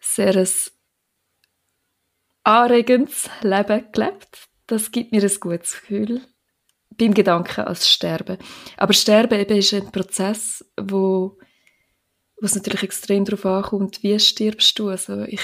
sehr 0.00 0.36
ein 0.36 0.48
anregendes 2.44 3.28
Leben 3.42 3.92
gelebt. 3.92 4.48
Das 4.66 4.92
gibt 4.92 5.12
mir 5.12 5.22
ein 5.22 5.40
gutes 5.40 5.72
Gefühl 5.72 6.20
beim 6.90 7.12
Gedanken 7.12 7.62
als 7.62 7.88
Sterben. 7.88 8.38
Aber 8.76 8.92
Sterben 8.92 9.40
eben 9.40 9.56
ist 9.56 9.74
ein 9.74 9.90
Prozess, 9.90 10.64
wo 10.80 11.38
was 12.40 12.54
natürlich 12.54 12.82
extrem 12.82 13.24
darauf 13.24 13.46
ankommt, 13.46 14.02
wie 14.02 14.18
stirbst 14.20 14.78
du. 14.78 14.90
Also 14.90 15.22
ich 15.22 15.40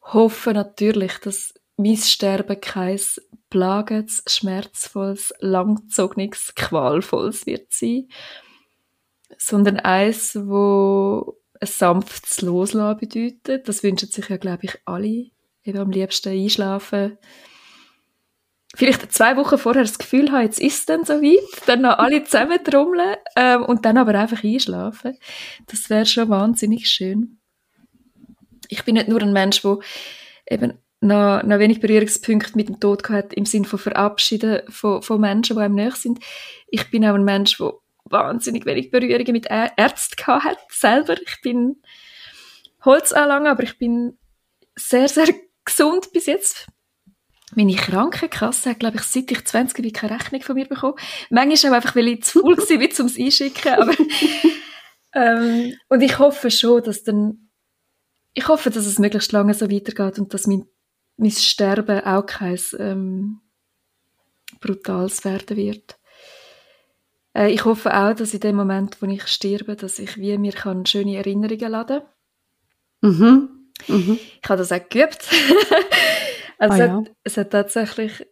hoffe 0.00 0.52
natürlich, 0.52 1.18
dass 1.18 1.53
mein 1.76 1.96
Sterben 1.96 2.60
kein 2.60 3.00
plagendes, 3.50 4.22
schmerzvolles, 4.26 5.32
langgezogenes, 5.40 6.54
qualvolles 6.54 7.46
wird 7.46 7.72
sein, 7.72 8.08
sondern 9.38 9.78
eins, 9.80 10.36
wo 10.36 11.36
ein 11.60 11.66
sanftes 11.66 12.42
Loslassen 12.42 12.98
bedeutet. 12.98 13.68
Das 13.68 13.82
wünschen 13.82 14.10
sich 14.10 14.28
ja, 14.28 14.36
glaube 14.36 14.64
ich, 14.64 14.78
alle. 14.84 15.30
Eben 15.66 15.78
am 15.78 15.90
liebsten 15.90 16.30
einschlafen. 16.30 17.16
Vielleicht 18.76 19.12
zwei 19.12 19.36
Wochen 19.36 19.56
vorher 19.56 19.82
das 19.82 19.98
Gefühl 19.98 20.32
haben, 20.32 20.42
jetzt 20.42 20.58
ist 20.60 20.80
es 20.80 20.86
dann 20.86 21.04
soweit, 21.04 21.66
dann 21.66 21.82
noch 21.82 21.98
alle 21.98 22.24
zusammen 22.24 22.62
trommeln 22.62 23.16
ähm, 23.36 23.62
und 23.62 23.84
dann 23.84 23.96
aber 23.96 24.18
einfach 24.18 24.42
einschlafen. 24.42 25.16
Das 25.66 25.88
wäre 25.90 26.06
schon 26.06 26.28
wahnsinnig 26.28 26.88
schön. 26.88 27.38
Ich 28.68 28.82
bin 28.84 28.94
nicht 28.96 29.08
nur 29.08 29.22
ein 29.22 29.32
Mensch, 29.32 29.62
der 29.62 29.78
eben 30.50 30.83
noch, 31.04 31.42
noch 31.42 31.58
wenig 31.58 31.80
Berührungspunkte 31.80 32.56
mit 32.56 32.68
dem 32.68 32.80
Tod 32.80 33.02
gehabt 33.02 33.34
im 33.34 33.44
Sinne 33.44 33.66
von 33.66 33.78
Verabschieden 33.78 34.62
von, 34.68 35.02
von 35.02 35.20
Menschen, 35.20 35.56
die 35.56 35.62
einem 35.62 35.74
nahe 35.74 35.92
sind. 35.92 36.18
Ich 36.68 36.90
bin 36.90 37.04
auch 37.04 37.14
ein 37.14 37.24
Mensch, 37.24 37.58
der 37.58 37.74
wahnsinnig 38.04 38.64
wenig 38.66 38.90
Berührungen 38.90 39.32
mit 39.32 39.46
Ärzten 39.46 40.16
gehabt 40.16 40.44
hat, 40.44 40.58
selber. 40.70 41.16
Ich 41.20 41.40
bin 41.42 41.76
Holzanlange, 42.84 43.50
aber 43.50 43.62
ich 43.62 43.78
bin 43.78 44.18
sehr, 44.76 45.08
sehr 45.08 45.28
gesund 45.64 46.10
bis 46.12 46.26
jetzt. 46.26 46.66
Meine 47.54 47.76
Krankenkasse 47.76 48.70
hat, 48.70 48.80
glaube 48.80 48.96
ich, 48.96 49.02
seit 49.02 49.30
ich 49.30 49.44
20 49.44 49.82
bin, 49.82 49.92
keine 49.92 50.18
Rechnung 50.18 50.42
von 50.42 50.56
mir 50.56 50.66
bekommen. 50.66 50.96
Manchmal 51.30 51.72
auch 51.72 51.76
einfach, 51.76 51.94
weil 51.94 52.08
ich 52.08 52.24
zu 52.24 52.40
faul 52.40 52.56
war, 52.56 53.00
um 53.00 53.06
es 53.06 53.18
einschicken. 53.18 53.72
Aber, 53.74 53.94
ähm, 55.14 55.74
und 55.88 56.00
ich 56.00 56.18
hoffe 56.18 56.50
schon, 56.50 56.82
dass 56.82 57.04
dann, 57.04 57.50
ich 58.32 58.48
hoffe, 58.48 58.70
dass 58.70 58.86
es 58.86 58.98
möglichst 58.98 59.30
lange 59.30 59.54
so 59.54 59.70
weitergeht 59.70 60.18
und 60.18 60.34
dass 60.34 60.48
mein 60.48 60.66
mein 61.16 61.30
Sterben 61.30 62.00
auch 62.04 62.26
kein 62.26 62.58
ähm, 62.78 63.40
brutales 64.60 65.24
werden 65.24 65.56
wird. 65.56 65.98
Äh, 67.34 67.52
ich 67.52 67.64
hoffe 67.64 67.94
auch, 67.94 68.14
dass 68.14 68.34
in 68.34 68.40
dem 68.40 68.56
Moment, 68.56 69.00
wo 69.00 69.06
ich 69.06 69.26
sterbe, 69.26 69.76
dass 69.76 69.98
ich 69.98 70.16
wie 70.16 70.38
mir 70.38 70.52
kann 70.52 70.86
schöne 70.86 71.16
Erinnerungen 71.16 71.70
laden 71.70 72.02
mhm. 73.00 73.48
Mhm. 73.88 74.18
Ich 74.42 74.48
habe 74.48 74.58
das 74.58 74.72
auch 74.72 74.88
geübt. 74.88 75.28
also 76.58 76.82
ah, 76.82 76.86
es, 76.86 76.90
hat, 76.90 77.16
es, 77.24 77.36
hat, 77.36 77.50
tatsächlich 77.50 78.26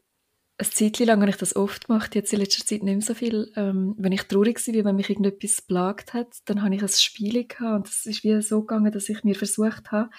ein 0.59 0.71
Zeit 0.71 0.99
lang 1.01 1.21
habe 1.21 1.31
ich 1.31 1.37
das 1.37 1.57
oft 1.57 1.89
gemacht, 1.89 2.15
jetzt 2.15 2.33
in 2.33 2.39
letzter 2.39 2.65
Zeit 2.65 2.83
nicht 2.83 2.95
mehr 2.95 3.01
so 3.01 3.15
viel. 3.15 3.53
Ähm, 3.57 3.95
wenn 3.99 4.13
ich 4.13 4.23
traurig 4.23 4.65
war, 4.67 4.85
wenn 4.85 4.97
mich 4.97 5.11
irgendetwas 5.11 5.63
plagt 5.63 6.15
hat, 6.15 6.29
dann 6.45 6.63
habe 6.63 6.75
ich 6.75 6.83
ein 6.83 6.89
Spiel 6.89 7.47
gehabt 7.47 7.77
und 7.77 7.89
es 7.89 8.07
ist 8.07 8.23
wie 8.23 8.41
so 8.43 8.61
gegangen, 8.61 8.93
dass 8.93 9.09
ich 9.09 9.25
mir 9.25 9.35
versucht 9.35 9.91
habe, 9.91 10.11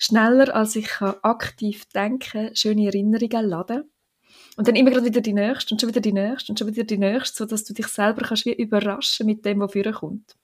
schneller 0.00 0.54
als 0.54 0.74
ich 0.74 0.86
kann 0.86 1.14
aktiv 1.22 1.84
denken, 1.94 2.50
schöne 2.56 2.86
Erinnerungen 2.86 3.48
laden. 3.48 3.90
Und 4.56 4.66
dann 4.66 4.74
immer 4.74 5.04
wieder 5.04 5.20
die 5.20 5.32
nächste 5.32 5.74
und 5.74 5.80
schon 5.80 5.90
wieder 5.90 6.00
die 6.00 6.12
nächste 6.12 6.50
und 6.50 6.58
schon 6.58 6.68
wieder 6.68 6.84
die 6.84 6.98
nächste, 6.98 7.36
sodass 7.36 7.64
du 7.64 7.72
dich 7.72 7.86
selber 7.86 8.22
kannst 8.22 8.46
wie 8.46 8.52
überraschen 8.52 9.26
mit 9.26 9.44
dem, 9.44 9.60
was 9.60 9.72
kommt. 9.94 10.36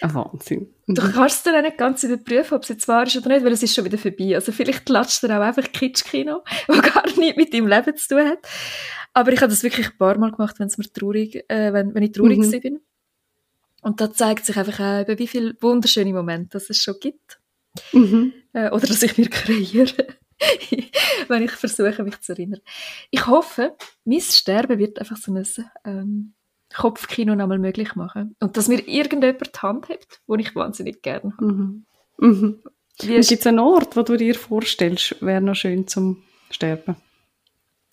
Ein 0.00 0.14
Wahnsinn. 0.14 0.68
Mhm. 0.86 0.94
Du 0.94 1.12
kannst 1.12 1.46
dann 1.46 1.56
auch 1.56 1.62
nicht 1.62 1.76
ganz 1.76 2.04
überprüfen, 2.04 2.54
ob 2.54 2.62
es 2.62 2.68
jetzt 2.68 2.88
wahr 2.88 3.06
ist 3.06 3.16
oder 3.16 3.28
nicht, 3.28 3.44
weil 3.44 3.52
es 3.52 3.62
ist 3.62 3.74
schon 3.74 3.84
wieder 3.84 3.98
vorbei. 3.98 4.34
Also 4.34 4.52
vielleicht 4.52 4.86
klatscht 4.86 5.22
dir 5.22 5.36
auch 5.36 5.42
einfach 5.42 5.70
Kitschkino, 5.72 6.42
das 6.68 6.82
gar 6.82 7.04
nichts 7.18 7.36
mit 7.36 7.52
deinem 7.52 7.66
Leben 7.66 7.96
zu 7.96 8.08
tun 8.08 8.28
hat. 8.28 8.38
Aber 9.12 9.32
ich 9.32 9.40
habe 9.40 9.50
das 9.50 9.62
wirklich 9.62 9.90
ein 9.90 9.98
paar 9.98 10.18
Mal 10.18 10.30
gemacht, 10.30 10.58
wenn 10.58 10.68
es 10.68 10.78
mir 10.78 10.90
traurig, 10.92 11.44
äh, 11.48 11.72
wenn, 11.72 11.94
wenn 11.94 12.02
ich 12.02 12.12
traurig 12.12 12.38
mhm. 12.38 12.60
bin. 12.60 12.80
Und 13.82 14.00
da 14.00 14.12
zeigt 14.12 14.46
sich 14.46 14.56
einfach 14.56 14.80
auch, 14.80 15.18
wie 15.18 15.26
viele 15.26 15.56
wunderschöne 15.60 16.12
Momente 16.12 16.58
es 16.58 16.76
schon 16.76 16.96
gibt. 17.00 17.40
Mhm. 17.92 18.32
Äh, 18.58 18.70
oder 18.70 18.86
dass 18.86 19.02
ich 19.02 19.16
mir 19.16 19.28
kreiere, 19.30 20.06
wenn 21.28 21.42
ich 21.42 21.52
versuche, 21.52 22.02
mich 22.02 22.20
zu 22.20 22.32
erinnern. 22.32 22.60
Ich 23.10 23.26
hoffe, 23.26 23.76
mein 24.04 24.20
Sterben 24.20 24.78
wird 24.78 24.98
einfach 24.98 25.16
so 25.16 25.32
ein 25.32 25.46
ähm, 25.84 26.34
Kopfkino 26.74 27.34
nochmal 27.34 27.58
möglich 27.58 27.94
machen. 27.94 28.36
Und 28.40 28.56
dass 28.56 28.68
mir 28.68 28.86
irgendjemand 28.86 29.54
die 29.54 29.60
Hand 29.60 29.88
hebt, 29.88 30.20
wo 30.26 30.34
ich 30.34 30.54
wahnsinnig 30.54 31.02
gerne 31.02 31.32
habe. 31.36 31.52
Mhm. 31.52 31.86
Mhm. 32.18 32.62
Gibt 32.98 33.30
es 33.30 33.46
einen 33.46 33.60
Ort, 33.60 33.96
wo 33.96 34.02
du 34.02 34.16
dir 34.16 34.34
vorstellst, 34.34 35.22
wäre 35.22 35.40
noch 35.40 35.54
schön 35.54 35.86
zum 35.86 36.24
Sterben? 36.50 36.96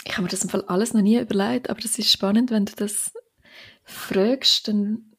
Ich 0.04 0.14
habe 0.14 0.24
mir 0.24 0.30
das 0.30 0.44
im 0.44 0.50
Fall 0.50 0.64
alles 0.68 0.94
noch 0.94 1.02
nie 1.02 1.20
überlegt, 1.20 1.70
aber 1.70 1.80
das 1.80 1.98
ist 2.00 2.12
spannend, 2.12 2.50
wenn 2.50 2.66
du 2.66 2.74
das 2.76 3.14
fragst, 3.84 4.68
dann 4.68 5.12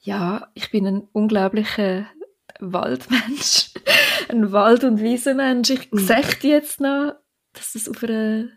ja, 0.00 0.48
ich 0.54 0.70
bin 0.70 0.86
ein 0.86 1.08
unglaublicher 1.12 2.06
Waldmensch, 2.60 3.72
ein 4.28 4.52
Wald- 4.52 4.84
und 4.84 5.00
Wiesenmensch. 5.00 5.70
Ich 5.70 5.92
mhm. 5.92 5.98
sehe 5.98 6.24
jetzt 6.42 6.80
noch, 6.80 7.14
dass 7.52 7.74
es 7.74 7.88
auf, 7.88 8.02
einer, 8.02 8.48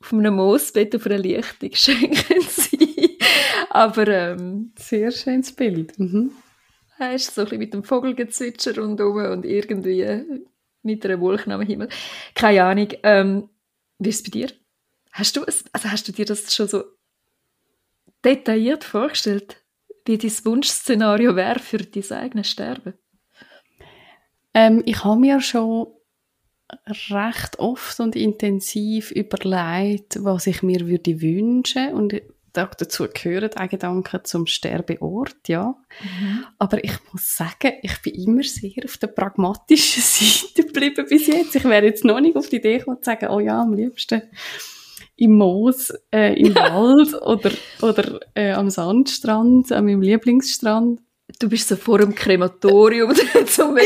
auf 0.00 0.12
einem 0.12 0.34
Moosbett 0.34 0.94
auf 0.94 1.06
einer 1.06 1.18
Lichtung 1.18 1.70
schön 1.74 2.14
sein 2.48 2.78
Aber 3.70 4.08
ähm, 4.08 4.72
sehr 4.78 5.10
schönes 5.10 5.52
Bild. 5.52 5.98
Mhm. 5.98 6.32
hast, 6.98 7.34
so 7.34 7.42
ein 7.42 7.44
bisschen 7.44 7.58
mit 7.58 7.74
dem 7.74 7.84
Vogelgezwitscher 7.84 8.76
rundherum 8.78 9.32
und 9.32 9.44
irgendwie 9.44 10.22
mit 10.82 11.04
einer 11.04 11.20
Wolke 11.20 11.52
am 11.52 11.60
Himmel. 11.60 11.88
Keine 12.34 12.64
Ahnung. 12.64 12.88
Ähm, 13.02 13.48
wie 13.98 14.08
ist 14.08 14.16
es 14.16 14.22
bei 14.22 14.30
dir? 14.30 14.52
Hast 15.12 15.36
du, 15.36 15.44
es, 15.46 15.64
also 15.72 15.90
hast 15.90 16.08
du 16.08 16.12
dir 16.12 16.24
das 16.24 16.54
schon 16.54 16.68
so 16.68 16.84
detailliert 18.24 18.84
vorgestellt, 18.84 19.62
wie 20.04 20.18
dein 20.18 20.44
Wunschszenario 20.44 21.36
wäre 21.36 21.58
für 21.58 21.78
dein 21.78 22.12
eigenes 22.12 22.50
Sterben? 22.50 22.94
Ähm, 24.56 24.82
ich 24.86 25.04
habe 25.04 25.20
mir 25.20 25.40
schon 25.42 25.88
recht 27.10 27.58
oft 27.58 28.00
und 28.00 28.16
intensiv 28.16 29.10
überlegt, 29.10 30.24
was 30.24 30.46
ich 30.46 30.62
mir 30.62 30.88
würde 30.88 31.20
wünschen 31.20 31.92
und 31.92 32.22
dazu 32.52 33.06
gehören 33.12 33.50
auch 33.54 33.68
Gedanken 33.68 34.20
zum 34.24 34.46
Sterbeort, 34.46 35.46
ja. 35.46 35.76
Mhm. 36.02 36.44
Aber 36.58 36.82
ich 36.82 36.94
muss 37.12 37.36
sagen, 37.36 37.74
ich 37.82 38.00
bin 38.00 38.14
immer 38.14 38.42
sehr 38.42 38.82
auf 38.82 38.96
der 38.96 39.08
pragmatischen 39.08 40.02
Seite 40.02 40.66
geblieben 40.66 41.04
bis 41.06 41.26
jetzt. 41.26 41.54
Ich 41.54 41.64
wäre 41.64 41.84
jetzt 41.84 42.06
noch 42.06 42.18
nicht 42.18 42.34
auf 42.34 42.48
die 42.48 42.56
Idee 42.56 42.78
gekommen 42.78 43.02
zu 43.02 43.10
sagen, 43.10 43.28
oh 43.28 43.40
ja, 43.40 43.60
am 43.60 43.74
liebsten 43.74 44.22
im 45.16 45.32
Moos, 45.32 45.92
äh, 46.10 46.32
im 46.34 46.54
Wald 46.54 47.14
oder, 47.22 47.50
oder 47.82 48.20
äh, 48.34 48.52
am 48.52 48.70
Sandstrand, 48.70 49.70
an 49.70 49.84
meinem 49.84 50.00
Lieblingsstrand. 50.00 51.00
Du 51.40 51.48
bist 51.48 51.68
so 51.68 51.76
vor 51.76 51.98
dem 51.98 52.14
Krematorium, 52.14 53.12
zum, 53.46 53.76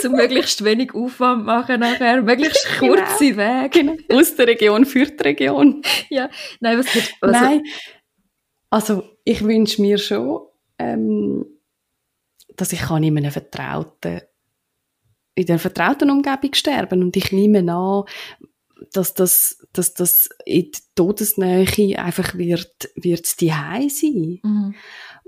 zum 0.00 0.12
möglichst 0.12 0.64
wenig 0.64 0.94
Aufwand 0.94 1.44
machen 1.44 1.80
nachher, 1.80 2.22
möglichst 2.22 2.66
genau. 2.80 2.94
kurze 2.94 3.32
genau. 3.32 3.62
Wege. 3.62 3.70
Genau. 3.70 4.20
Aus 4.20 4.36
der 4.36 4.46
Region 4.46 4.86
für 4.86 5.04
die 5.06 5.22
Region. 5.22 5.82
Ja, 6.08 6.30
nein, 6.60 6.78
was 6.78 6.94
wird, 6.94 7.12
also, 7.20 7.40
Nein, 7.40 7.64
also 8.70 9.02
ich 9.24 9.42
wünsche 9.44 9.82
mir 9.82 9.98
schon, 9.98 10.46
ähm, 10.78 11.44
dass 12.54 12.72
ich 12.72 12.80
kann 12.80 13.02
in 13.02 13.16
einem 13.18 13.32
vertrauten 13.32 14.20
in 15.36 15.48
einer 15.50 15.58
vertrauten 15.58 16.10
Umgebung 16.10 16.54
sterben 16.54 17.02
und 17.02 17.14
ich 17.14 17.30
nehme 17.30 17.58
an, 17.70 18.04
dass 18.92 19.14
das, 19.14 19.66
dass 19.72 19.94
das 19.94 20.28
in 20.44 20.70
der 20.70 20.80
Todesnähe 20.94 21.98
einfach 21.98 22.34
wird, 22.34 22.90
wird 22.96 23.40
die 23.40 23.48
sein. 23.48 24.40
Mhm. 24.42 24.74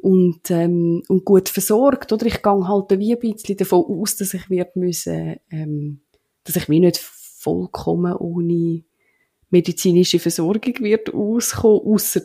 Und, 0.00 0.50
ähm, 0.50 1.02
und 1.08 1.24
gut 1.24 1.48
versorgt, 1.48 2.12
oder? 2.12 2.26
Ich 2.26 2.42
gehe 2.42 2.68
halt 2.68 2.98
wie 2.98 3.14
ein 3.14 3.18
bisschen 3.18 3.56
davon 3.56 3.84
aus, 3.84 4.16
dass 4.16 4.34
ich 4.34 4.48
wird 4.48 4.76
müssen, 4.76 5.36
ähm, 5.50 6.02
dass 6.44 6.56
ich 6.56 6.68
wie 6.68 6.80
nicht 6.80 6.98
vollkommen 6.98 8.14
ohne 8.14 8.84
medizinische 9.50 10.18
Versorgung 10.18 10.74
wird 10.80 11.12
auskommen, 11.12 11.80
ausser 11.84 12.22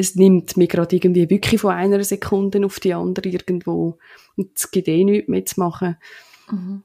es 0.00 0.14
nimmt 0.14 0.56
mir 0.56 0.68
gerade 0.68 0.94
irgendwie 0.94 1.28
wirklich 1.28 1.60
von 1.60 1.72
einer 1.72 2.02
Sekunde 2.04 2.64
auf 2.64 2.78
die 2.78 2.94
andere 2.94 3.28
irgendwo 3.28 3.98
und 4.36 4.50
es 4.56 4.70
gibt 4.70 4.86
eh 4.86 5.02
nichts 5.02 5.28
mehr 5.28 5.44
zu 5.44 5.60
machen. 5.60 5.96
Mhm 6.50 6.84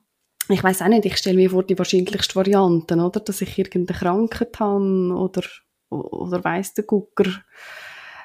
ich 0.50 0.64
weiß 0.64 0.82
auch 0.82 0.88
nicht, 0.88 1.06
ich 1.06 1.18
stelle 1.18 1.38
mir 1.38 1.50
vor 1.50 1.64
die 1.64 1.78
wahrscheinlichsten 1.78 2.36
Varianten, 2.36 3.00
oder? 3.00 3.20
Dass 3.20 3.42
ich 3.42 3.58
irgendeine 3.58 3.98
Krankheit 3.98 4.60
habe 4.60 5.14
oder, 5.16 5.44
oder 5.90 6.44
weiss 6.44 6.74
der 6.74 6.84
Gucker 6.84 7.26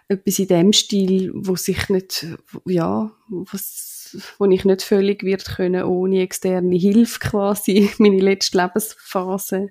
etwas 0.08 0.38
in 0.38 0.48
dem 0.48 0.72
Stil, 0.72 1.30
wo 1.34 1.56
sich 1.56 1.88
nicht, 1.90 2.26
ja, 2.64 3.10
was, 3.28 4.16
wo 4.38 4.46
ich 4.46 4.64
nicht 4.64 4.82
völlig 4.82 5.22
wird 5.22 5.44
können, 5.44 5.84
ohne 5.84 6.22
externe 6.22 6.76
Hilfe 6.76 7.20
quasi 7.20 7.90
meine 7.98 8.20
letzte 8.20 8.58
Lebensphase 8.58 9.68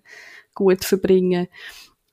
gut 0.54 0.86
verbringen. 0.86 1.48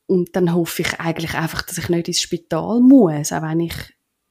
Und 0.07 0.37
dann 0.37 0.55
hoffe 0.55 0.83
ich 0.83 1.01
eigentlich 1.01 1.35
einfach, 1.35 1.63
dass 1.63 1.79
ich 1.79 1.89
nicht 1.89 2.09
ins 2.09 2.21
Spital 2.21 2.81
muss, 2.81 3.33
auch 3.33 3.43
wenn 3.43 3.61
ich 3.61 3.75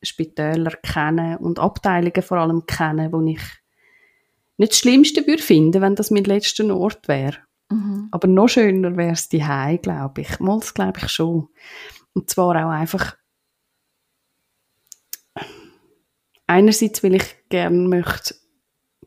Spitäler 0.01 0.71
kenne 0.83 1.37
und 1.39 1.59
Abteilungen 1.59 2.21
vor 2.21 2.37
allem 2.37 2.65
kenne, 2.65 3.11
wo 3.11 3.21
ich 3.21 3.41
nicht 4.57 4.73
das 4.73 4.79
Schlimmste 4.79 5.25
würde 5.25 5.41
finden, 5.41 5.81
wenn 5.81 5.95
das 5.95 6.11
mein 6.11 6.25
letzter 6.25 6.75
Ort 6.75 7.07
wäre. 7.07 7.37
Mhm. 7.69 8.09
Aber 8.11 8.27
noch 8.27 8.49
schöner 8.49 8.97
wäre 8.97 9.13
es 9.13 9.29
die 9.29 9.43
glaube 9.81 10.21
ich. 10.21 10.39
Mal, 10.39 10.59
glaube 10.59 10.99
ich 11.01 11.09
schon. 11.09 11.47
Und 12.13 12.29
zwar 12.29 12.55
auch 12.63 12.69
einfach 12.69 13.15
einerseits, 16.47 17.03
weil 17.03 17.15
ich 17.15 17.35
gerne 17.49 17.87
möchte, 17.87 18.35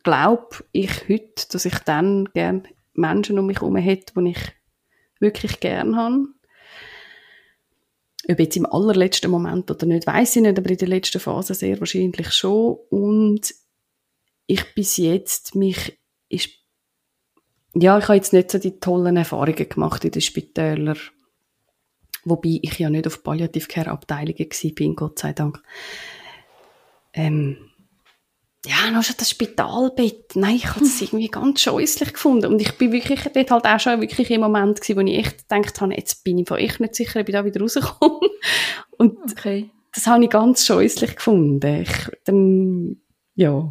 glaube 0.02 0.64
ich 0.72 1.08
heute, 1.08 1.46
dass 1.50 1.64
ich 1.64 1.78
dann 1.80 2.26
gerne 2.32 2.64
Menschen 2.94 3.38
um 3.38 3.46
mich 3.46 3.60
herum 3.60 3.76
hätte, 3.76 4.12
die 4.16 4.30
ich 4.30 4.52
wirklich 5.20 5.60
gerne 5.60 5.96
habe. 5.96 6.26
Ob 8.28 8.40
jetzt 8.40 8.56
im 8.56 8.66
allerletzten 8.66 9.30
Moment 9.30 9.70
oder 9.70 9.86
nicht, 9.86 10.06
weiß 10.06 10.36
ich 10.36 10.42
nicht, 10.42 10.58
aber 10.58 10.70
in 10.70 10.78
der 10.78 10.88
letzten 10.88 11.20
Phase 11.20 11.54
sehr 11.54 11.78
wahrscheinlich 11.78 12.32
schon. 12.32 12.78
Und 12.90 13.54
ich 14.46 14.74
bis 14.74 14.96
jetzt 14.96 15.54
mich 15.54 15.98
ist 16.28 16.50
ja, 17.78 17.98
ich 17.98 18.04
habe 18.04 18.16
jetzt 18.16 18.32
nicht 18.32 18.50
so 18.50 18.58
die 18.58 18.80
tollen 18.80 19.18
Erfahrungen 19.18 19.68
gemacht 19.68 20.04
in 20.04 20.10
den 20.10 20.22
Spitälern, 20.22 20.98
wobei 22.24 22.58
ich 22.62 22.78
ja 22.78 22.88
nicht 22.88 23.06
auf 23.06 23.22
Palliative 23.22 23.66
Care 23.66 23.90
Abteilungen 23.90 24.48
bin, 24.74 24.96
Gott 24.96 25.18
sei 25.18 25.34
Dank. 25.34 25.62
Ähm, 27.16 27.56
ja, 28.66 28.90
noch 28.90 29.02
schon 29.02 29.16
das 29.18 29.30
Spitalbett. 29.30 30.34
Nein, 30.34 30.56
ich 30.56 30.68
habe 30.68 30.84
es 30.84 31.00
irgendwie 31.02 31.28
ganz 31.28 31.60
scheußlich 31.62 32.12
gefunden. 32.12 32.52
Und 32.52 32.60
ich 32.60 32.76
bin 32.76 32.92
wirklich 32.92 33.20
dort 33.22 33.50
halt 33.50 33.64
auch 33.64 33.80
schon 33.80 34.00
wirklich 34.00 34.30
im 34.30 34.40
Moment 34.40 34.80
gewesen, 34.80 34.96
wo 34.96 35.00
ich 35.00 35.18
echt 35.18 35.48
gedacht 35.48 35.80
habe, 35.80 35.94
jetzt 35.94 36.24
bin 36.24 36.38
ich 36.38 36.48
von 36.48 36.58
echt 36.58 36.80
nicht 36.80 36.94
sicher, 36.94 37.20
ob 37.20 37.28
ich 37.28 37.32
da 37.32 37.44
wieder 37.44 37.60
rauskomme. 37.60 38.20
Und 38.98 39.18
okay. 39.30 39.70
das 39.94 40.06
habe 40.06 40.24
ich 40.24 40.30
ganz 40.30 40.66
scheußlich 40.66 41.16
gefunden. 41.16 41.82
Ich, 41.82 42.10
dann, 42.24 43.00
ja, 43.34 43.68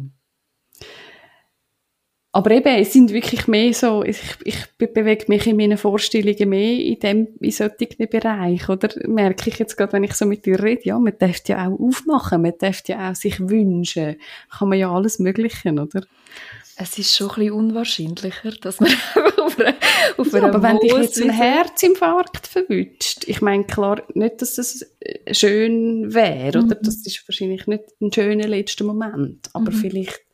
aber 2.36 2.50
eben, 2.50 2.68
es 2.68 2.92
sind 2.92 3.14
wirklich 3.14 3.48
mehr 3.48 3.72
so, 3.72 4.02
ich, 4.02 4.20
ich 4.44 4.58
bewege 4.76 5.24
mich 5.28 5.46
in 5.46 5.56
meinen 5.56 5.78
Vorstellungen 5.78 6.50
mehr 6.50 6.78
in 6.78 6.98
dem, 6.98 7.28
in 7.40 7.50
solchen 7.50 7.96
Bereich, 8.10 8.68
oder? 8.68 8.90
Merke 9.08 9.48
ich 9.48 9.58
jetzt 9.58 9.74
gerade, 9.74 9.94
wenn 9.94 10.04
ich 10.04 10.12
so 10.12 10.26
mit 10.26 10.44
dir 10.44 10.62
rede, 10.62 10.82
ja, 10.84 10.98
man 10.98 11.14
darf 11.18 11.40
ja 11.46 11.66
auch 11.66 11.80
aufmachen, 11.80 12.42
man 12.42 12.52
darf 12.58 12.82
ja 12.88 13.10
auch 13.10 13.14
sich 13.14 13.40
wünschen, 13.40 14.16
kann 14.50 14.68
man 14.68 14.78
ja 14.78 14.92
alles 14.92 15.18
Mögliche, 15.18 15.72
oder? 15.72 16.02
Es 16.76 16.98
ist 16.98 17.16
schon 17.16 17.30
ein 17.30 17.34
bisschen 17.36 17.52
unwahrscheinlicher, 17.52 18.50
dass 18.60 18.80
man 18.80 18.90
auf 19.38 19.58
einer, 19.58 19.74
auf 20.18 20.30
ja, 20.30 20.42
aber 20.42 20.62
wenn 20.62 20.76
dich 20.76 20.92
jetzt 20.92 21.22
ein 21.22 21.30
Herzinfarkt 21.30 22.48
verwünscht, 22.48 23.24
ich 23.26 23.40
meine, 23.40 23.64
klar, 23.64 24.02
nicht, 24.12 24.42
dass 24.42 24.56
das 24.56 24.82
äh, 25.00 25.32
schön 25.32 26.12
wäre, 26.12 26.58
mhm. 26.58 26.66
oder? 26.66 26.74
Das 26.74 26.96
ist 26.96 27.26
wahrscheinlich 27.26 27.66
nicht 27.66 27.84
ein 28.02 28.12
schöner 28.12 28.46
letzter 28.46 28.84
Moment, 28.84 29.48
aber 29.54 29.70
mhm. 29.70 29.76
vielleicht 29.76 30.25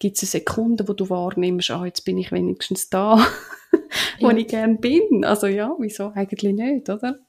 gibt 0.00 0.16
es 0.16 0.22
eine 0.24 0.40
Sekunde, 0.40 0.88
wo 0.88 0.94
du 0.94 1.08
wahrnimmst, 1.08 1.70
ah, 1.70 1.84
jetzt 1.84 2.04
bin 2.04 2.18
ich 2.18 2.32
wenigstens 2.32 2.88
da, 2.88 3.24
wo 4.20 4.30
ja. 4.30 4.36
ich 4.36 4.48
gerne 4.48 4.78
bin. 4.78 5.24
Also 5.24 5.46
ja, 5.46 5.72
wieso 5.78 6.08
eigentlich 6.08 6.52
nicht, 6.54 6.88
oder? 6.88 7.20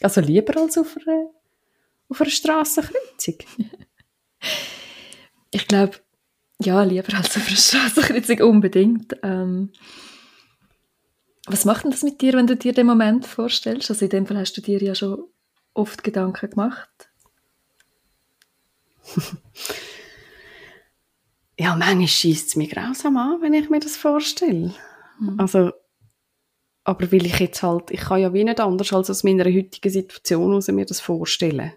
Also 0.00 0.22
lieber 0.22 0.56
als 0.56 0.78
auf 0.78 0.96
einer, 0.96 1.26
auf 2.08 2.20
einer 2.20 2.30
Strassenkreuzung. 2.30 3.34
ich 5.50 5.68
glaube, 5.68 5.98
ja, 6.60 6.82
lieber 6.84 7.14
als 7.14 7.36
auf 7.36 7.46
einer 7.46 7.56
Strassenkreuzung 7.56 8.40
unbedingt. 8.48 9.16
Ähm, 9.24 9.72
was 11.46 11.64
macht 11.64 11.82
denn 11.82 11.90
das 11.90 12.04
mit 12.04 12.20
dir, 12.20 12.34
wenn 12.34 12.46
du 12.46 12.56
dir 12.56 12.72
den 12.72 12.86
Moment 12.86 13.26
vorstellst? 13.26 13.90
Also 13.90 14.04
in 14.04 14.10
dem 14.10 14.26
Fall 14.26 14.38
hast 14.38 14.56
du 14.56 14.60
dir 14.60 14.80
ja 14.80 14.94
schon 14.94 15.24
oft 15.74 16.04
Gedanken 16.04 16.50
gemacht. 16.50 16.88
ja, 21.62 21.76
manchmal 21.76 22.08
schießt 22.08 22.48
es 22.48 22.56
mich 22.56 22.70
grausam 22.70 23.16
an, 23.16 23.40
wenn 23.40 23.54
ich 23.54 23.70
mir 23.70 23.78
das 23.78 23.96
vorstelle. 23.96 24.74
Mhm. 25.20 25.38
Also, 25.38 25.72
aber 26.84 27.12
will 27.12 27.24
ich 27.24 27.38
jetzt 27.38 27.62
halt, 27.62 27.90
ich 27.92 28.00
kann 28.00 28.20
ja 28.20 28.34
wie 28.34 28.42
nicht 28.42 28.58
anders 28.58 28.92
als 28.92 29.10
aus 29.10 29.22
meiner 29.22 29.44
heutigen 29.44 29.90
Situation 29.90 30.48
heraus 30.48 30.68
mir 30.68 30.86
das 30.86 31.00
vorstellen. 31.00 31.72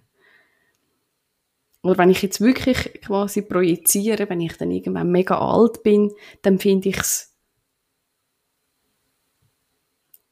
Oder 1.83 1.99
wenn 1.99 2.09
ich 2.09 2.23
jetzt 2.23 2.41
wirklich 2.41 2.99
quasi 3.03 3.43
projiziere, 3.43 4.27
wenn 4.27 4.41
ich 4.41 4.57
dann 4.57 4.71
irgendwann 4.71 5.11
mega 5.11 5.37
alt 5.37 5.83
bin, 5.83 6.11
dann 6.41 6.57
finde 6.57 6.89
ich 6.89 6.97
es 6.97 7.34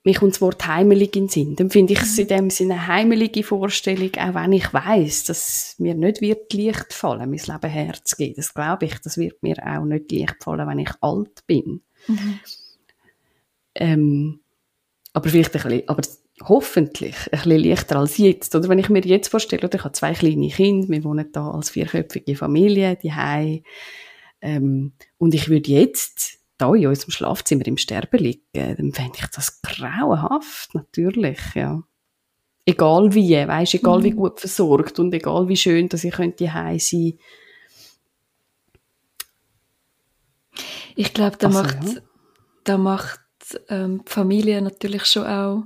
mir 0.04 0.14
kommt 0.16 0.34
das 0.34 0.41
Wort 0.41 0.68
heimelig 0.68 1.16
in 1.16 1.24
den 1.24 1.30
Sinn. 1.30 1.56
Dann 1.56 1.70
finde 1.70 1.93
ich 1.93 2.01
es 2.01 2.18
in 2.18 2.28
dem 2.28 2.49
Sinne 2.49 2.74
eine 2.74 2.88
heimelige 2.88 3.43
Vorstellung, 3.43 4.12
auch 4.18 4.36
wenn 4.36 4.51
ich 4.51 4.74
weiß, 4.74 5.26
dass 5.26 5.76
mir 5.78 5.95
nicht 5.95 6.20
wird 6.20 6.51
leicht 6.54 6.91
fallen, 6.91 7.30
mein 7.30 7.39
Leben 7.39 7.70
herzugeben. 7.70 8.36
Das 8.36 8.54
glaube 8.54 8.86
ich, 8.86 8.97
das 8.99 9.18
wird 9.18 9.41
mir 9.43 9.56
auch 9.66 9.86
nicht 9.86 10.12
leicht 10.12 10.43
fallen, 10.43 10.68
wenn 10.68 10.80
ich 10.80 10.91
alt 10.99 11.45
bin. 11.47 11.82
Mhm. 12.08 12.39
Ähm, 13.76 14.39
aber 15.14 15.30
vielleicht 15.30 15.56
ein 15.56 15.62
bisschen, 15.64 15.88
aber 15.88 16.01
hoffentlich 16.43 17.16
ein 17.32 17.39
bisschen 17.39 17.64
leichter 17.64 17.95
als 17.97 18.18
jetzt. 18.18 18.56
Oder 18.56 18.68
wenn 18.68 18.80
ich 18.80 18.89
mir 18.89 19.06
jetzt 19.06 19.30
vorstelle, 19.30 19.66
oder 19.66 19.78
ich 19.78 19.84
habe 19.84 19.93
zwei 19.93 20.14
kleine 20.14 20.49
Kinder, 20.49 20.89
wir 20.89 21.04
wohnen 21.06 21.32
da 21.32 21.49
als 21.49 21.70
vierköpfige 21.70 22.36
Familie, 22.36 22.97
die 23.01 23.14
ähm, 24.41 24.91
und 25.18 25.34
ich 25.34 25.47
würde 25.47 25.72
jetzt 25.72 26.43
da 26.64 26.74
in 26.76 26.88
unserem 26.88 27.11
Schlafzimmer 27.11 27.68
im 27.68 27.78
Sterben 27.78 28.20
liegen, 28.20 28.41
dann 28.53 28.93
fände 28.93 29.18
ich 29.18 29.28
das 29.28 29.61
grauenhaft, 29.61 30.74
natürlich, 30.74 31.39
ja. 31.55 31.84
Egal 32.66 33.14
wie, 33.14 33.36
weißt, 33.36 33.74
egal 33.74 33.99
mhm. 33.99 34.03
wie 34.03 34.11
gut 34.11 34.39
versorgt 34.39 34.97
und 34.99 35.14
egal 35.14 35.49
wie 35.49 35.57
schön, 35.57 35.89
dass 35.89 36.05
ich 36.05 36.14
könnte 36.14 36.53
heim 36.53 36.80
sein. 36.80 37.20
Ich 40.95 41.14
glaube, 41.14 41.36
da 41.38 41.47
Also, 41.47 41.61
macht, 41.61 41.84
ja. 41.84 42.01
da 42.64 42.78
macht 42.78 43.20
ähm, 43.68 44.03
die 44.07 44.11
Familie 44.11 44.61
natürlich 44.61 45.05
schon 45.05 45.26
auch 45.26 45.64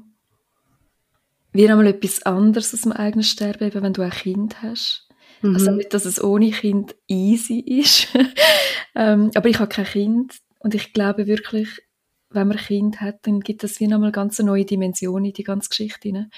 wie 1.52 1.70
einmal 1.70 1.88
etwas 1.88 2.24
anderes 2.24 2.74
aus 2.74 2.82
dem 2.82 2.92
eigenen 2.92 3.24
Sterben, 3.24 3.68
eben 3.68 3.84
wenn 3.84 3.94
du 3.94 4.02
ein 4.02 4.10
Kind 4.10 4.62
hast. 4.64 5.08
Mhm. 5.42 5.54
Also 5.54 5.72
nicht, 5.72 5.94
dass 5.94 6.06
es 6.06 6.24
ohne 6.24 6.50
Kind 6.50 6.96
easy 7.08 7.60
ist. 7.60 8.08
ähm, 8.96 9.30
aber 9.36 9.50
ich 9.50 9.60
habe 9.60 9.70
kein 9.70 9.86
Kind 9.86 10.34
und 10.60 10.76
ich 10.76 10.94
glaube 10.94 11.28
wirklich, 11.28 11.82
wenn 12.30 12.48
man 12.48 12.58
ein 12.58 12.64
Kind 12.64 13.02
hat, 13.02 13.20
dann 13.24 13.40
gibt 13.40 13.64
das 13.64 13.80
wie 13.80 13.88
nochmal 13.88 14.12
ganz 14.12 14.40
eine 14.40 14.48
neue 14.48 14.66
Dimension 14.66 15.24
in 15.24 15.34
die 15.34 15.44
ganze 15.44 15.70
Geschichte. 15.70 16.30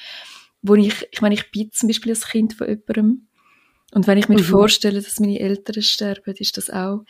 Wo 0.62 0.76
ich, 0.76 1.08
ich 1.12 1.22
meine, 1.22 1.36
ich 1.36 1.52
bin 1.52 1.72
zum 1.72 1.88
Beispiel 1.88 2.14
ein 2.14 2.20
Kind 2.20 2.54
von 2.54 2.68
jemandem 2.68 3.28
und 3.92 4.08
wenn 4.08 4.18
ich 4.18 4.30
mir 4.30 4.38
Mhm. 4.38 4.44
vorstelle, 4.44 5.02
dass 5.02 5.20
meine 5.20 5.40
Eltern 5.40 5.82
sterben, 5.82 6.36
ist 6.36 6.58
das 6.58 6.70
auch 6.70 7.04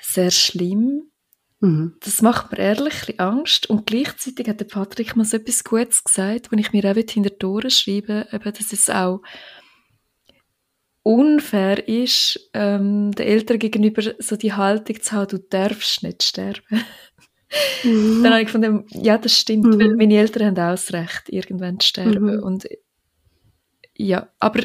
sehr 0.00 0.30
schlimm. 0.30 1.10
Mhm. 1.60 1.96
Das 2.00 2.22
macht 2.22 2.52
mir 2.52 2.58
ehrlich 2.58 3.18
Angst. 3.20 3.68
Und 3.68 3.86
gleichzeitig 3.86 4.48
hat 4.48 4.60
der 4.60 4.66
Patrick 4.66 5.16
mal 5.16 5.24
so 5.24 5.36
etwas 5.36 5.64
Gutes 5.64 6.04
gesagt, 6.04 6.50
wo 6.52 6.56
ich 6.56 6.72
mir 6.72 6.84
auch 6.84 6.94
hinter 6.94 7.30
die 7.30 7.46
Ohren 7.46 7.70
schreibe, 7.70 8.28
eben, 8.32 8.52
dass 8.52 8.72
es 8.72 8.88
auch 8.88 9.20
unfair 11.02 11.86
ist, 11.88 12.50
ähm, 12.54 13.12
den 13.12 13.26
Eltern 13.26 13.58
gegenüber 13.58 14.02
so 14.18 14.36
die 14.36 14.52
Haltung 14.52 15.00
zu 15.00 15.12
haben, 15.12 15.28
du 15.28 15.38
darfst 15.38 16.02
nicht 16.02 16.22
sterben. 16.22 16.84
Dann 17.82 18.26
habe 18.26 18.40
ich 18.40 18.46
gefunden, 18.46 18.86
ja, 18.90 19.18
das 19.18 19.38
stimmt, 19.38 19.64
Mhm. 19.66 19.80
weil 19.80 19.96
meine 19.96 20.16
Eltern 20.18 20.46
haben 20.46 20.58
auch 20.58 20.70
das 20.72 20.92
Recht, 20.92 21.28
irgendwann 21.28 21.80
zu 21.80 21.88
sterben. 21.88 22.36
Mhm. 22.36 22.42
Und 22.42 22.68
ja, 23.96 24.28
aber 24.38 24.62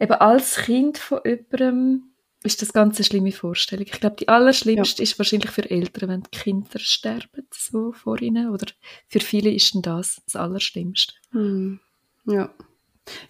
eben 0.00 0.12
als 0.12 0.56
Kind 0.56 0.98
von 0.98 1.20
jemandem 1.24 2.04
ist 2.44 2.60
das 2.62 2.72
ganz 2.72 2.96
eine 2.96 3.04
schlimme 3.04 3.30
Vorstellung. 3.30 3.86
Ich 3.86 4.00
glaube, 4.00 4.16
die 4.16 4.28
allerschlimmste 4.28 5.02
ist 5.02 5.18
wahrscheinlich 5.18 5.50
für 5.50 5.70
Eltern, 5.70 6.08
wenn 6.08 6.22
die 6.22 6.38
Kinder 6.38 6.78
sterben, 6.78 7.46
so 7.52 7.92
vor 7.92 8.20
ihnen. 8.20 8.48
Oder 8.50 8.66
für 9.06 9.20
viele 9.20 9.50
ist 9.50 9.74
denn 9.74 9.82
das 9.82 10.20
das 10.24 10.34
Allerschlimmste. 10.36 11.14
Hm. 11.32 11.78
Ja. 12.26 12.52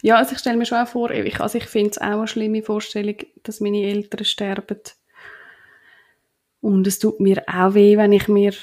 Ja, 0.01 0.17
also 0.17 0.33
ich 0.33 0.39
stelle 0.39 0.57
mir 0.57 0.65
schon 0.65 0.77
auch 0.77 0.87
vor, 0.87 1.11
ich, 1.11 1.39
also 1.39 1.57
ich 1.57 1.65
finde 1.65 1.91
es 1.91 1.97
auch 1.97 2.05
eine 2.05 2.27
schlimme 2.27 2.61
Vorstellung, 2.61 3.15
dass 3.43 3.59
meine 3.59 3.83
Eltern 3.83 4.25
sterben. 4.25 4.79
Und 6.61 6.87
es 6.87 6.99
tut 6.99 7.19
mir 7.19 7.43
auch 7.47 7.73
weh, 7.73 7.97
wenn 7.97 8.13
ich 8.13 8.27
mir, 8.27 8.53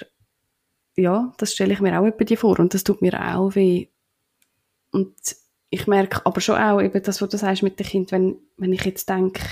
ja, 0.97 1.33
das 1.39 1.53
stelle 1.53 1.73
ich 1.73 1.81
mir 1.81 2.01
auch 2.01 2.11
bei 2.13 2.25
dir 2.25 2.39
vor 2.39 2.59
und 2.59 2.75
das 2.75 2.85
tut 2.85 3.03
mir 3.03 3.21
auch 3.35 3.55
weh. 3.55 3.89
Und 4.93 5.15
ich 5.71 5.87
merke 5.87 6.25
aber 6.25 6.41
schon 6.41 6.61
auch 6.61 6.81
eben 6.81 7.03
das, 7.03 7.21
was 7.21 7.29
du 7.29 7.37
sagst 7.37 7.63
mit 7.63 7.79
dem 7.79 7.87
Kind, 7.87 8.13
wenn, 8.13 8.37
wenn 8.57 8.73
ich 8.73 8.85
jetzt 8.85 9.09
denke, 9.09 9.43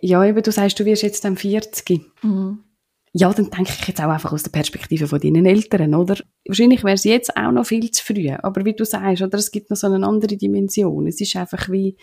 ja, 0.00 0.24
eben 0.24 0.42
du 0.42 0.52
sagst, 0.52 0.78
du 0.78 0.84
wirst 0.84 1.02
jetzt 1.02 1.24
dann 1.24 1.36
40. 1.36 2.00
Mhm. 2.22 2.64
Ja, 3.12 3.32
dann 3.32 3.50
denke 3.50 3.72
ich 3.80 3.88
jetzt 3.88 4.00
auch 4.00 4.08
einfach 4.08 4.32
aus 4.32 4.44
der 4.44 4.50
Perspektive 4.50 5.08
von 5.08 5.20
deinen 5.20 5.44
Eltern, 5.44 5.94
oder? 5.94 6.16
Wahrscheinlich 6.46 6.84
wäre 6.84 6.94
es 6.94 7.04
jetzt 7.04 7.36
auch 7.36 7.50
noch 7.50 7.66
viel 7.66 7.90
zu 7.90 8.04
früh, 8.04 8.30
aber 8.30 8.64
wie 8.64 8.74
du 8.74 8.84
sagst, 8.84 9.22
oder, 9.22 9.36
es 9.36 9.50
gibt 9.50 9.70
noch 9.70 9.76
so 9.76 9.88
eine 9.88 10.06
andere 10.06 10.36
Dimension. 10.36 11.08
Es 11.08 11.20
ist 11.20 11.34
einfach 11.34 11.68
wie, 11.70 11.96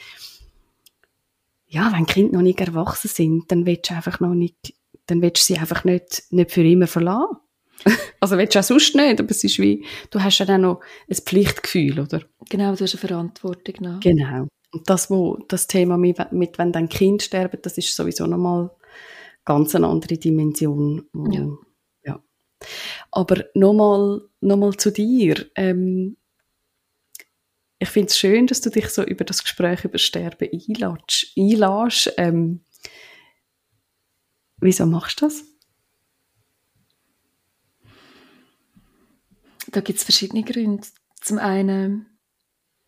ja, 1.67 1.91
wenn 1.93 2.05
Kinder 2.05 2.33
noch 2.33 2.41
nicht 2.41 2.59
erwachsen 2.59 3.07
sind, 3.07 3.51
dann 3.51 3.65
willst 3.65 3.89
du 3.89 3.95
einfach 3.95 4.19
noch 4.19 4.33
nicht, 4.33 4.73
dann 5.05 5.21
willst 5.21 5.49
du 5.49 5.53
sie 5.53 5.59
einfach 5.59 5.85
nicht, 5.85 6.23
nicht 6.31 6.51
für 6.51 6.63
immer 6.63 6.87
verlassen. 6.87 7.37
also 8.19 8.37
willst 8.37 8.55
du 8.55 8.59
auch 8.59 8.63
sonst 8.63 8.95
nicht, 8.95 9.19
aber 9.21 9.31
es 9.31 9.43
ist 9.43 9.59
wie, 9.59 9.85
du 10.09 10.21
hast 10.21 10.39
ja 10.39 10.45
dann 10.45 10.61
noch 10.61 10.81
ein 11.09 11.15
Pflichtgefühl, 11.15 12.01
oder? 12.01 12.21
Genau, 12.49 12.75
du 12.75 12.83
hast 12.83 12.93
eine 12.93 13.07
Verantwortung 13.07 13.75
nach. 13.79 13.99
Genau. 14.01 14.47
Und 14.73 14.89
das, 14.89 15.09
wo, 15.09 15.37
das 15.47 15.67
Thema 15.67 15.97
mit, 15.97 16.31
mit 16.33 16.57
wenn 16.57 16.73
dann 16.73 16.89
Kind 16.89 17.23
sterben, 17.23 17.59
das 17.61 17.77
ist 17.77 17.95
sowieso 17.95 18.27
nochmal 18.27 18.71
ganz 19.47 19.73
eine 19.73 19.87
andere 19.87 20.17
Dimension. 20.17 21.07
Wo, 21.13 21.31
Ja. 21.31 21.47
ja. 22.03 22.23
Aber 23.11 23.45
nochmal 23.53 24.21
noch 24.41 24.57
mal 24.57 24.75
zu 24.75 24.91
dir. 24.91 25.49
Ähm, 25.55 26.17
ich 27.79 27.89
finde 27.89 28.09
es 28.09 28.19
schön, 28.19 28.45
dass 28.47 28.59
du 28.59 28.69
dich 28.69 28.89
so 28.89 29.03
über 29.03 29.23
das 29.23 29.41
Gespräch 29.43 29.85
über 29.85 29.97
Sterben 29.97 30.49
einlässt. 30.51 31.31
einlässt. 31.37 32.13
Ähm, 32.17 32.59
wieso 34.57 34.85
machst 34.85 35.21
du 35.21 35.27
das? 35.27 35.45
Da 39.71 39.79
gibt 39.79 39.99
es 39.99 40.03
verschiedene 40.03 40.43
Gründe. 40.43 40.87
Zum 41.21 41.37
einen, 41.37 42.17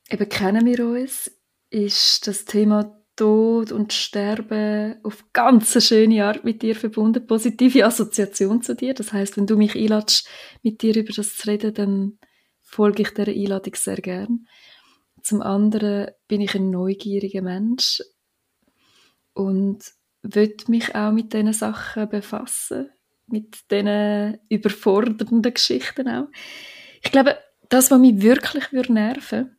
eben 0.09 0.27
kennen 0.27 0.65
wir 0.65 0.85
uns, 0.85 1.31
ist 1.69 2.27
das 2.27 2.43
Thema 2.45 2.98
Tod 3.19 3.73
und 3.73 3.91
Sterben 3.91 4.95
auf 5.03 5.25
ganz 5.33 5.85
schöne 5.85 6.25
Art 6.25 6.45
mit 6.45 6.61
dir 6.61 6.73
verbunden, 6.73 7.27
positive 7.27 7.85
Assoziation 7.85 8.61
zu 8.61 8.75
dir. 8.75 8.93
Das 8.93 9.11
heißt, 9.11 9.35
wenn 9.35 9.45
du 9.45 9.57
mich 9.57 9.75
einladest, 9.75 10.25
mit 10.63 10.81
dir 10.81 10.95
über 10.95 11.11
das 11.11 11.35
zu 11.35 11.49
reden, 11.49 11.73
dann 11.73 12.19
folge 12.61 13.01
ich 13.01 13.09
dieser 13.09 13.27
Einladung 13.27 13.75
sehr 13.75 13.97
gern. 13.97 14.47
Zum 15.21 15.41
anderen 15.41 16.11
bin 16.29 16.39
ich 16.39 16.55
ein 16.55 16.69
neugieriger 16.69 17.41
Mensch 17.41 18.01
und 19.33 19.79
will 20.21 20.55
mich 20.67 20.95
auch 20.95 21.11
mit 21.11 21.33
diesen 21.33 21.51
Sachen 21.51 22.07
befassen, 22.07 22.89
mit 23.27 23.69
diesen 23.69 24.37
überfordernden 24.47 25.41
Geschichten 25.41 26.07
auch. 26.07 26.27
Ich 27.03 27.11
glaube, 27.11 27.37
das, 27.67 27.91
was 27.91 27.99
mich 27.99 28.21
wirklich 28.21 28.71
würde 28.71 28.93
nerven 28.93 29.58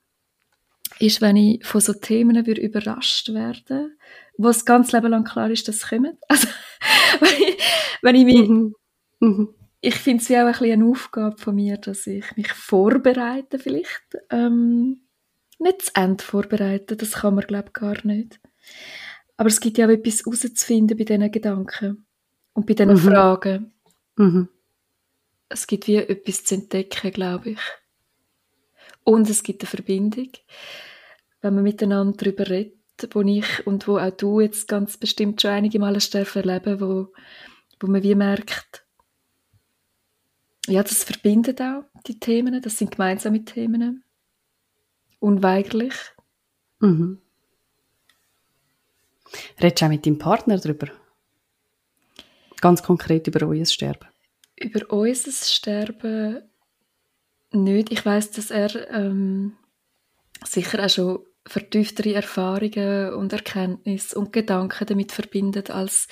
ist, 1.01 1.20
wenn 1.20 1.36
ich 1.36 1.64
von 1.64 1.80
so 1.80 1.92
Themen 1.92 2.46
würde 2.46 2.61
überrascht 2.61 3.32
werde, 3.32 3.90
wo 4.36 4.48
das 4.48 4.64
ganze 4.64 4.96
Leben 4.96 5.11
lang 5.11 5.24
klar 5.24 5.51
ist, 5.51 5.66
dass 5.68 5.80
sie 5.80 5.88
kommen. 5.88 6.16
Also, 6.28 6.48
wenn 7.20 7.42
ich, 7.48 7.59
wenn 8.03 8.14
ich 8.16 8.24
mich, 8.24 8.48
Mhm. 8.48 8.74
Mhm. 9.20 9.55
ich 9.80 9.94
finde 9.96 10.22
es 10.22 10.28
wie 10.30 10.36
auch 10.36 10.40
ein 10.46 10.53
bisschen 10.53 10.72
eine 10.72 10.86
Aufgabe 10.90 11.36
von 11.38 11.55
mir, 11.55 11.76
dass 11.78 12.07
ich 12.07 12.24
mich 12.36 12.53
vorbereite 12.53 13.59
vielleicht. 13.59 14.16
Ähm, 14.30 15.03
nicht 15.59 15.82
zu 15.82 15.90
Ende 15.94 16.24
vorbereiten, 16.24 16.96
das 16.96 17.12
kann 17.12 17.34
man 17.34 17.46
glaube 17.46 17.66
ich 17.68 17.72
gar 17.74 18.07
nicht. 18.07 18.40
Aber 19.36 19.48
es 19.48 19.61
gibt 19.61 19.76
ja 19.78 19.86
auch 19.86 19.90
etwas 19.90 20.20
herauszufinden 20.24 20.96
bei 20.96 21.05
diesen 21.05 21.30
Gedanken 21.30 22.07
und 22.55 22.66
bei 22.66 22.74
diesen 22.74 22.94
Mhm. 22.94 22.98
Fragen. 22.98 23.72
Mhm. 24.16 24.48
Es 25.48 25.66
gibt 25.66 25.86
wie 25.86 25.96
etwas 25.96 26.44
zu 26.44 26.55
entdecken, 26.55 27.11
glaube 27.12 27.51
ich. 27.51 27.61
Und 29.05 29.28
es 29.28 29.42
gibt 29.42 29.62
eine 29.62 29.68
Verbindung, 29.68 30.28
wenn 31.41 31.55
man 31.55 31.62
miteinander 31.62 32.16
darüber 32.16 32.49
redet, 32.49 33.14
wo 33.14 33.22
ich 33.22 33.66
und 33.66 33.88
wo 33.88 33.99
auch 33.99 34.11
du 34.11 34.41
jetzt 34.41 34.68
ganz 34.68 34.97
bestimmt 34.97 35.41
schon 35.41 35.51
einige 35.51 35.78
Male 35.78 36.01
sterben 36.01 36.34
erleben, 36.34 36.80
wo, 36.80 37.12
wo 37.80 37.86
man 37.86 38.03
wie 38.03 38.14
merkt, 38.14 38.84
ja, 40.66 40.82
das 40.82 41.05
verbindet 41.05 41.61
auch 41.61 41.84
die 42.07 42.20
Themen, 42.20 42.61
das 42.61 42.78
sind 42.78 42.93
gemeinsame 42.93 43.45
Themen. 43.45 44.05
Unweigerlich. 45.18 45.95
Mhm. 46.80 47.20
Redest 49.61 49.80
du 49.80 49.84
auch 49.84 49.91
mit 49.91 50.07
deinem 50.07 50.18
Partner 50.18 50.59
darüber? 50.59 50.88
Ganz 52.61 52.82
konkret 52.82 53.26
über 53.26 53.47
euer 53.47 53.64
Sterben. 53.64 54.09
Über 54.57 54.93
unser 54.93 55.32
Sterben 55.32 56.43
nicht. 57.53 57.91
Ich 57.91 58.05
weiß, 58.05 58.32
dass 58.32 58.51
er 58.51 58.91
ähm, 58.91 59.57
sicher 60.45 60.84
auch 60.84 60.91
schon 60.91 61.26
vertieftere 61.51 62.14
Erfahrungen 62.14 63.12
und 63.14 63.32
Erkenntnisse 63.32 64.18
und 64.18 64.32
Gedanken 64.32 64.86
damit 64.86 65.12
verbindet 65.12 65.70
als 65.70 66.07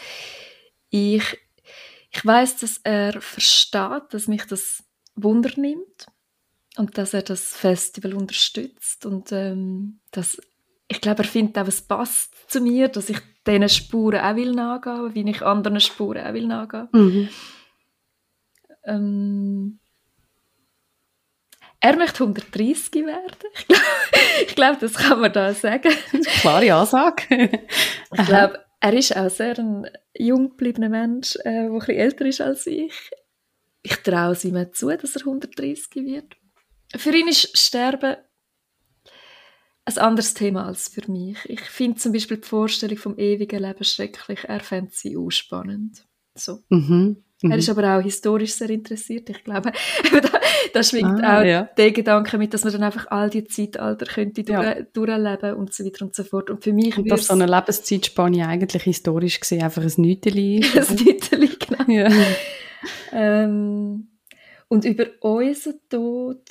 ich. 0.91 1.23
Ich 2.11 2.25
weiß, 2.25 2.59
dass 2.59 2.81
er 2.83 3.21
versteht, 3.21 4.03
dass 4.11 4.29
mich 4.29 4.45
das 4.47 4.83
Wunder 5.15 5.51
nimmt 5.57 6.07
und 6.77 6.99
dass 6.99 7.15
er 7.15 7.23
das 7.23 7.55
Festival 7.57 8.15
unterstützt 8.15 9.07
und 9.07 9.31
ähm, 9.33 10.01
dass 10.11 10.41
ich 10.91 11.01
glaube, 11.03 11.23
er 11.23 11.29
findet 11.29 11.59
auch, 11.59 11.69
es 11.69 11.83
passt 11.83 12.35
zu 12.51 12.61
mir, 12.61 12.89
dass 12.89 13.11
ich 13.11 13.19
diesen 13.47 13.69
Spuren 13.69 14.21
auch 14.21 14.37
will 14.37 14.53
nachgehen, 14.53 15.15
wie 15.15 15.31
ich 15.31 15.43
anderen 15.43 15.81
Spuren 15.81 16.27
auch 16.27 16.33
will 16.33 16.47
nachgehen. 16.47 16.89
Mhm. 16.93 17.29
Ähm, 18.85 19.81
er 21.89 21.97
möchte 21.97 22.23
130 22.23 23.07
werden. 23.07 23.33
Ich 24.47 24.55
glaube, 24.55 24.77
glaub, 24.79 24.81
das 24.81 24.93
kann 24.93 25.21
man 25.21 25.33
da 25.33 25.55
sagen. 25.55 25.91
Klare 26.41 26.75
Ansage. 26.75 27.51
Ich 28.13 28.27
glaube, 28.27 28.63
er 28.81 28.93
ist 28.93 29.17
auch 29.17 29.31
sehr 29.31 29.59
ein 29.59 29.87
jung 30.15 30.51
gebliebener 30.51 30.91
Mensch, 30.91 31.37
äh, 31.37 31.45
der 31.45 31.63
ein 31.63 31.79
bisschen 31.79 31.97
älter 31.97 32.27
ist 32.27 32.43
als 32.43 32.67
ich. 32.67 33.11
Ich 33.83 33.97
traue 34.03 34.33
es 34.33 34.45
ihm 34.45 34.73
zu, 34.75 34.95
dass 34.95 35.17
er 35.17 35.23
130 35.23 35.95
wird. 36.05 36.37
Für 36.95 37.17
ihn 37.17 37.29
ist 37.29 37.57
Sterben 37.57 38.17
ein 39.87 39.99
anderes 39.99 40.35
Thema 40.35 40.67
als 40.67 40.89
für 40.89 41.11
mich. 41.11 41.39
Ich 41.47 41.63
finde 41.63 41.97
zum 41.97 42.13
Beispiel 42.13 42.37
die 42.37 42.47
Vorstellung 42.47 42.99
vom 42.99 43.17
ewigen 43.17 43.63
Leben 43.63 43.85
schrecklich. 43.85 44.41
Er 44.45 44.61
fände 44.61 44.91
sie 44.93 45.17
auch 45.17 45.31
spannend. 45.31 46.07
So. 46.35 46.59
Mhm. 46.69 47.25
Mhm. 47.43 47.53
Er 47.53 47.59
ist 47.59 47.69
aber 47.71 47.97
auch 47.97 48.03
historisch 48.03 48.55
sehr 48.55 48.71
interessiert. 48.71 49.31
Ich 49.31 49.45
glaube, 49.45 49.71
da, 50.13 50.41
da 50.73 50.83
schwingt 50.83 51.23
ah, 51.23 51.39
auch 51.39 51.45
ja. 51.45 51.63
der 51.77 51.93
Gedanke 51.93 52.37
mit, 52.37 52.53
dass 52.53 52.65
man 52.65 52.73
dann 52.73 52.83
einfach 52.83 53.07
all 53.11 53.31
die 53.31 53.45
Zeitalter 53.45 54.07
könnte 54.07 54.43
ja. 54.43 54.75
durch, 54.75 54.93
durchleben 54.93 55.55
und 55.55 55.73
so 55.73 55.85
weiter 55.85 56.05
und 56.05 56.15
so 56.15 56.25
fort. 56.25 56.51
Und 56.51 56.65
für 56.65 56.73
mich 56.73 56.99
und 56.99 57.09
dass 57.11 57.27
so 57.27 57.35
eine 57.35 57.47
Lebenszeitspanne 57.47 58.49
eigentlich 58.49 58.83
historisch 58.83 59.39
gesehen 59.39 59.63
einfach 59.63 59.83
ein 59.83 59.93
Nüteli 59.97 60.59
ist. 60.59 60.91
ein 60.91 60.97
Nüteli, 60.97 61.51
genau. 61.59 61.85
Ja. 61.87 62.09
ähm, 63.13 64.09
und 64.67 64.85
über 64.85 65.07
unseren 65.21 65.81
Tod 65.89 66.43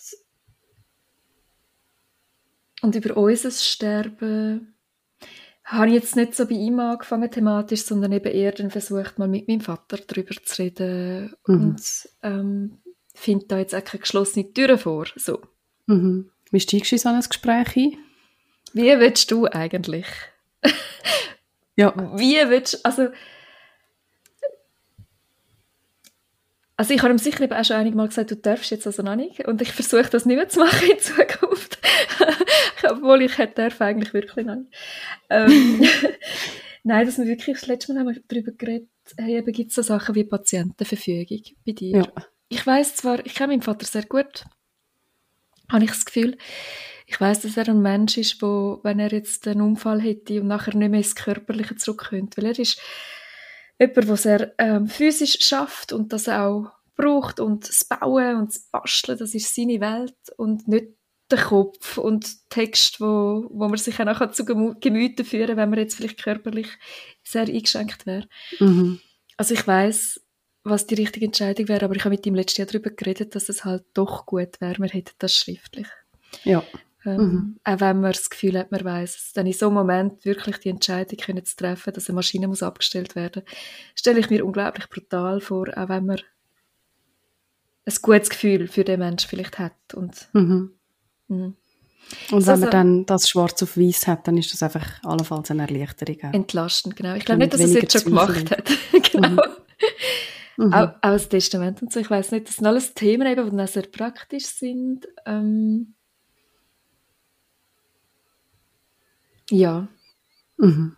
und 2.82 2.96
über 2.96 3.18
unser 3.18 3.52
Sterben 3.52 4.77
habe 5.68 5.88
ich 5.88 5.96
jetzt 5.96 6.16
nicht 6.16 6.34
so 6.34 6.46
bei 6.46 6.56
ihm 6.56 6.80
angefangen 6.80 7.30
thematisch, 7.30 7.84
sondern 7.84 8.14
eben 8.14 8.32
eher 8.32 8.54
dann 8.54 8.72
versucht, 8.72 9.20
mal 9.20 9.28
mit 9.28 9.50
meinem 9.50 9.60
Vater 9.60 9.98
darüber 10.08 10.34
zu 10.42 10.62
reden 10.62 11.36
mhm. 11.46 11.62
und 11.62 12.10
ähm, 12.24 12.78
finde 13.14 13.46
da 13.48 13.58
jetzt 13.60 13.76
auch 13.76 13.84
keine 13.84 14.02
geschlossene 14.02 14.54
Tür 14.54 14.78
vor. 14.78 15.08
So. 15.18 15.42
Mhm. 15.88 16.32
Wie 16.52 16.60
steigst 16.62 16.92
du 16.92 16.96
in 16.96 17.00
so 17.00 17.10
ein 17.10 17.20
Gespräch 17.20 17.76
ein? 17.76 17.98
Wie 18.72 18.98
willst 18.98 19.30
du 19.30 19.46
eigentlich? 19.48 20.08
ja. 21.76 21.94
Wie 22.18 22.38
willst 22.50 22.76
du, 22.76 22.78
also 22.84 23.10
Also 26.80 26.94
ich 26.94 27.02
habe 27.02 27.12
ihm 27.12 27.18
sicher 27.18 27.42
eben 27.42 27.54
auch 27.54 27.66
schon 27.66 27.76
einige 27.76 27.98
Mal 27.98 28.08
gesagt, 28.08 28.30
du 28.30 28.36
darfst 28.36 28.70
jetzt 28.70 28.86
also 28.86 29.02
noch 29.02 29.16
nicht. 29.16 29.48
Und 29.48 29.64
ich 29.64 29.72
versuche 29.74 30.12
das 30.12 30.28
nicht 30.28 30.36
mehr 30.38 30.48
zu 30.48 30.60
machen 30.60 30.92
in 30.92 31.00
Zukunft. 31.00 31.80
Obwohl 32.90 33.24
ich 33.24 33.38
hätte 33.38 33.56
darf 33.56 33.82
eigentlich 33.82 34.14
wirklich 34.14 34.46
nicht. 34.46 34.74
Ähm, 35.30 35.84
Nein, 36.84 37.06
dass 37.06 37.18
wir 37.18 37.26
wirklich, 37.26 37.58
das 37.60 37.68
letzte 37.68 37.94
Mal 37.94 38.00
haben 38.00 38.16
wir 38.16 38.22
darüber 38.28 38.52
geredet, 38.54 38.90
hey, 39.18 39.44
gibt 39.44 39.70
es 39.70 39.76
so 39.76 39.82
Sachen 39.82 40.16
wie 40.16 40.24
Patientenverfügung 40.24 41.42
bei 41.66 41.74
dir. 41.74 41.98
Ja. 41.98 42.26
Ich 42.50 42.66
weiß 42.66 42.96
zwar, 42.96 43.26
ich 43.26 43.36
kenne 43.36 43.50
meinen 43.50 43.62
Vater 43.62 43.86
sehr 43.86 44.06
gut, 44.06 44.46
habe 45.70 45.84
ich 45.84 45.92
das 45.92 46.06
Gefühl. 46.06 46.38
Ich 47.06 47.20
weiß, 47.20 47.42
dass 47.42 47.58
er 47.58 47.70
ein 47.70 47.82
Mensch 47.82 48.18
ist, 48.18 48.42
wo, 48.42 48.80
wenn 48.84 49.00
er 49.00 49.12
jetzt 49.12 49.48
einen 49.48 49.62
Unfall 49.62 50.02
hätte 50.02 50.42
und 50.42 50.48
nachher 50.48 50.76
nicht 50.76 50.90
mehr 50.90 51.00
ins 51.00 51.16
Körperliche 51.16 51.76
zurückkommt, 51.76 52.38
weil 52.38 52.46
er 52.46 52.60
ist 52.60 52.80
jemand, 53.80 54.08
der 54.08 54.18
sehr 54.18 54.54
ähm, 54.58 54.88
physisch 54.88 55.40
schafft 55.42 55.94
und 55.94 56.14
das 56.14 56.30
auch 56.30 56.72
braucht 56.96 57.40
und 57.40 57.68
das 57.68 57.86
Bauen 57.86 58.38
und 58.38 58.50
das 58.50 58.60
Basteln, 58.60 59.18
das 59.18 59.34
ist 59.34 59.54
seine 59.54 59.80
Welt 59.80 60.16
und 60.36 60.68
nicht 60.68 60.97
der 61.30 61.40
Kopf 61.40 61.98
und 61.98 62.50
Text, 62.50 63.02
wo, 63.02 63.48
wo 63.50 63.68
man 63.68 63.78
sich 63.78 64.00
auch 64.00 64.06
nachher 64.06 64.32
zu 64.32 64.46
Gemüte 64.46 65.26
führen 65.26 65.58
wenn 65.58 65.70
man 65.70 65.80
jetzt 65.80 65.96
vielleicht 65.96 66.24
körperlich 66.24 66.68
sehr 67.24 67.44
eingeschränkt 67.44 68.06
wäre. 68.06 68.28
Mhm. 68.60 69.00
Also 69.36 69.54
ich 69.54 69.68
weiß, 69.68 70.22
was 70.64 70.88
die 70.88 70.96
richtige 70.96 71.26
Entscheidung 71.26 71.68
wäre, 71.68 71.86
aber 71.86 71.96
ich 71.96 72.04
habe 72.04 72.16
mit 72.16 72.26
ihm 72.26 72.36
letztes 72.36 72.58
Jahr 72.58 72.68
darüber 72.68 72.90
geredet, 72.90 73.36
dass 73.36 73.50
es 73.50 73.66
halt 73.66 73.84
doch 73.94 74.26
gut 74.26 74.60
wäre, 74.60 74.80
man 74.80 74.90
hätte 74.90 75.14
das 75.20 75.36
schriftlich. 75.36 75.88
Ja. 76.44 76.64
Ähm, 77.06 77.18
mhm. 77.18 77.60
Auch 77.64 77.80
wenn 77.80 78.02
man 78.02 78.12
das 78.12 78.30
Gefühl 78.30 78.58
hat, 78.58 78.72
man 78.72 78.84
weiß 78.84 79.16
es. 79.16 79.34
Dann 79.34 79.46
in 79.46 79.54
so 79.54 79.68
einem 79.68 79.76
Moment 79.76 80.26
wirklich 80.26 80.58
die 80.58 80.70
Entscheidung 80.70 81.18
können 81.18 81.46
zu 81.46 81.56
treffen, 81.56 81.94
dass 81.94 82.10
eine 82.10 82.16
Maschine 82.16 82.48
muss 82.48 82.64
abgestellt 82.64 83.16
werden, 83.16 83.44
stelle 83.96 84.20
ich 84.20 84.30
mir 84.30 84.46
unglaublich 84.46 84.90
brutal 84.90 85.40
vor, 85.40 85.70
auch 85.76 85.90
wenn 85.90 86.06
man 86.06 86.20
ein 87.86 87.96
gutes 88.02 88.30
Gefühl 88.30 88.68
für 88.68 88.84
den 88.84 89.00
Menschen 89.00 89.30
vielleicht 89.30 89.60
hat. 89.60 89.94
Und, 89.94 90.28
mhm. 90.34 90.77
Mhm. 91.28 91.56
Und 92.32 92.46
wenn 92.46 92.50
also, 92.50 92.62
man 92.62 92.72
dann 92.72 93.06
das 93.06 93.28
schwarz 93.28 93.62
auf 93.64 93.76
weiß 93.76 94.08
hat, 94.08 94.28
dann 94.28 94.38
ist 94.38 94.54
das 94.54 94.64
einfach 94.64 95.04
allenfalls 95.04 95.52
eine 95.52 95.64
Erleichterung. 95.64 96.18
Auch. 96.24 96.34
Entlastend, 96.34 96.96
genau. 96.96 97.16
Ich 97.16 97.26
glaube 97.26 97.40
nicht, 97.40 97.54
dass 97.54 97.60
er 97.60 97.68
es 97.68 97.74
jetzt 97.74 97.94
schon 97.94 98.04
gemacht 98.06 98.50
hat. 98.50 98.64
genau. 99.12 99.44
Mhm. 100.56 100.74
Auch, 100.74 100.88
auch 100.88 101.00
das 101.02 101.28
Testament 101.28 101.82
und 101.82 101.92
so. 101.92 102.00
Ich 102.00 102.10
weiß 102.10 102.32
nicht, 102.32 102.48
das 102.48 102.56
sind 102.56 102.66
alles 102.66 102.94
Themen, 102.94 103.28
eben, 103.28 103.50
die 103.50 103.58
dann 103.58 103.68
sehr 103.68 103.84
praktisch 103.84 104.46
sind. 104.46 105.06
Ähm, 105.26 105.96
Ja. 109.50 109.88
Mhm. 110.58 110.96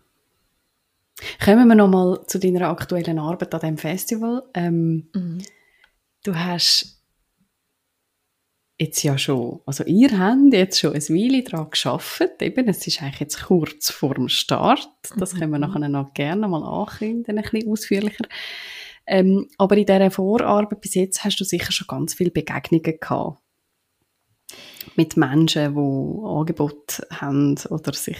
Kommen 1.44 1.68
wir 1.68 1.76
nochmal 1.76 2.26
zu 2.28 2.40
deiner 2.40 2.70
aktuellen 2.70 3.20
Arbeit 3.20 3.54
an 3.54 3.60
diesem 3.60 3.78
Festival. 3.78 4.44
Ähm, 4.54 5.10
mhm. 5.14 5.44
Du 6.24 6.36
hast 6.36 6.99
jetzt 8.80 9.04
ja 9.04 9.18
schon, 9.18 9.60
also 9.66 9.84
ihr 9.84 10.18
habt 10.18 10.54
jetzt 10.54 10.80
schon 10.80 10.94
ein 10.94 11.02
Weile 11.02 11.44
daran 11.44 11.70
geschafft. 11.70 12.42
Eben, 12.42 12.68
es 12.70 12.88
ist 12.88 13.02
eigentlich 13.02 13.20
jetzt 13.20 13.44
kurz 13.44 13.92
vor 13.92 14.16
dem 14.16 14.30
Start. 14.30 14.90
Das 15.18 15.34
mhm. 15.34 15.40
können 15.40 15.52
wir 15.52 15.60
nachher 15.60 15.90
noch 15.90 16.14
gerne 16.14 16.48
mal 16.48 16.64
ankündigen, 16.64 17.38
ein 17.38 17.44
bisschen 17.44 17.70
ausführlicher. 17.70 18.26
Ähm, 19.06 19.48
aber 19.58 19.76
in 19.78 19.86
dieser 19.86 20.12
Vorarbeit 20.12 20.82
bis 20.82 20.96
jetzt 20.96 21.24
hast 21.24 21.40
du 21.40 21.44
sicher 21.44 21.72
schon 21.72 21.88
ganz 21.88 22.14
viele 22.14 22.32
Begegnungen 22.32 23.00
gehabt 23.00 23.42
mit 24.96 25.18
Menschen, 25.18 25.76
die 25.76 26.26
Angebote 26.26 27.08
haben 27.12 27.56
oder 27.70 27.94
sich 27.94 28.18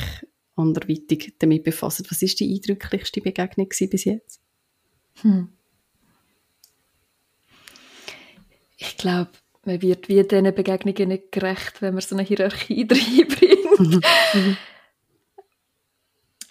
anderweitig 0.56 1.36
damit 1.40 1.64
befassen. 1.64 2.06
Was 2.10 2.22
ist 2.22 2.40
die 2.40 2.54
eindrücklichste 2.54 3.22
Begegnung 3.22 3.70
bis 3.70 4.04
jetzt? 4.04 4.42
Hm. 5.22 5.50
Ich 8.78 8.98
glaube, 8.98 9.32
man 9.70 9.82
wird 9.82 10.10
wie 10.10 10.24
diesen 10.24 10.56
Begegnungen 10.56 11.10
nicht 11.10 11.32
gerecht, 11.32 11.82
wenn 11.82 11.94
man 11.94 12.02
so 12.02 12.16
eine 12.16 12.24
Hierarchie 12.24 12.88
reinbringt. 12.90 14.06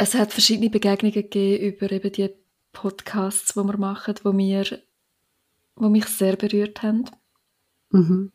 Es 0.01 0.15
hat 0.15 0.31
verschiedene 0.33 0.71
Begegnungen 0.71 1.13
gegeben 1.13 1.65
über 1.65 1.91
eben 1.91 2.13
die 2.13 2.31
Podcasts, 2.73 3.55
die 3.55 3.65
wir 3.65 3.77
machen, 3.79 4.15
wo 4.23 4.31
mir, 4.33 4.65
wo 5.75 5.89
mich 5.89 6.07
sehr 6.07 6.37
berührt 6.37 6.85
haben. 6.85 7.05
Mhm 7.91 8.31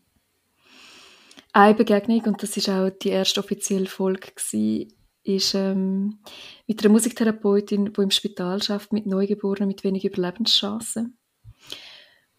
eine 1.53 1.75
Begegnung, 1.75 2.21
und 2.25 2.41
das 2.41 2.57
ist 2.57 2.67
auch 2.67 2.89
die 2.89 3.09
erste 3.09 3.39
offizielle 3.39 3.85
Folge, 3.85 4.31
gewesen, 4.35 4.91
ist 5.23 5.53
ähm, 5.53 6.19
mit 6.67 6.83
einer 6.83 6.91
Musiktherapeutin, 6.91 7.93
die 7.93 8.01
im 8.01 8.11
Spital 8.11 8.61
schafft 8.61 8.91
mit 8.91 9.05
Neugeborenen 9.05 9.69
mit 9.69 9.83
wenig 9.83 10.03
Überlebenschancen. 10.03 11.17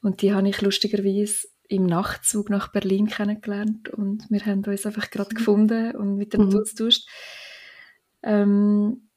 Und 0.02 0.20
die 0.20 0.34
habe 0.34 0.48
ich 0.48 0.60
lustigerweise 0.60 1.48
im 1.68 1.86
Nachtzug 1.86 2.50
nach 2.50 2.68
Berlin 2.68 3.06
kennengelernt 3.06 3.88
und 3.88 4.26
wir 4.30 4.44
haben 4.44 4.64
uns 4.64 4.86
einfach 4.86 5.10
gerade 5.10 5.30
mhm. 5.32 5.38
gefunden 5.38 5.96
und 5.96 6.16
mit 6.16 6.32
dem 6.32 6.48
mhm. 6.48 6.56
austauscht. 6.56 7.08
Ähm, 8.22 9.08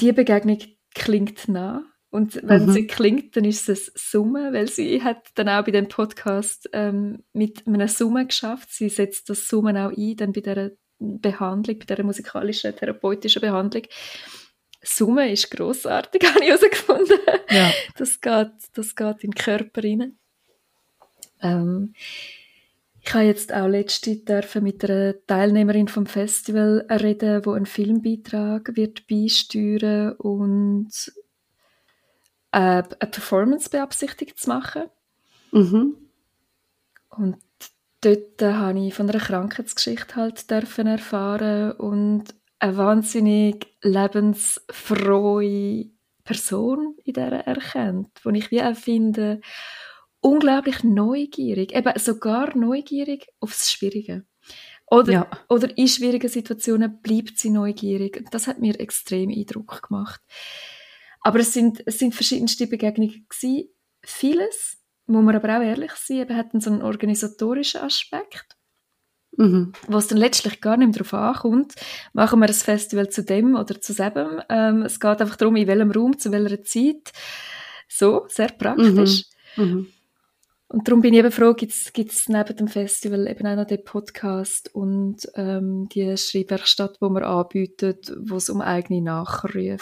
die 0.00 0.12
Begegnung 0.12 0.58
klingt 0.94 1.48
nah 1.48 1.84
und 2.14 2.40
wenn 2.44 2.66
mhm. 2.66 2.72
sie 2.72 2.86
klingt, 2.86 3.36
dann 3.36 3.44
ist 3.44 3.68
es 3.68 3.90
Summe, 3.96 4.52
weil 4.52 4.68
sie 4.68 5.02
hat 5.02 5.30
dann 5.34 5.48
auch 5.48 5.64
bei 5.64 5.72
dem 5.72 5.88
Podcast 5.88 6.70
ähm, 6.72 7.24
mit 7.32 7.66
einer 7.66 7.88
Summe 7.88 8.26
geschafft. 8.26 8.68
Sie 8.70 8.88
setzt 8.88 9.30
das 9.30 9.48
Summen 9.48 9.76
auch 9.76 9.90
ein, 9.90 10.16
dann 10.16 10.32
bei 10.32 10.40
der 10.40 10.72
Behandlung, 11.00 11.78
bei 11.80 11.94
der 11.94 12.04
musikalischen, 12.04 12.76
therapeutischen 12.76 13.42
Behandlung. 13.42 13.82
Summe 14.80 15.32
ist 15.32 15.50
grossartig, 15.50 16.22
habe 16.28 16.44
ich 16.44 16.50
herausgefunden. 16.50 17.18
Ja. 17.50 17.72
Das, 17.96 18.20
geht, 18.20 18.52
das 18.74 18.94
geht 18.94 19.24
in 19.24 19.30
den 19.30 19.34
Körper 19.34 19.82
rein. 19.82 20.16
Ähm, 21.44 21.94
ich 23.00 23.12
habe 23.12 23.24
jetzt 23.24 23.52
auch 23.52 23.68
letzte 23.68 24.16
dürfen 24.16 24.64
mit 24.64 24.82
einer 24.82 25.14
Teilnehmerin 25.26 25.88
vom 25.88 26.06
Festival 26.06 26.86
reden, 26.90 27.44
wo 27.44 27.52
einen 27.52 27.66
Filmbeitrag 27.66 28.74
wird 28.76 29.06
beisteuern 29.06 30.12
und 30.12 30.88
äh, 32.52 32.82
eine 32.82 33.10
Performance 33.10 33.68
beabsichtigt 33.68 34.38
zu 34.38 34.48
machen. 34.48 34.84
Mhm. 35.52 35.96
Und 37.10 37.36
dort 38.00 38.40
habe 38.40 38.86
ich 38.86 38.94
von 38.94 39.10
einer 39.10 39.20
Krankheitsgeschichte 39.20 40.16
halt 40.16 40.50
dürfen 40.50 40.86
erfahren 40.86 41.72
und 41.72 42.34
eine 42.58 42.76
wahnsinnig 42.78 43.66
lebensfrohe 43.82 45.90
Person 46.24 46.96
in 47.04 47.12
der 47.12 47.46
erkennt, 47.46 48.08
wo 48.22 48.30
ich 48.30 48.50
wie 48.50 48.62
auch 48.62 48.74
finde, 48.74 49.42
unglaublich 50.24 50.82
neugierig, 50.82 51.74
eben 51.74 51.98
sogar 51.98 52.56
neugierig 52.56 53.28
aufs 53.40 53.70
Schwierige. 53.70 54.24
Oder, 54.86 55.12
ja. 55.12 55.30
oder 55.48 55.76
in 55.76 55.86
schwierigen 55.86 56.28
Situationen 56.28 57.00
bleibt 57.02 57.38
sie 57.38 57.50
neugierig. 57.50 58.24
Das 58.30 58.46
hat 58.46 58.58
mir 58.58 58.78
extrem 58.80 59.30
Eindruck 59.30 59.86
gemacht. 59.88 60.22
Aber 61.20 61.40
es 61.40 61.52
sind, 61.52 61.82
es 61.84 61.98
sind 61.98 62.14
verschiedenste 62.14 62.66
Begegnungen 62.66 63.26
gewesen. 63.28 63.68
Vieles, 64.02 64.78
muss 65.06 65.24
man 65.24 65.36
aber 65.36 65.58
auch 65.58 65.62
ehrlich 65.62 65.92
sein, 65.92 66.18
eben 66.18 66.36
hat 66.36 66.50
so 66.54 66.70
einen 66.70 66.82
organisatorischen 66.82 67.82
Aspekt. 67.82 68.56
Mhm. 69.36 69.72
Wo 69.88 69.98
es 69.98 70.06
dann 70.06 70.18
letztlich 70.18 70.60
gar 70.60 70.76
nicht 70.78 70.86
mehr 70.86 71.04
darauf 71.04 71.14
ankommt, 71.14 71.74
machen 72.12 72.40
wir 72.40 72.46
ein 72.46 72.54
Festival 72.54 73.10
zu 73.10 73.24
dem 73.24 73.56
oder 73.56 73.78
zu 73.80 73.92
selben. 73.92 74.40
Ähm, 74.48 74.82
es 74.82 75.00
geht 75.00 75.20
einfach 75.20 75.36
darum, 75.36 75.56
in 75.56 75.66
welchem 75.66 75.90
Raum, 75.90 76.18
zu 76.18 76.30
welcher 76.32 76.62
Zeit. 76.62 77.12
So, 77.88 78.24
sehr 78.28 78.48
praktisch. 78.48 79.24
Mhm. 79.56 79.64
Mhm. 79.64 79.86
Und 80.68 80.88
darum 80.88 81.02
bin 81.02 81.12
ich 81.12 81.20
eben 81.20 81.30
froh, 81.30 81.54
gibt 81.54 81.72
es 81.72 82.28
neben 82.28 82.56
dem 82.56 82.68
Festival 82.68 83.28
eben 83.28 83.46
auch 83.46 83.56
noch 83.56 83.66
den 83.66 83.84
Podcast 83.84 84.74
und 84.74 85.28
ähm, 85.34 85.88
die 85.90 86.16
Schreibwerkstatt, 86.16 86.96
wo 87.00 87.10
man 87.10 87.22
anbietet, 87.22 88.12
wo 88.18 88.36
es 88.36 88.48
um 88.48 88.60
eigene 88.60 89.02
Nachrufe 89.02 89.78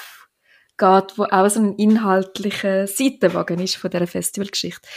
geht, 0.77 1.19
wo 1.19 1.25
auch 1.25 1.49
so 1.49 1.61
ein 1.61 1.75
inhaltlicher 1.75 2.87
Seitenwagen 2.87 3.61
ist 3.61 3.77
von 3.77 3.91
dieser 3.91 4.07
Festivalgeschichte. 4.07 4.89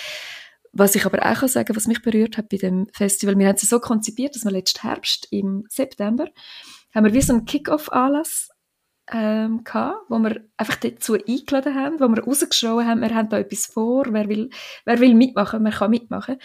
Was 0.71 0.95
ich 0.95 1.05
aber 1.05 1.19
auch 1.19 1.39
kann 1.39 1.49
sagen, 1.49 1.75
was 1.75 1.87
mich 1.87 2.01
berührt 2.01 2.37
hat 2.37 2.49
bei 2.49 2.57
dem 2.57 2.87
Festival, 2.91 3.37
wir 3.37 3.47
haben 3.47 3.55
es 3.55 3.69
so 3.69 3.79
konzipiert, 3.79 4.35
dass 4.35 4.43
wir 4.43 4.51
letzten 4.51 4.81
Herbst 4.81 5.27
im 5.31 5.63
September 5.69 6.27
haben 6.93 7.05
wir 7.05 7.13
wie 7.13 7.21
so 7.21 7.33
einen 7.33 7.45
Kick-Off-Anlass 7.45 8.49
ähm, 9.11 9.63
gehabt, 9.63 9.97
wo 10.09 10.17
wir 10.19 10.41
einfach 10.57 10.75
dazu 10.77 11.13
eingeladen 11.13 11.75
haben, 11.75 11.99
wo 11.99 12.07
wir 12.07 12.23
rausgeschrien 12.23 12.85
haben, 12.85 13.01
wir 13.01 13.13
haben 13.13 13.29
da 13.29 13.37
etwas 13.37 13.67
vor, 13.67 14.05
wer 14.09 14.27
will, 14.27 14.49
wer 14.85 14.99
will 14.99 15.13
mitmachen, 15.13 15.61
man 15.61 15.71
kann 15.71 15.91
mitmachen. 15.91 16.37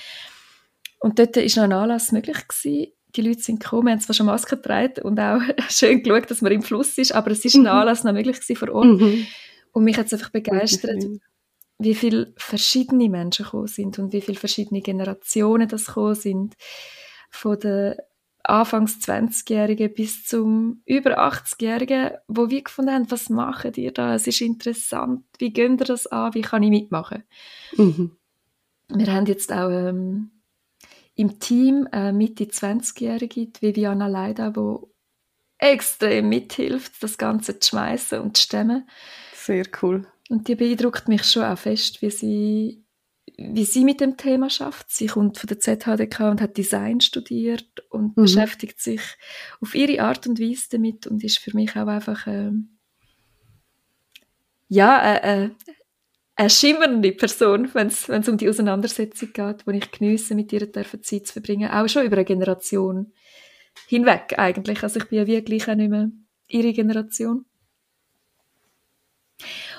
Und 1.00 1.18
dort 1.18 1.36
ist 1.38 1.56
noch 1.56 1.64
ein 1.64 1.72
Anlass 1.72 2.12
möglich 2.12 2.46
gewesen. 2.46 2.92
Die 3.16 3.22
Leute 3.22 3.40
sind 3.40 3.60
gekommen, 3.60 3.90
haben 3.90 4.00
zwar 4.00 4.14
schon 4.14 4.26
Masken 4.26 4.56
getragen 4.56 5.02
und 5.02 5.18
auch 5.18 5.40
schön 5.68 6.02
geschaut, 6.02 6.30
dass 6.30 6.42
man 6.42 6.52
im 6.52 6.62
Fluss 6.62 6.98
ist, 6.98 7.12
aber 7.12 7.30
es 7.30 7.44
ist 7.44 7.54
ein 7.54 7.62
mhm. 7.62 7.68
Anlass 7.68 8.04
noch 8.04 8.12
möglich 8.12 8.36
gewesen 8.40 8.56
vor 8.56 8.70
Ort. 8.72 9.00
Mhm. 9.00 9.26
Und 9.72 9.84
mich 9.84 9.96
hat 9.96 10.06
es 10.06 10.12
einfach 10.12 10.30
begeistert, 10.30 11.04
wie 11.78 11.94
viele 11.94 12.34
verschiedene 12.36 13.08
Menschen 13.08 13.46
gekommen 13.46 13.66
sind 13.66 13.98
und 13.98 14.12
wie 14.12 14.20
viele 14.20 14.38
verschiedene 14.38 14.82
Generationen 14.82 15.66
das 15.66 15.86
gekommen 15.86 16.14
sind. 16.14 16.54
Von 17.30 17.58
den 17.58 17.94
Anfangs 18.42 18.98
20-Jährigen 18.98 19.92
bis 19.92 20.24
zum 20.24 20.82
über 20.86 21.18
80-Jährigen, 21.18 22.12
wo 22.28 22.50
wir 22.50 22.62
gefunden 22.62 22.92
haben, 22.92 23.10
was 23.10 23.28
machen 23.28 23.72
ihr 23.76 23.92
da? 23.92 24.14
Es 24.14 24.26
ist 24.26 24.40
interessant. 24.40 25.24
Wie 25.38 25.52
gehen 25.52 25.78
ihr 25.78 25.84
das 25.84 26.06
an? 26.06 26.34
Wie 26.34 26.40
kann 26.40 26.62
ich 26.62 26.70
mitmachen? 26.70 27.24
Mhm. 27.76 28.16
Wir 28.88 29.12
haben 29.12 29.26
jetzt 29.26 29.52
auch 29.52 29.70
ähm, 29.70 30.30
im 31.14 31.38
Team 31.38 31.86
äh, 31.92 32.12
Mitte 32.12 32.44
20-Jährige, 32.44 33.48
Viviana 33.60 34.08
Leida, 34.08 34.56
wo 34.56 34.90
extrem 35.58 36.28
mithilft, 36.28 37.02
das 37.02 37.18
Ganze 37.18 37.58
zu 37.58 37.70
schmeißen 37.70 38.20
und 38.20 38.36
zu 38.36 38.44
stemmen. 38.44 38.88
Sehr 39.34 39.66
cool. 39.82 40.06
Und 40.28 40.48
die 40.48 40.54
beeindruckt 40.54 41.08
mich 41.08 41.24
schon 41.24 41.44
auch 41.44 41.58
fest, 41.58 42.02
wie 42.02 42.10
sie 42.10 42.84
wie 43.40 43.64
sie 43.64 43.84
mit 43.84 44.00
dem 44.00 44.16
Thema 44.18 44.50
schafft. 44.50 44.90
Sie 44.90 45.06
kommt 45.06 45.38
von 45.38 45.48
der 45.48 45.58
ZHDK 45.58 46.30
und 46.30 46.40
hat 46.42 46.58
Design 46.58 47.00
studiert 47.00 47.84
und 47.88 48.16
mhm. 48.16 48.22
beschäftigt 48.22 48.80
sich 48.80 49.00
auf 49.60 49.74
ihre 49.74 50.02
Art 50.02 50.26
und 50.26 50.38
Weise 50.38 50.68
damit 50.72 51.06
und 51.06 51.24
ist 51.24 51.38
für 51.38 51.56
mich 51.56 51.74
auch 51.74 51.86
einfach 51.86 52.26
äh, 52.26 52.52
ja 54.68 55.14
äh, 55.14 55.44
äh, 55.44 55.50
eine 56.36 56.50
schimmernde 56.50 57.12
Person, 57.12 57.70
wenn 57.72 57.88
es 57.88 58.28
um 58.28 58.36
die 58.36 58.48
Auseinandersetzung 58.48 59.32
geht, 59.32 59.66
wo 59.66 59.70
ich 59.70 59.90
geniesse, 59.90 60.34
mit 60.34 60.52
ihr 60.52 60.70
dürfen 60.70 61.02
Zeit 61.02 61.26
zu 61.26 61.32
verbringen, 61.34 61.70
auch 61.70 61.88
schon 61.88 62.04
über 62.04 62.16
eine 62.16 62.24
Generation 62.24 63.12
hinweg 63.88 64.34
eigentlich. 64.38 64.82
Also 64.82 65.00
ich 65.00 65.08
bin 65.08 65.18
ja 65.18 65.26
wirklich 65.26 65.68
auch 65.68 65.74
nicht 65.74 65.90
mehr 65.90 66.10
ihre 66.46 66.72
Generation. 66.72 67.46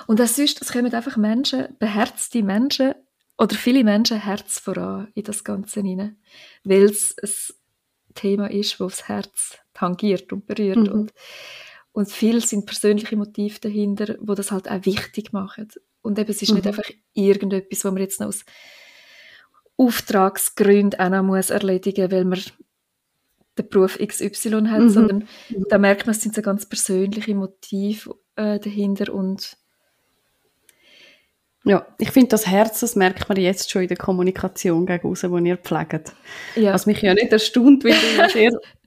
Und 0.06 0.18
das 0.18 0.38
ist, 0.38 0.60
es 0.60 0.72
kommen 0.72 0.92
einfach 0.92 1.16
Menschen, 1.16 1.76
beherzte 1.78 2.42
Menschen, 2.42 2.94
oder 3.42 3.56
viele 3.56 3.82
Menschen 3.82 4.20
Herz 4.20 4.60
voran 4.60 5.08
in 5.14 5.24
das 5.24 5.42
Ganze 5.42 5.80
hinein, 5.80 6.16
weil 6.62 6.84
es 6.84 7.16
ein 7.18 8.14
Thema 8.14 8.50
ist, 8.50 8.78
das 8.78 8.96
das 8.96 9.08
Herz 9.08 9.58
tangiert 9.74 10.32
und 10.32 10.46
berührt 10.46 10.76
mhm. 10.76 10.92
und 10.92 11.12
und 11.94 12.10
viel 12.10 12.42
sind 12.42 12.64
persönliche 12.64 13.16
Motive 13.16 13.60
dahinter, 13.60 14.16
wo 14.20 14.34
das 14.34 14.50
halt 14.50 14.66
auch 14.70 14.86
wichtig 14.86 15.34
machen. 15.34 15.68
Und 16.00 16.18
eben, 16.18 16.30
es 16.30 16.40
ist 16.40 16.48
mhm. 16.48 16.56
nicht 16.56 16.66
einfach 16.66 16.90
irgendetwas, 17.12 17.84
was 17.84 17.92
man 17.92 18.00
jetzt 18.00 18.20
noch 18.20 18.28
aus 18.28 18.44
Auftragsgründen 19.76 20.98
auch 20.98 21.10
noch 21.10 21.22
muss 21.22 21.50
erledigen 21.50 22.04
muss, 22.04 22.12
weil 22.12 22.24
man 22.24 22.40
den 23.58 23.68
Beruf 23.68 23.98
XY 23.98 24.68
hat, 24.68 24.80
mhm. 24.80 24.88
sondern 24.88 25.28
da 25.68 25.76
merkt 25.76 26.06
man, 26.06 26.14
es 26.14 26.22
sind 26.22 26.34
so 26.34 26.40
ganz 26.40 26.66
persönliche 26.66 27.34
Motive 27.34 28.14
äh, 28.36 28.58
dahinter 28.58 29.12
und 29.12 29.58
ja, 31.64 31.86
ich 31.98 32.10
finde, 32.10 32.28
das 32.28 32.46
Herz, 32.46 32.80
das 32.80 32.96
merkt 32.96 33.28
man 33.28 33.38
jetzt 33.38 33.70
schon 33.70 33.82
in 33.82 33.88
der 33.88 33.96
Kommunikation 33.96 34.84
gegen 34.84 35.06
raus, 35.06 35.20
die 35.20 35.48
ihr 35.48 35.56
pflegt. 35.56 36.12
Ja. 36.56 36.74
Was 36.74 36.86
mich 36.86 37.00
ja 37.02 37.14
nicht 37.14 37.30
erstaunt, 37.30 37.84
weil 37.84 37.92
du 37.92 38.18
ja 38.18 38.28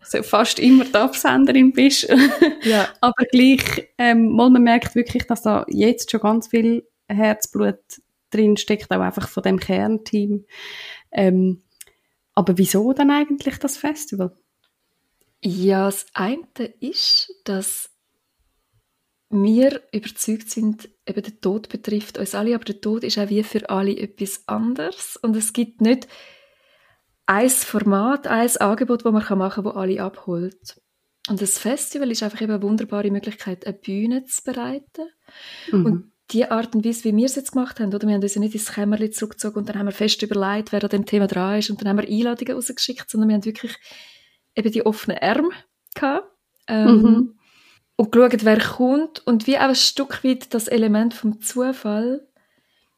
sehr, 0.02 0.24
fast 0.24 0.60
immer 0.60 0.84
die 0.84 0.96
Absenderin 0.96 1.72
bist. 1.72 2.10
ja. 2.64 2.90
Aber 3.00 3.26
gleich, 3.32 3.90
ähm, 3.98 4.34
man 4.34 4.62
merkt 4.62 4.94
wirklich, 4.96 5.26
dass 5.26 5.44
da 5.44 5.66
jetzt 5.70 6.12
schon 6.12 6.20
ganz 6.20 6.50
viel 6.50 6.86
Herzblut 7.08 7.80
drin 8.30 8.58
steckt, 8.58 8.92
auch 8.92 9.00
einfach 9.00 9.30
von 9.30 9.44
dem 9.44 9.60
Kernteam. 9.60 10.46
Ähm, 11.12 11.64
aber 12.34 12.58
wieso 12.58 12.92
dann 12.92 13.10
eigentlich 13.10 13.58
das 13.60 13.78
Festival? 13.78 14.36
Ja, 15.42 15.86
das 15.86 16.08
eine 16.14 16.46
ist, 16.82 17.32
dass 17.46 17.95
wir 19.30 19.82
überzeugt 19.92 20.50
sind, 20.50 20.90
eben 21.06 21.22
der 21.22 21.40
Tod 21.40 21.70
betrifft 21.70 22.18
uns 22.18 22.36
alle, 22.36 22.56
aber 22.56 22.66
der 22.66 22.82
Tod 22.82 23.04
ist 23.04 23.18
auch 23.18 23.30
wie 23.30 23.44
für 23.44 23.70
alle 23.70 23.98
etwas 23.98 24.48
anderes 24.48 25.18
und 25.18 25.36
es 25.36 25.54
gibt 25.54 25.82
nicht 25.82 26.08
ein 27.26 27.50
Format, 27.50 28.28
ein 28.28 28.56
Angebot, 28.58 29.00
das 29.00 29.12
man 29.12 29.24
machen 29.24 29.40
kann, 29.52 29.64
das 29.64 29.76
alle 29.76 30.02
abholt. 30.02 30.82
Und 31.28 31.42
das 31.42 31.58
Festival 31.58 32.12
ist 32.12 32.22
einfach 32.22 32.42
eben 32.42 32.54
eine 32.54 32.62
wunderbare 32.62 33.10
Möglichkeit, 33.10 33.66
eine 33.66 33.74
Bühne 33.74 34.26
zu 34.26 34.44
bereiten. 34.44 35.10
Mhm. 35.72 35.86
Und 35.86 36.12
die 36.32 36.46
Art 36.46 36.76
und 36.76 36.86
Weise, 36.86 37.04
wie 37.06 37.16
wir 37.16 37.26
es 37.26 37.36
jetzt 37.36 37.54
gemacht 37.54 37.80
haben, 37.80 37.94
oder? 37.94 38.08
Wir 38.08 38.14
haben 38.14 38.22
uns 38.22 38.36
ja 38.36 38.42
nicht 38.42 38.54
ins 38.54 38.72
Kämmerchen 38.72 39.12
zurückgezogen 39.12 39.58
und 39.58 39.70
dann 39.70 39.80
haben 39.80 39.88
wir 39.88 39.92
fest 39.92 40.22
überlegt, 40.22 40.72
wer 40.72 40.84
an 40.84 40.90
dem 40.90 41.06
Thema 41.06 41.26
dran 41.26 41.60
ist 41.60 41.72
und 41.72 41.82
dann 41.82 41.90
haben 41.90 41.98
wir 41.98 42.08
Einladungen 42.08 42.54
rausgeschickt, 42.54 43.10
sondern 43.10 43.30
wir 43.30 43.36
haben 43.36 43.46
wirklich 43.46 43.76
eben 44.56 44.72
die 44.72 44.86
offenen 44.86 45.18
Arme 45.18 45.50
gehabt. 45.96 46.32
Ähm, 46.68 47.02
mhm 47.02 47.36
und 47.96 48.12
geschaut, 48.12 48.44
wer 48.44 48.60
kommt 48.60 49.26
und 49.26 49.48
wie 49.48 49.58
auch 49.58 49.70
ein 49.70 49.76
Stück 49.76 50.24
weit 50.24 50.54
das 50.54 50.68
Element 50.68 51.14
vom 51.14 51.42
Zufall 51.42 52.28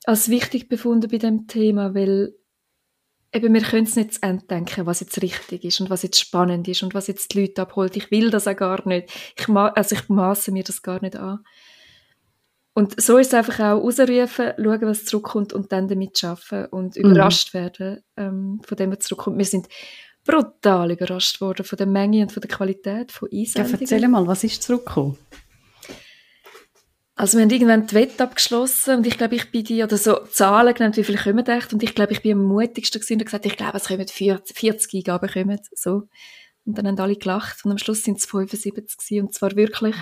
als 0.06 0.30
wichtig 0.30 0.70
befunden 0.70 1.10
bei 1.12 1.18
dem 1.18 1.48
Thema, 1.48 1.94
weil 1.94 2.34
eben 3.34 3.54
wir 3.54 3.62
können 3.62 3.86
es 3.86 3.96
nicht 3.96 4.14
zu 4.16 4.24
Ende 4.24 4.46
denken, 4.46 4.86
was 4.86 5.02
jetzt 5.02 5.22
richtig 5.22 5.64
ist 5.64 5.80
und 5.82 5.90
was 5.90 6.04
jetzt 6.04 6.20
spannend 6.20 6.68
ist 6.68 6.82
und 6.82 6.94
was 6.94 7.08
jetzt 7.08 7.34
die 7.34 7.42
Leute 7.42 7.62
abholt. 7.62 7.96
Ich 7.98 8.10
will 8.10 8.30
das 8.30 8.48
auch 8.48 8.56
gar 8.56 8.88
nicht. 8.88 9.10
Ich, 9.38 9.50
also 9.50 9.96
ich 9.96 10.10
maße 10.10 10.52
mir 10.52 10.64
das 10.64 10.82
gar 10.82 11.02
nicht 11.02 11.16
an. 11.16 11.44
Und 12.74 13.02
so 13.02 13.18
ist 13.18 13.28
es 13.28 13.34
einfach 13.34 13.60
auch 13.60 13.84
rausrufen, 13.84 14.54
schauen, 14.56 14.82
was 14.82 15.06
zurückkommt 15.06 15.52
und 15.52 15.72
dann 15.72 15.88
damit 15.88 16.24
arbeiten 16.24 16.68
und 16.68 16.96
mhm. 16.96 17.12
überrascht 17.12 17.54
werden 17.54 18.04
ähm, 18.16 18.62
von 18.64 18.78
dem, 18.78 18.92
was 18.92 19.00
zurückkommt. 19.00 19.38
Wir 19.40 19.46
sind 19.46 19.68
brutal 20.28 20.92
überrascht 20.92 21.42
worden 21.42 21.66
von 21.66 21.78
der 21.78 21.88
Menge 21.88 22.22
und 22.22 22.32
von 22.32 22.42
der 22.42 22.50
Qualität 22.50 23.12
von 23.12 23.30
Einsendungen. 23.32 23.80
Ja, 23.80 23.80
erzähl 23.82 24.08
mal, 24.08 24.28
was 24.28 24.44
ist 24.44 24.62
zurückgekommen? 24.62 25.18
Also 27.16 27.40
wir 27.40 27.46
haben 27.46 27.50
irgendwann 27.50 27.88
die 27.88 27.96
Wette 27.96 28.24
abgeschlossen 28.24 28.98
und 28.98 29.08
ich 29.08 29.18
glaube, 29.18 29.34
ich 29.34 29.50
bin 29.50 29.64
die, 29.64 29.82
oder 29.82 29.98
so 29.98 30.18
Zahlen 30.30 30.76
genannt, 30.76 30.98
wie 30.98 31.04
viele 31.04 31.18
kommen 31.18 31.48
echt 31.48 31.74
und 31.74 31.82
ich 31.82 31.96
glaube, 31.96 32.14
ich 32.14 32.22
bin 32.22 32.34
am 32.34 32.44
mutigsten 32.44 33.02
gewesen 33.02 33.20
und 33.20 33.26
gesagt, 33.26 33.48
ich 33.48 33.58
glaube, 33.58 33.78
es 33.78 33.88
kommen 33.88 34.08
40, 34.08 34.56
40 34.56 34.94
Eingaben 34.94 35.28
kommen, 35.28 35.60
so. 35.74 36.04
Und 36.66 36.78
dann 36.78 36.86
haben 36.86 37.00
alle 37.00 37.16
gelacht 37.16 37.66
und 37.66 37.72
am 37.72 37.80
Schluss 37.80 38.04
sind 38.04 38.20
es 38.20 38.28
75 38.28 38.98
gewesen 38.98 39.26
und 39.26 39.34
zwar 39.34 39.56
wirklich 39.56 39.96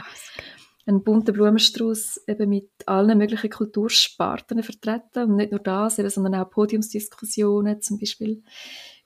ein 0.87 1.03
bunter 1.03 1.31
Blumenstrauß 1.31 2.21
eben 2.27 2.49
mit 2.49 2.69
allen 2.85 3.17
möglichen 3.17 3.49
Kultursparten 3.49 4.61
vertreten 4.61 5.29
und 5.29 5.35
nicht 5.37 5.51
nur 5.51 5.61
das, 5.61 5.97
eben, 5.99 6.09
sondern 6.09 6.35
auch 6.35 6.49
Podiumsdiskussionen, 6.49 7.81
zum 7.81 7.97
Beispiel 7.97 8.43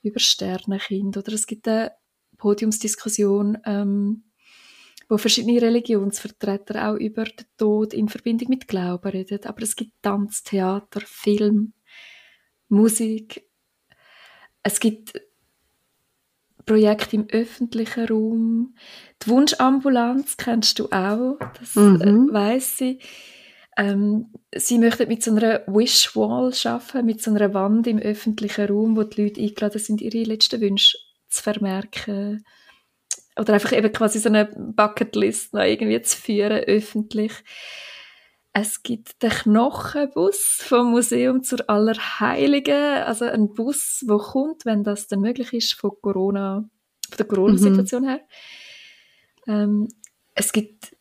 über 0.02 0.20
Sternenkind 0.20 1.16
oder 1.16 1.32
es 1.32 1.46
gibt 1.46 1.68
eine 1.68 1.92
Podiumsdiskussion, 2.38 3.58
ähm, 3.64 4.24
wo 5.08 5.18
verschiedene 5.18 5.60
Religionsvertreter 5.60 6.88
auch 6.88 6.96
über 6.96 7.24
den 7.24 7.46
Tod 7.56 7.92
in 7.92 8.08
Verbindung 8.08 8.48
mit 8.48 8.68
Glauben 8.68 9.10
reden. 9.10 9.44
Aber 9.44 9.62
es 9.62 9.76
gibt 9.76 9.92
Tanz, 10.02 10.42
Theater, 10.42 11.00
Film, 11.04 11.72
Musik. 12.68 13.44
Es 14.62 14.78
gibt 14.78 15.20
Projekte 16.64 17.16
im 17.16 17.28
öffentlichen 17.28 18.06
Raum. 18.06 18.74
Die 19.22 19.28
Wunschambulanz 19.28 20.36
kennst 20.36 20.78
du 20.78 20.86
auch, 20.90 21.38
das 21.58 21.74
mhm. 21.74 22.28
äh, 22.30 22.32
weiss 22.32 22.80
ich. 22.80 23.02
Ähm, 23.76 24.32
sie 24.54 24.78
möchten 24.78 25.08
mit 25.08 25.22
so 25.22 25.30
einer 25.30 25.62
Wish-Wall 25.66 26.52
arbeiten, 26.64 27.06
mit 27.06 27.22
so 27.22 27.30
einer 27.30 27.54
Wand 27.54 27.86
im 27.86 27.98
öffentlichen 27.98 28.66
Raum, 28.66 28.96
wo 28.96 29.04
die 29.04 29.22
Leute 29.22 29.40
eingeladen 29.40 29.80
sind, 29.80 30.00
ihre 30.00 30.24
letzten 30.24 30.60
Wünsche 30.60 30.98
zu 31.28 31.42
vermerken. 31.42 32.44
Oder 33.36 33.54
einfach 33.54 33.72
eben 33.72 33.92
quasi 33.92 34.18
so 34.18 34.28
eine 34.28 34.46
Bucketlist 34.46 35.54
noch 35.54 35.62
irgendwie 35.62 36.02
zu 36.02 36.16
führen, 36.16 36.64
öffentlich. 36.64 37.32
Es 38.52 38.82
gibt 38.82 39.22
den 39.22 39.30
Knochenbus 39.30 40.58
vom 40.60 40.90
Museum 40.90 41.44
zur 41.44 41.70
Allerheiligen, 41.70 43.02
also 43.04 43.24
ein 43.24 43.54
Bus, 43.54 44.04
wo 44.08 44.18
kommt, 44.18 44.64
wenn 44.64 44.82
das 44.82 45.06
dann 45.06 45.20
möglich 45.20 45.52
ist, 45.52 45.74
von 45.74 45.92
Corona, 46.02 46.68
von 47.08 47.16
der 47.16 47.26
Corona-Situation 47.26 48.02
mhm. 48.02 48.08
her. 48.08 48.20
Ähm, 49.46 49.88
es 50.34 50.52
gibt 50.52 50.96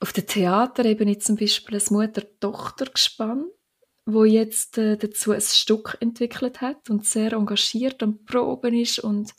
auf 0.00 0.12
der 0.12 0.26
Theaterebene 0.26 1.18
zum 1.18 1.36
Beispiel 1.36 1.76
ein 1.76 1.94
Mutter-Tochter-Gespann, 1.94 3.46
wo 4.04 4.24
jetzt 4.24 4.78
äh, 4.78 4.96
dazu 4.96 5.32
ein 5.32 5.40
Stück 5.40 5.96
entwickelt 6.00 6.60
hat 6.60 6.90
und 6.90 7.06
sehr 7.06 7.32
engagiert 7.32 8.02
am 8.02 8.24
Proben 8.24 8.74
ist 8.74 8.98
und 8.98 9.32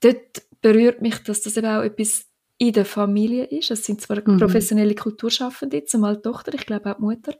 dort 0.00 0.42
berührt 0.60 1.02
mich, 1.02 1.18
dass 1.22 1.42
das 1.42 1.56
eben 1.56 1.66
auch 1.66 1.82
etwas 1.82 2.26
in 2.58 2.72
der 2.72 2.84
Familie 2.84 3.44
ist. 3.44 3.70
Es 3.70 3.84
sind 3.84 4.00
zwar 4.00 4.22
mhm. 4.26 4.38
professionelle 4.38 4.94
Kulturschaffende, 4.94 5.84
zumal 5.84 6.20
Tochter, 6.20 6.54
ich 6.54 6.66
glaube 6.66 6.90
auch 6.92 6.96
die 6.96 7.02
Mutter. 7.02 7.34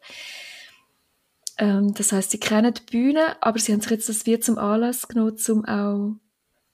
Ähm, 1.58 1.94
das 1.94 2.12
heißt, 2.12 2.30
sie 2.30 2.40
kennen 2.40 2.74
die 2.74 2.90
Bühne, 2.90 3.42
aber 3.42 3.58
sie 3.58 3.72
haben 3.72 3.80
sich 3.80 3.90
jetzt 3.90 4.08
das 4.08 4.26
wie 4.26 4.38
zum 4.38 4.58
Anlass 4.58 5.08
genommen, 5.08 5.36
um 5.48 5.64
auch 5.64 6.16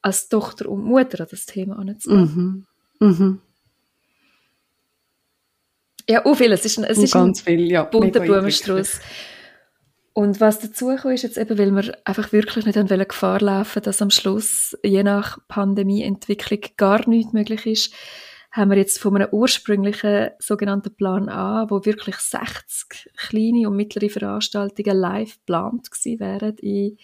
als 0.03 0.29
Tochter 0.29 0.68
und 0.68 0.85
Mutter 0.85 1.20
an 1.20 1.29
das 1.31 1.47
Thema 1.47 1.79
anzugehen. 1.79 2.66
Mhm. 2.99 3.09
Mhm. 3.09 3.41
Ja, 6.09 6.24
auch 6.24 6.34
viel. 6.34 6.53
Es 6.53 6.64
ist 6.64 6.78
ein, 6.78 6.84
es 6.84 6.98
ist 6.98 7.12
ganz 7.12 7.40
ein 7.40 7.44
viel, 7.44 7.70
ja, 7.70 7.84
bunter 7.84 8.20
Blumenstrauß. 8.20 9.00
Und 10.14 10.40
was 10.40 10.61
dazu 10.61 10.94
kam, 10.96 11.12
ist 11.12 11.22
jetzt 11.22 11.38
eben, 11.38 11.59
weil 11.59 11.70
wir 11.70 11.96
einfach 12.05 12.32
wirklich 12.32 12.66
nicht 12.66 12.76
wollen 12.76 13.09
Gefahr 13.09 13.40
laufen, 13.40 13.82
dass 13.82 14.03
am 14.03 14.11
Schluss, 14.11 14.76
je 14.82 15.03
nach 15.03 15.38
Pandemieentwicklung, 15.48 16.61
gar 16.76 17.09
nichts 17.09 17.32
möglich 17.32 17.66
ist, 17.66 17.94
haben 18.50 18.70
wir 18.70 18.76
jetzt 18.76 18.98
von 18.98 19.16
einem 19.16 19.28
ursprünglichen 19.32 20.30
sogenannten 20.38 20.94
Plan 20.94 21.30
A, 21.30 21.70
wo 21.70 21.86
wirklich 21.86 22.16
60 22.16 23.11
kleine 23.16 23.68
und 23.68 23.76
mittlere 23.76 24.11
Veranstaltungen 24.11 24.98
live 24.98 25.38
geplant 25.38 25.90
gewesen 25.90 26.20
wären 26.20 26.57
in 26.59 26.98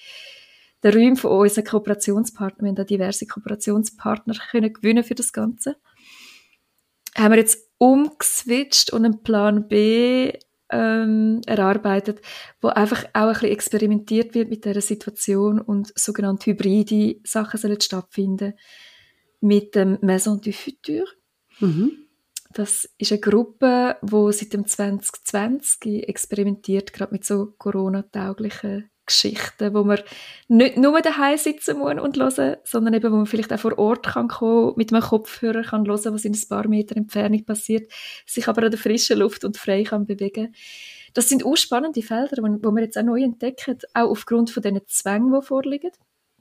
den 0.85 0.93
Räumen 0.93 1.17
von 1.17 1.31
unseren 1.31 1.65
Kooperationspartnern. 1.65 2.65
Wir 2.65 2.69
haben 2.69 2.77
da 2.77 2.85
diverse 2.85 3.27
Kooperationspartner 3.27 4.35
können 4.51 4.73
gewinnen 4.73 5.03
für 5.03 5.15
das 5.15 5.33
Ganze. 5.33 5.77
Haben 7.17 7.33
wir 7.33 7.39
jetzt 7.39 7.68
umgeswitcht 7.79 8.93
und 8.93 9.05
einen 9.05 9.23
Plan 9.23 9.69
B 9.69 10.33
ähm, 10.71 11.41
erarbeitet, 11.47 12.21
wo 12.61 12.69
einfach 12.69 13.05
auch 13.15 13.29
ein 13.29 13.33
bisschen 13.33 13.53
experimentiert 13.53 14.35
wird 14.35 14.51
mit 14.51 14.65
dieser 14.65 14.81
Situation 14.81 15.61
und 15.61 15.93
sogenannte 15.99 16.51
hybride 16.51 17.21
Sachen 17.25 17.59
sollen 17.59 17.81
stattfinden 17.81 18.55
mit 19.41 19.75
dem 19.75 19.99
Maison 20.03 20.41
du 20.41 20.53
Futur. 20.53 21.07
Mhm. 21.61 21.93
Das 22.53 22.89
ist 22.99 23.13
eine 23.13 23.21
Gruppe, 23.21 23.97
die 24.03 24.33
seit 24.33 24.53
dem 24.53 24.67
2020 24.67 26.09
experimentiert, 26.09 26.93
gerade 26.93 27.13
mit 27.13 27.25
so 27.25 27.55
Corona-tauglichen 27.59 28.91
Geschichten, 29.09 29.75
wo 29.75 29.83
man 29.83 29.99
nicht 30.47 30.77
nur 30.77 31.01
daheim 31.01 31.37
sitzen 31.37 31.79
muss 31.79 32.01
und 32.01 32.17
hören, 32.17 32.57
sondern 32.65 32.95
eben, 32.95 33.13
wo 33.13 33.17
man 33.17 33.27
vielleicht 33.27 33.53
auch 33.53 33.59
vor 33.59 33.77
Ort 33.79 34.07
kann 34.07 34.29
kommen, 34.29 34.75
mit 34.77 34.93
einem 34.93 35.03
Kopfhörer 35.03 35.63
kann 35.63 35.87
hören, 35.87 36.15
was 36.15 36.25
in 36.25 36.35
ein 36.35 36.49
paar 36.49 36.69
Meter 36.69 36.97
Entfernung 36.97 37.45
passiert, 37.45 37.91
sich 38.25 38.47
aber 38.47 38.63
an 38.63 38.71
der 38.71 38.79
frischen 38.79 39.19
Luft 39.19 39.45
und 39.45 39.57
frei 39.57 39.83
kann 39.83 40.07
bewegen. 40.07 40.55
Das 41.15 41.29
sind 41.29 41.45
auch 41.45 41.57
spannende 41.57 42.03
Felder, 42.03 42.43
wo 42.43 42.71
wir 42.71 42.83
jetzt 42.83 42.97
auch 42.97 43.03
neu 43.03 43.23
entdecken, 43.23 43.79
auch 43.95 44.11
aufgrund 44.11 44.51
von 44.51 44.63
diesen 44.63 44.81
Zwängen, 44.87 45.33
die 45.33 45.45
vorliegen. 45.45 45.91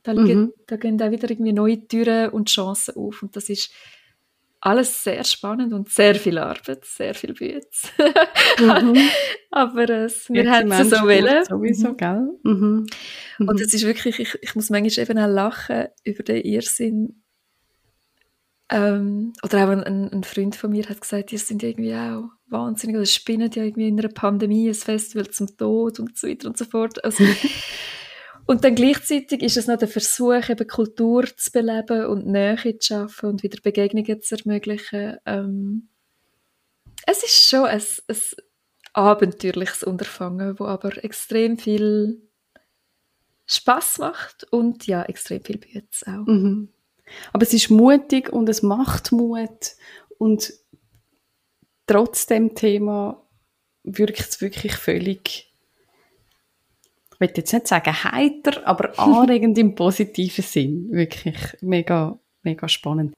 Da, 0.04 0.12
liegen, 0.14 0.40
mhm. 0.40 0.54
da 0.68 0.78
gehen 0.78 1.02
auch 1.02 1.12
wieder 1.12 1.30
irgendwie 1.30 1.52
neue 1.52 1.86
Türen 1.86 2.30
und 2.30 2.50
Chancen 2.50 2.96
auf 2.96 3.24
und 3.24 3.36
das 3.36 3.50
ist 3.50 3.72
alles 4.60 5.04
sehr 5.04 5.24
spannend 5.24 5.74
und 5.74 5.90
sehr 5.90 6.16
viel 6.16 6.38
Arbeit, 6.38 6.84
sehr 6.86 7.14
viel 7.14 7.34
Bütz. 7.34 7.92
Mhm. 8.60 8.98
Aber 9.52 9.90
äh, 9.90 10.10
wir 10.30 10.52
haben 10.52 10.72
es 10.72 10.90
so 10.90 10.98
wollen. 11.04 11.46
Sowieso, 11.46 11.90
mhm. 11.90 11.98
gell? 11.98 12.30
Mhm. 12.44 12.86
Mhm. 13.38 13.48
Und 13.48 13.62
es 13.62 13.74
ist 13.74 13.86
wirklich, 13.86 14.20
ich, 14.20 14.36
ich 14.42 14.56
muss 14.56 14.70
manchmal 14.70 15.04
eben 15.04 15.20
auch 15.20 15.28
lachen 15.28 15.88
über 16.04 16.24
den 16.24 16.42
Irrsinn. 16.44 17.24
Ähm, 18.70 19.32
oder 19.44 19.64
auch 19.64 19.70
ein, 19.70 20.12
ein, 20.12 20.24
Freund 20.24 20.56
von 20.56 20.72
mir 20.72 20.90
hat 20.90 21.00
gesagt, 21.00 21.32
ihr 21.32 21.40
sind 21.40 21.64
irgendwie 21.64 21.96
auch 21.96 22.26
wahnsinnig, 22.48 22.98
oder 22.98 23.06
spinnen 23.06 23.50
ja 23.54 23.64
irgendwie 23.64 23.88
in 23.88 23.98
einer 23.98 24.10
Pandemie 24.10 24.68
ein 24.68 24.74
Festival 24.74 25.30
zum 25.30 25.56
Tod 25.56 26.02
und 26.02 26.18
so 26.18 26.28
weiter 26.28 26.50
und 26.50 26.58
so 26.58 26.66
fort. 26.66 27.02
Also, 27.06 27.24
Und 28.48 28.64
dann 28.64 28.76
gleichzeitig 28.76 29.44
ist 29.44 29.58
es 29.58 29.68
noch 29.68 29.78
der 29.78 29.90
Versuch, 29.90 30.50
eben 30.50 30.68
Kultur 30.68 31.26
zu 31.36 31.52
beleben 31.52 32.06
und 32.06 32.26
Nähe 32.26 32.80
zu 32.80 32.88
schaffen 32.88 33.30
und 33.30 33.44
wieder 33.44 33.60
Begegnungen 33.62 34.22
zu 34.22 34.36
ermöglichen. 34.38 35.18
Ähm, 35.26 35.90
es 37.06 37.24
ist 37.24 37.50
schon 37.50 37.66
ein, 37.66 37.82
ein 38.08 38.18
abenteuerliches 38.94 39.84
Unterfangen, 39.84 40.58
wo 40.60 40.66
aber 40.66 41.04
extrem 41.04 41.58
viel 41.58 42.22
Spaß 43.48 44.00
macht 44.00 44.46
und 44.52 44.88
ja, 44.88 45.04
extrem 45.04 45.44
viel 45.44 45.58
Bütz 45.58 46.04
auch. 46.04 46.26
Mhm. 46.26 46.70
Aber 47.34 47.44
es 47.44 47.54
ist 47.54 47.70
mutig 47.70 48.32
und 48.32 48.48
es 48.48 48.64
macht 48.64 49.12
Mut 49.12 49.76
und 50.18 50.54
trotzdem 51.86 52.56
Thema 52.56 53.26
wirkt 53.84 54.20
es 54.20 54.42
wirklich 54.42 54.76
völlig 54.76 55.47
ich 57.18 57.22
will 57.22 57.34
jetzt 57.36 57.52
nicht 57.52 57.68
sagen 57.68 58.04
heiter, 58.04 58.62
aber 58.68 58.98
anregend 59.00 59.58
im 59.58 59.74
positiven 59.74 60.44
Sinn. 60.44 60.88
Wirklich 60.92 61.58
mega, 61.62 62.20
mega 62.44 62.70
spannend. 62.70 63.14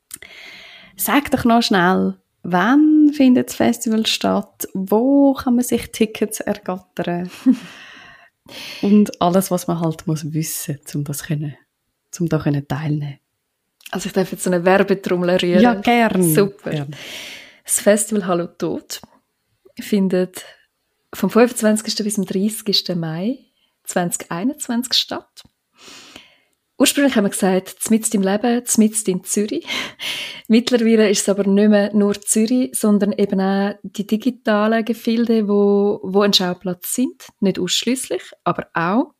Sag 0.95 1.31
doch 1.31 1.43
noch 1.43 1.61
schnell, 1.61 2.15
wann 2.43 3.11
findet 3.13 3.49
das 3.49 3.55
Festival 3.55 4.05
statt? 4.05 4.69
Wo 4.73 5.33
kann 5.33 5.55
man 5.55 5.65
sich 5.65 5.91
Tickets 5.91 6.39
ergattern? 6.39 7.29
Und 8.81 9.21
alles, 9.21 9.51
was 9.51 9.67
man 9.67 9.79
halt 9.81 10.07
muss 10.07 10.33
wissen, 10.33 10.79
um 10.95 11.03
das 11.03 11.23
können, 11.23 11.55
um 12.19 12.29
da 12.29 12.39
können 12.39 12.67
teilnehmen. 12.67 13.19
Also 13.91 14.07
ich 14.07 14.13
darf 14.13 14.31
jetzt 14.31 14.43
so 14.43 14.49
eine 14.49 14.63
Werbetrommel 14.63 15.31
rühren. 15.37 15.61
Ja, 15.61 15.73
gern. 15.73 16.23
Super. 16.23 16.71
Gern. 16.71 16.95
Das 17.65 17.81
Festival 17.81 18.25
Hallo 18.27 18.47
Tod 18.47 19.01
findet 19.79 20.43
vom 21.13 21.29
25. 21.29 22.03
bis 22.03 22.15
zum 22.15 22.25
30. 22.25 22.95
Mai 22.95 23.48
2021 23.89 24.93
statt. 24.93 25.43
Ursprünglich 26.79 27.15
haben 27.17 27.25
wir 27.25 27.31
gesagt, 27.31 27.91
mitten 27.91 28.15
im 28.15 28.21
Leben, 28.21 28.63
mitten 28.77 29.11
in 29.11 29.25
Zürich. 29.25 29.67
Mittlerweile 30.47 31.09
ist 31.09 31.23
es 31.23 31.29
aber 31.29 31.43
nicht 31.43 31.69
mehr 31.69 31.93
nur 31.93 32.13
Zürich, 32.21 32.73
sondern 32.73 33.11
eben 33.11 33.41
auch 33.41 33.73
die 33.83 34.07
digitalen 34.07 34.85
Gefilde, 34.85 35.49
wo, 35.49 35.99
wo 36.03 36.21
ein 36.21 36.31
Schauplatz 36.31 36.93
sind. 36.93 37.27
Nicht 37.41 37.59
ausschließlich, 37.59 38.21
aber 38.45 38.67
auch. 38.73 39.11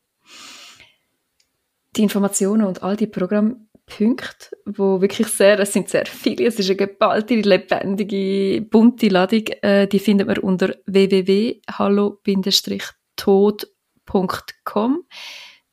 Die 1.96 2.02
Informationen 2.02 2.64
und 2.64 2.82
all 2.82 2.96
die 2.96 3.08
Programmpunkte, 3.08 4.56
wo 4.64 5.02
wirklich 5.02 5.26
sehr, 5.26 5.60
es 5.60 5.74
sind 5.74 5.90
sehr 5.90 6.06
viele, 6.06 6.46
es 6.46 6.58
ist 6.58 6.70
eine 6.70 6.76
geballte, 6.76 7.34
lebendige, 7.34 8.62
bunte 8.62 9.08
Ladung, 9.08 9.44
äh, 9.60 9.86
die 9.86 9.98
findet 9.98 10.28
man 10.28 10.38
unter 10.38 10.76
www.hallo-tod.com 10.86 13.79
www.podcast.com. 14.10 15.04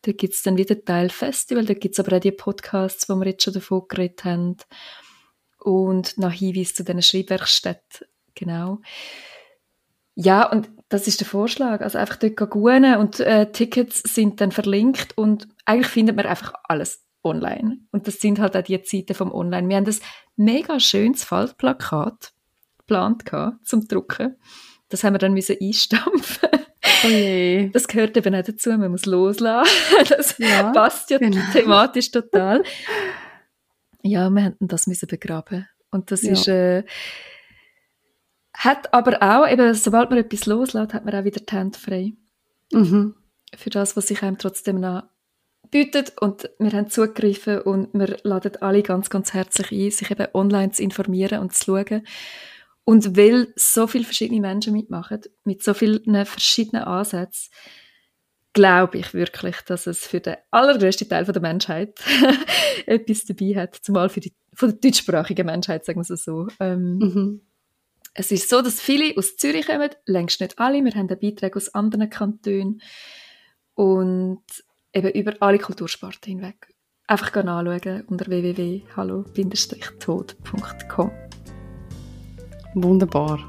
Da 0.04 0.12
gibt 0.12 0.34
es 0.36 0.44
dann 0.44 0.58
wieder 0.58 0.84
Teil 0.84 1.10
Festival, 1.10 1.66
da 1.66 1.74
gibt 1.74 1.98
es 1.98 2.06
aber 2.06 2.18
auch 2.18 2.22
die 2.22 2.32
Podcasts, 2.32 3.10
wo 3.10 3.16
wir 3.16 3.28
jetzt 3.28 3.44
schon 3.44 3.54
davon 3.54 3.84
geredet 3.90 4.24
haben. 4.24 4.58
Und 5.60 6.18
noch 6.18 6.32
Hinweis 6.32 6.76
zu 6.76 6.84
diesen 6.84 7.02
Schreibwerkstätten, 7.02 8.08
genau. 8.36 8.80
Ja, 10.16 10.50
und 10.50 10.70
das 10.90 11.08
ist 11.08 11.20
der 11.20 11.28
Vorschlag. 11.28 11.82
Also 11.82 11.98
einfach 11.98 12.16
dort 12.16 12.38
gehen 12.38 12.96
und 12.96 13.20
äh, 13.20 13.52
Tickets 13.52 14.02
sind 14.04 14.40
dann 14.40 14.52
verlinkt 14.52 15.18
und 15.18 15.48
eigentlich 15.66 15.88
findet 15.88 16.16
man 16.16 16.26
einfach 16.26 16.54
alles 16.64 17.04
online. 17.24 17.80
Und 17.92 18.08
das 18.08 18.20
sind 18.20 18.40
halt 18.40 18.56
auch 18.56 18.64
die 18.64 18.82
Zeiten 18.84 19.14
vom 19.14 19.32
Online. 19.32 19.68
Wir 19.68 19.76
haben 19.76 19.86
das 19.86 20.00
mega 20.38 20.80
schönes 20.80 21.24
Faltplakat 21.24 22.34
geplant 22.78 23.26
zum 23.64 23.88
Drucken. 23.88 24.38
Das 24.90 25.04
haben 25.04 25.16
wir 25.16 25.20
dann 25.20 25.34
müssen 25.34 25.58
einstampfen. 25.60 26.50
Oh 27.04 27.70
das 27.74 27.88
gehört 27.88 28.18
eben 28.18 28.36
auch 28.36 28.44
dazu, 28.44 28.70
man 28.72 28.92
muss 28.92 29.06
loslassen. 29.06 29.70
Das 30.10 30.38
ja, 30.38 30.72
passt 30.72 31.10
ja 31.10 31.18
genau. 31.18 31.42
thematisch 31.54 32.12
total. 32.12 32.64
Ja, 34.04 34.30
wir 34.30 34.42
hätten 34.42 34.68
das 34.68 34.88
müssen 34.88 35.08
begraben. 35.08 35.68
Und 35.92 36.12
das 36.12 36.22
ja. 36.24 36.34
ist, 36.34 36.48
äh, 36.48 36.84
hat 38.54 38.94
aber 38.94 39.22
auch, 39.22 39.48
eben, 39.50 39.74
sobald 39.74 40.10
man 40.10 40.20
etwas 40.20 40.46
loslässt, 40.46 40.94
hat 40.94 41.06
man 41.06 41.16
auch 41.16 41.24
wieder 41.24 41.42
die 41.42 41.56
Hände 41.56 41.78
frei. 41.78 42.14
Mhm. 42.72 43.16
Für 43.56 43.70
das, 43.70 43.96
was 43.96 44.08
sich 44.08 44.24
einem 44.24 44.38
trotzdem 44.38 44.80
noch 44.80 45.04
bietet. 45.70 46.14
Und 46.20 46.50
wir 46.60 46.72
haben 46.72 46.90
zugegriffen 46.90 47.62
und 47.62 47.94
wir 47.94 48.18
laden 48.24 48.56
alle 48.62 48.84
ganz, 48.84 49.10
ganz 49.10 49.34
herzlich 49.34 49.72
ein, 49.72 49.92
sich 49.92 50.12
eben 50.12 50.28
online 50.34 50.72
zu 50.72 50.84
informieren 50.84 51.40
und 51.40 51.54
zu 51.54 51.66
schauen. 51.66 52.06
Und 52.90 53.18
weil 53.18 53.52
so 53.58 53.86
viele 53.86 54.06
verschiedene 54.06 54.40
Menschen 54.40 54.72
mitmachen, 54.72 55.20
mit 55.44 55.62
so 55.62 55.74
vielen 55.74 56.26
verschiedenen 56.26 56.84
Ansätzen, 56.84 57.52
glaube 58.54 59.00
ich 59.00 59.14
wirklich, 59.14 59.60
dass 59.64 59.88
es 59.88 60.08
für 60.08 60.22
den 60.22 60.38
allergrößten 60.52 61.10
Teil 61.10 61.26
der 61.26 61.42
Menschheit 61.42 62.00
etwas 62.86 63.26
dabei 63.26 63.56
hat, 63.56 63.76
zumal 63.82 64.08
für 64.08 64.22
die 64.22 64.32
von 64.54 64.70
der 64.70 64.80
deutschsprachigen 64.80 65.48
Menschheit, 65.48 65.84
sagen 65.84 66.00
wir 66.00 66.10
es 66.10 66.24
so. 66.24 66.48
Ähm, 66.62 67.00
mhm. 67.00 67.42
Es 68.14 68.32
ist 68.32 68.50
so, 68.50 68.62
dass 68.62 68.80
viele 68.80 69.18
aus 69.18 69.36
Zürich 69.36 69.68
kommen, 69.68 69.90
längst 70.06 70.40
nicht 70.40 70.58
alle. 70.58 70.82
Wir 70.82 70.94
haben 70.94 71.08
Beitrag 71.08 71.58
aus 71.58 71.76
anderen 71.76 72.10
Kantonen 72.10 72.82
und 73.74 74.46
eben 74.94 75.12
über 75.12 75.34
alle 75.42 75.60
Kultursparten 75.60 76.40
hinweg. 76.40 76.74
Einfach 77.06 77.36
anschauen 77.36 78.06
unter 78.08 78.28
www.hallo-tod.com. 78.28 81.27
Wunderbar. 82.84 83.40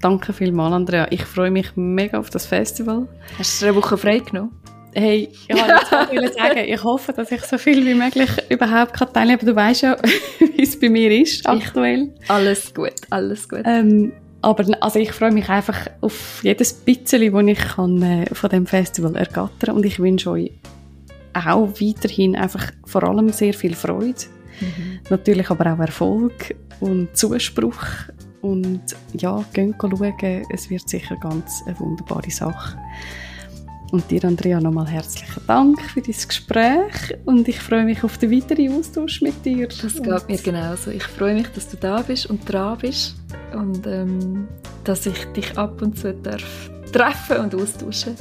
Danke 0.00 0.32
vielmals, 0.32 0.74
Andrea. 0.74 1.06
Ich 1.10 1.24
freue 1.24 1.52
mich 1.52 1.76
mega 1.76 2.18
auf 2.18 2.30
das 2.30 2.46
Festival. 2.46 3.06
Hast 3.38 3.62
du 3.62 3.66
eine 3.66 3.76
Woche 3.76 3.96
frei 3.96 4.18
genommen? 4.18 4.50
Hey, 4.92 5.28
ich 5.48 5.56
wollte 5.56 6.14
jetzt 6.14 6.36
sagen, 6.36 6.64
ich 6.66 6.82
hoffe, 6.82 7.12
dass 7.12 7.30
ich 7.30 7.42
so 7.42 7.56
viel 7.56 7.86
wie 7.86 7.94
möglich 7.94 8.28
überhaupt 8.50 8.92
kann 8.94 9.12
teilnehmen 9.12 9.38
kann. 9.38 9.48
Du 9.48 9.56
weißt 9.56 9.82
ja, 9.82 9.96
wie 10.56 10.62
es 10.62 10.78
bei 10.78 10.88
mir 10.88 11.10
ist 11.12 11.48
aktuell. 11.48 12.12
Ich, 12.20 12.30
alles 12.30 12.74
gut, 12.74 12.94
alles 13.08 13.48
gut. 13.48 13.62
Ähm, 13.64 14.12
aber 14.42 14.64
also 14.80 14.98
ich 14.98 15.12
freue 15.12 15.30
mich 15.30 15.48
einfach 15.48 15.86
auf 16.00 16.40
jedes 16.42 16.72
bisschen, 16.72 17.32
das 17.32 17.46
ich 17.46 17.58
kann, 17.58 18.02
äh, 18.02 18.26
von 18.34 18.50
dem 18.50 18.66
Festival 18.66 19.14
ergattern 19.14 19.76
und 19.76 19.86
ich 19.86 20.00
wünsche 20.00 20.30
euch 20.30 20.50
auch 21.32 21.68
weiterhin 21.80 22.34
einfach 22.34 22.72
vor 22.84 23.04
allem 23.04 23.28
sehr 23.30 23.54
viel 23.54 23.76
Freude. 23.76 24.14
Mhm. 24.60 25.00
Natürlich 25.08 25.48
aber 25.48 25.72
auch 25.72 25.78
Erfolg 25.78 26.56
und 26.80 27.16
Zuspruch 27.16 27.86
und 28.42 28.82
ja, 29.14 29.44
gehen 29.52 29.74
schauen, 29.80 30.42
es 30.50 30.68
wird 30.68 30.88
sicher 30.88 31.16
ganz 31.16 31.62
eine 31.66 31.78
wunderbare 31.80 32.30
Sache. 32.30 32.76
Und 33.92 34.10
dir, 34.10 34.24
Andrea, 34.24 34.58
nochmal 34.58 34.88
herzlichen 34.88 35.42
Dank 35.46 35.80
für 35.82 36.00
dieses 36.00 36.26
Gespräch 36.26 37.14
und 37.26 37.46
ich 37.46 37.60
freue 37.60 37.84
mich 37.84 38.02
auf 38.02 38.16
den 38.16 38.30
weiteren 38.32 38.78
Austausch 38.78 39.20
mit 39.20 39.44
dir. 39.44 39.68
Das 39.68 40.02
geht 40.02 40.28
mir 40.28 40.38
genauso. 40.38 40.90
Ich 40.90 41.02
freue 41.02 41.34
mich, 41.34 41.48
dass 41.48 41.68
du 41.68 41.76
da 41.76 42.00
bist 42.00 42.26
und 42.26 42.50
dran 42.50 42.78
bist 42.78 43.16
und 43.52 43.86
ähm, 43.86 44.48
dass 44.84 45.04
ich 45.04 45.24
dich 45.32 45.58
ab 45.58 45.82
und 45.82 45.98
zu 45.98 46.14
darf 46.14 46.70
treffen 46.90 47.38
und 47.38 47.54
austauschen 47.54 48.16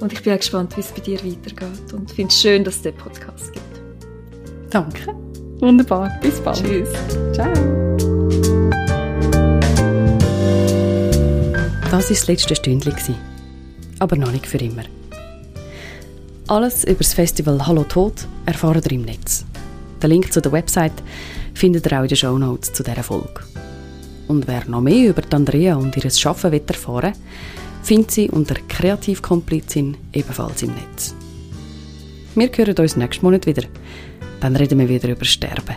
Und 0.00 0.12
ich 0.12 0.22
bin 0.22 0.34
auch 0.34 0.38
gespannt, 0.38 0.76
wie 0.76 0.80
es 0.80 0.92
bei 0.92 1.00
dir 1.00 1.18
weitergeht 1.24 1.92
und 1.94 2.10
finde 2.10 2.30
es 2.30 2.40
schön, 2.40 2.62
dass 2.62 2.76
es 2.76 2.82
den 2.82 2.94
Podcast 2.94 3.52
gibt. 3.54 3.64
Danke. 4.68 5.14
Wunderbar. 5.60 6.12
Bis 6.20 6.40
bald. 6.40 6.62
Tschüss. 6.62 6.90
Ciao. 7.32 8.53
Das 11.94 12.06
war 12.06 12.16
das 12.16 12.26
letzte 12.26 12.56
Stündchen 12.56 13.14
aber 14.00 14.16
noch 14.16 14.32
nicht 14.32 14.48
für 14.48 14.58
immer. 14.58 14.82
Alles 16.48 16.82
über 16.82 16.98
das 16.98 17.14
Festival 17.14 17.64
Hallo 17.68 17.84
Tod 17.84 18.26
erfahren 18.46 18.82
ihr 18.84 18.92
im 18.94 19.02
Netz. 19.02 19.44
Den 20.02 20.10
Link 20.10 20.32
zu 20.32 20.42
der 20.42 20.50
Website 20.50 21.04
findet 21.54 21.86
ihr 21.86 21.96
auch 21.96 22.02
in 22.02 22.08
den 22.08 22.16
Show 22.16 22.36
Notes 22.36 22.72
zu 22.72 22.82
dieser 22.82 23.04
Folge. 23.04 23.44
Und 24.26 24.48
wer 24.48 24.64
noch 24.66 24.80
mehr 24.80 25.10
über 25.10 25.22
Andrea 25.30 25.76
und 25.76 25.96
ihr 25.96 26.10
Arbeiten 26.24 26.50
will 26.50 26.62
erfahren 26.66 27.12
findet 27.84 28.10
sie 28.10 28.28
unter 28.28 28.56
Kreativkomplizin 28.68 29.96
ebenfalls 30.12 30.64
im 30.64 30.74
Netz. 30.74 31.14
Wir 32.34 32.50
hören 32.56 32.76
uns 32.76 32.96
nächsten 32.96 33.24
Monat 33.24 33.46
wieder. 33.46 33.68
Dann 34.40 34.56
reden 34.56 34.80
wir 34.80 34.88
wieder 34.88 35.10
über 35.10 35.24
Sterben. 35.24 35.76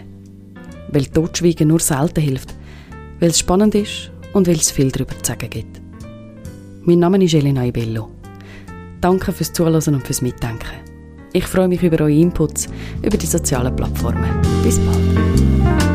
Weil 0.90 1.06
Totschweigen 1.06 1.68
nur 1.68 1.80
selten 1.80 2.22
hilft, 2.22 2.56
weil 3.20 3.30
es 3.30 3.38
spannend 3.38 3.76
ist 3.76 4.10
und 4.34 4.48
weil 4.48 4.56
es 4.56 4.72
viel 4.72 4.92
darüber 4.92 5.14
zu 5.22 5.32
sagen 5.32 5.52
gibt. 5.52 5.87
Mein 6.88 7.00
Name 7.00 7.22
ist 7.22 7.34
Elena 7.34 7.66
Ibello. 7.66 8.08
Danke 9.02 9.34
fürs 9.34 9.52
Zuhören 9.52 9.96
und 9.96 10.08
fürs 10.08 10.22
Mitdenken. 10.22 10.80
Ich 11.34 11.46
freue 11.46 11.68
mich 11.68 11.84
über 11.84 12.00
eure 12.00 12.14
Inputs 12.14 12.70
über 13.02 13.18
die 13.18 13.26
sozialen 13.26 13.76
Plattformen. 13.76 14.40
Bis 14.64 14.80
bald. 14.80 15.87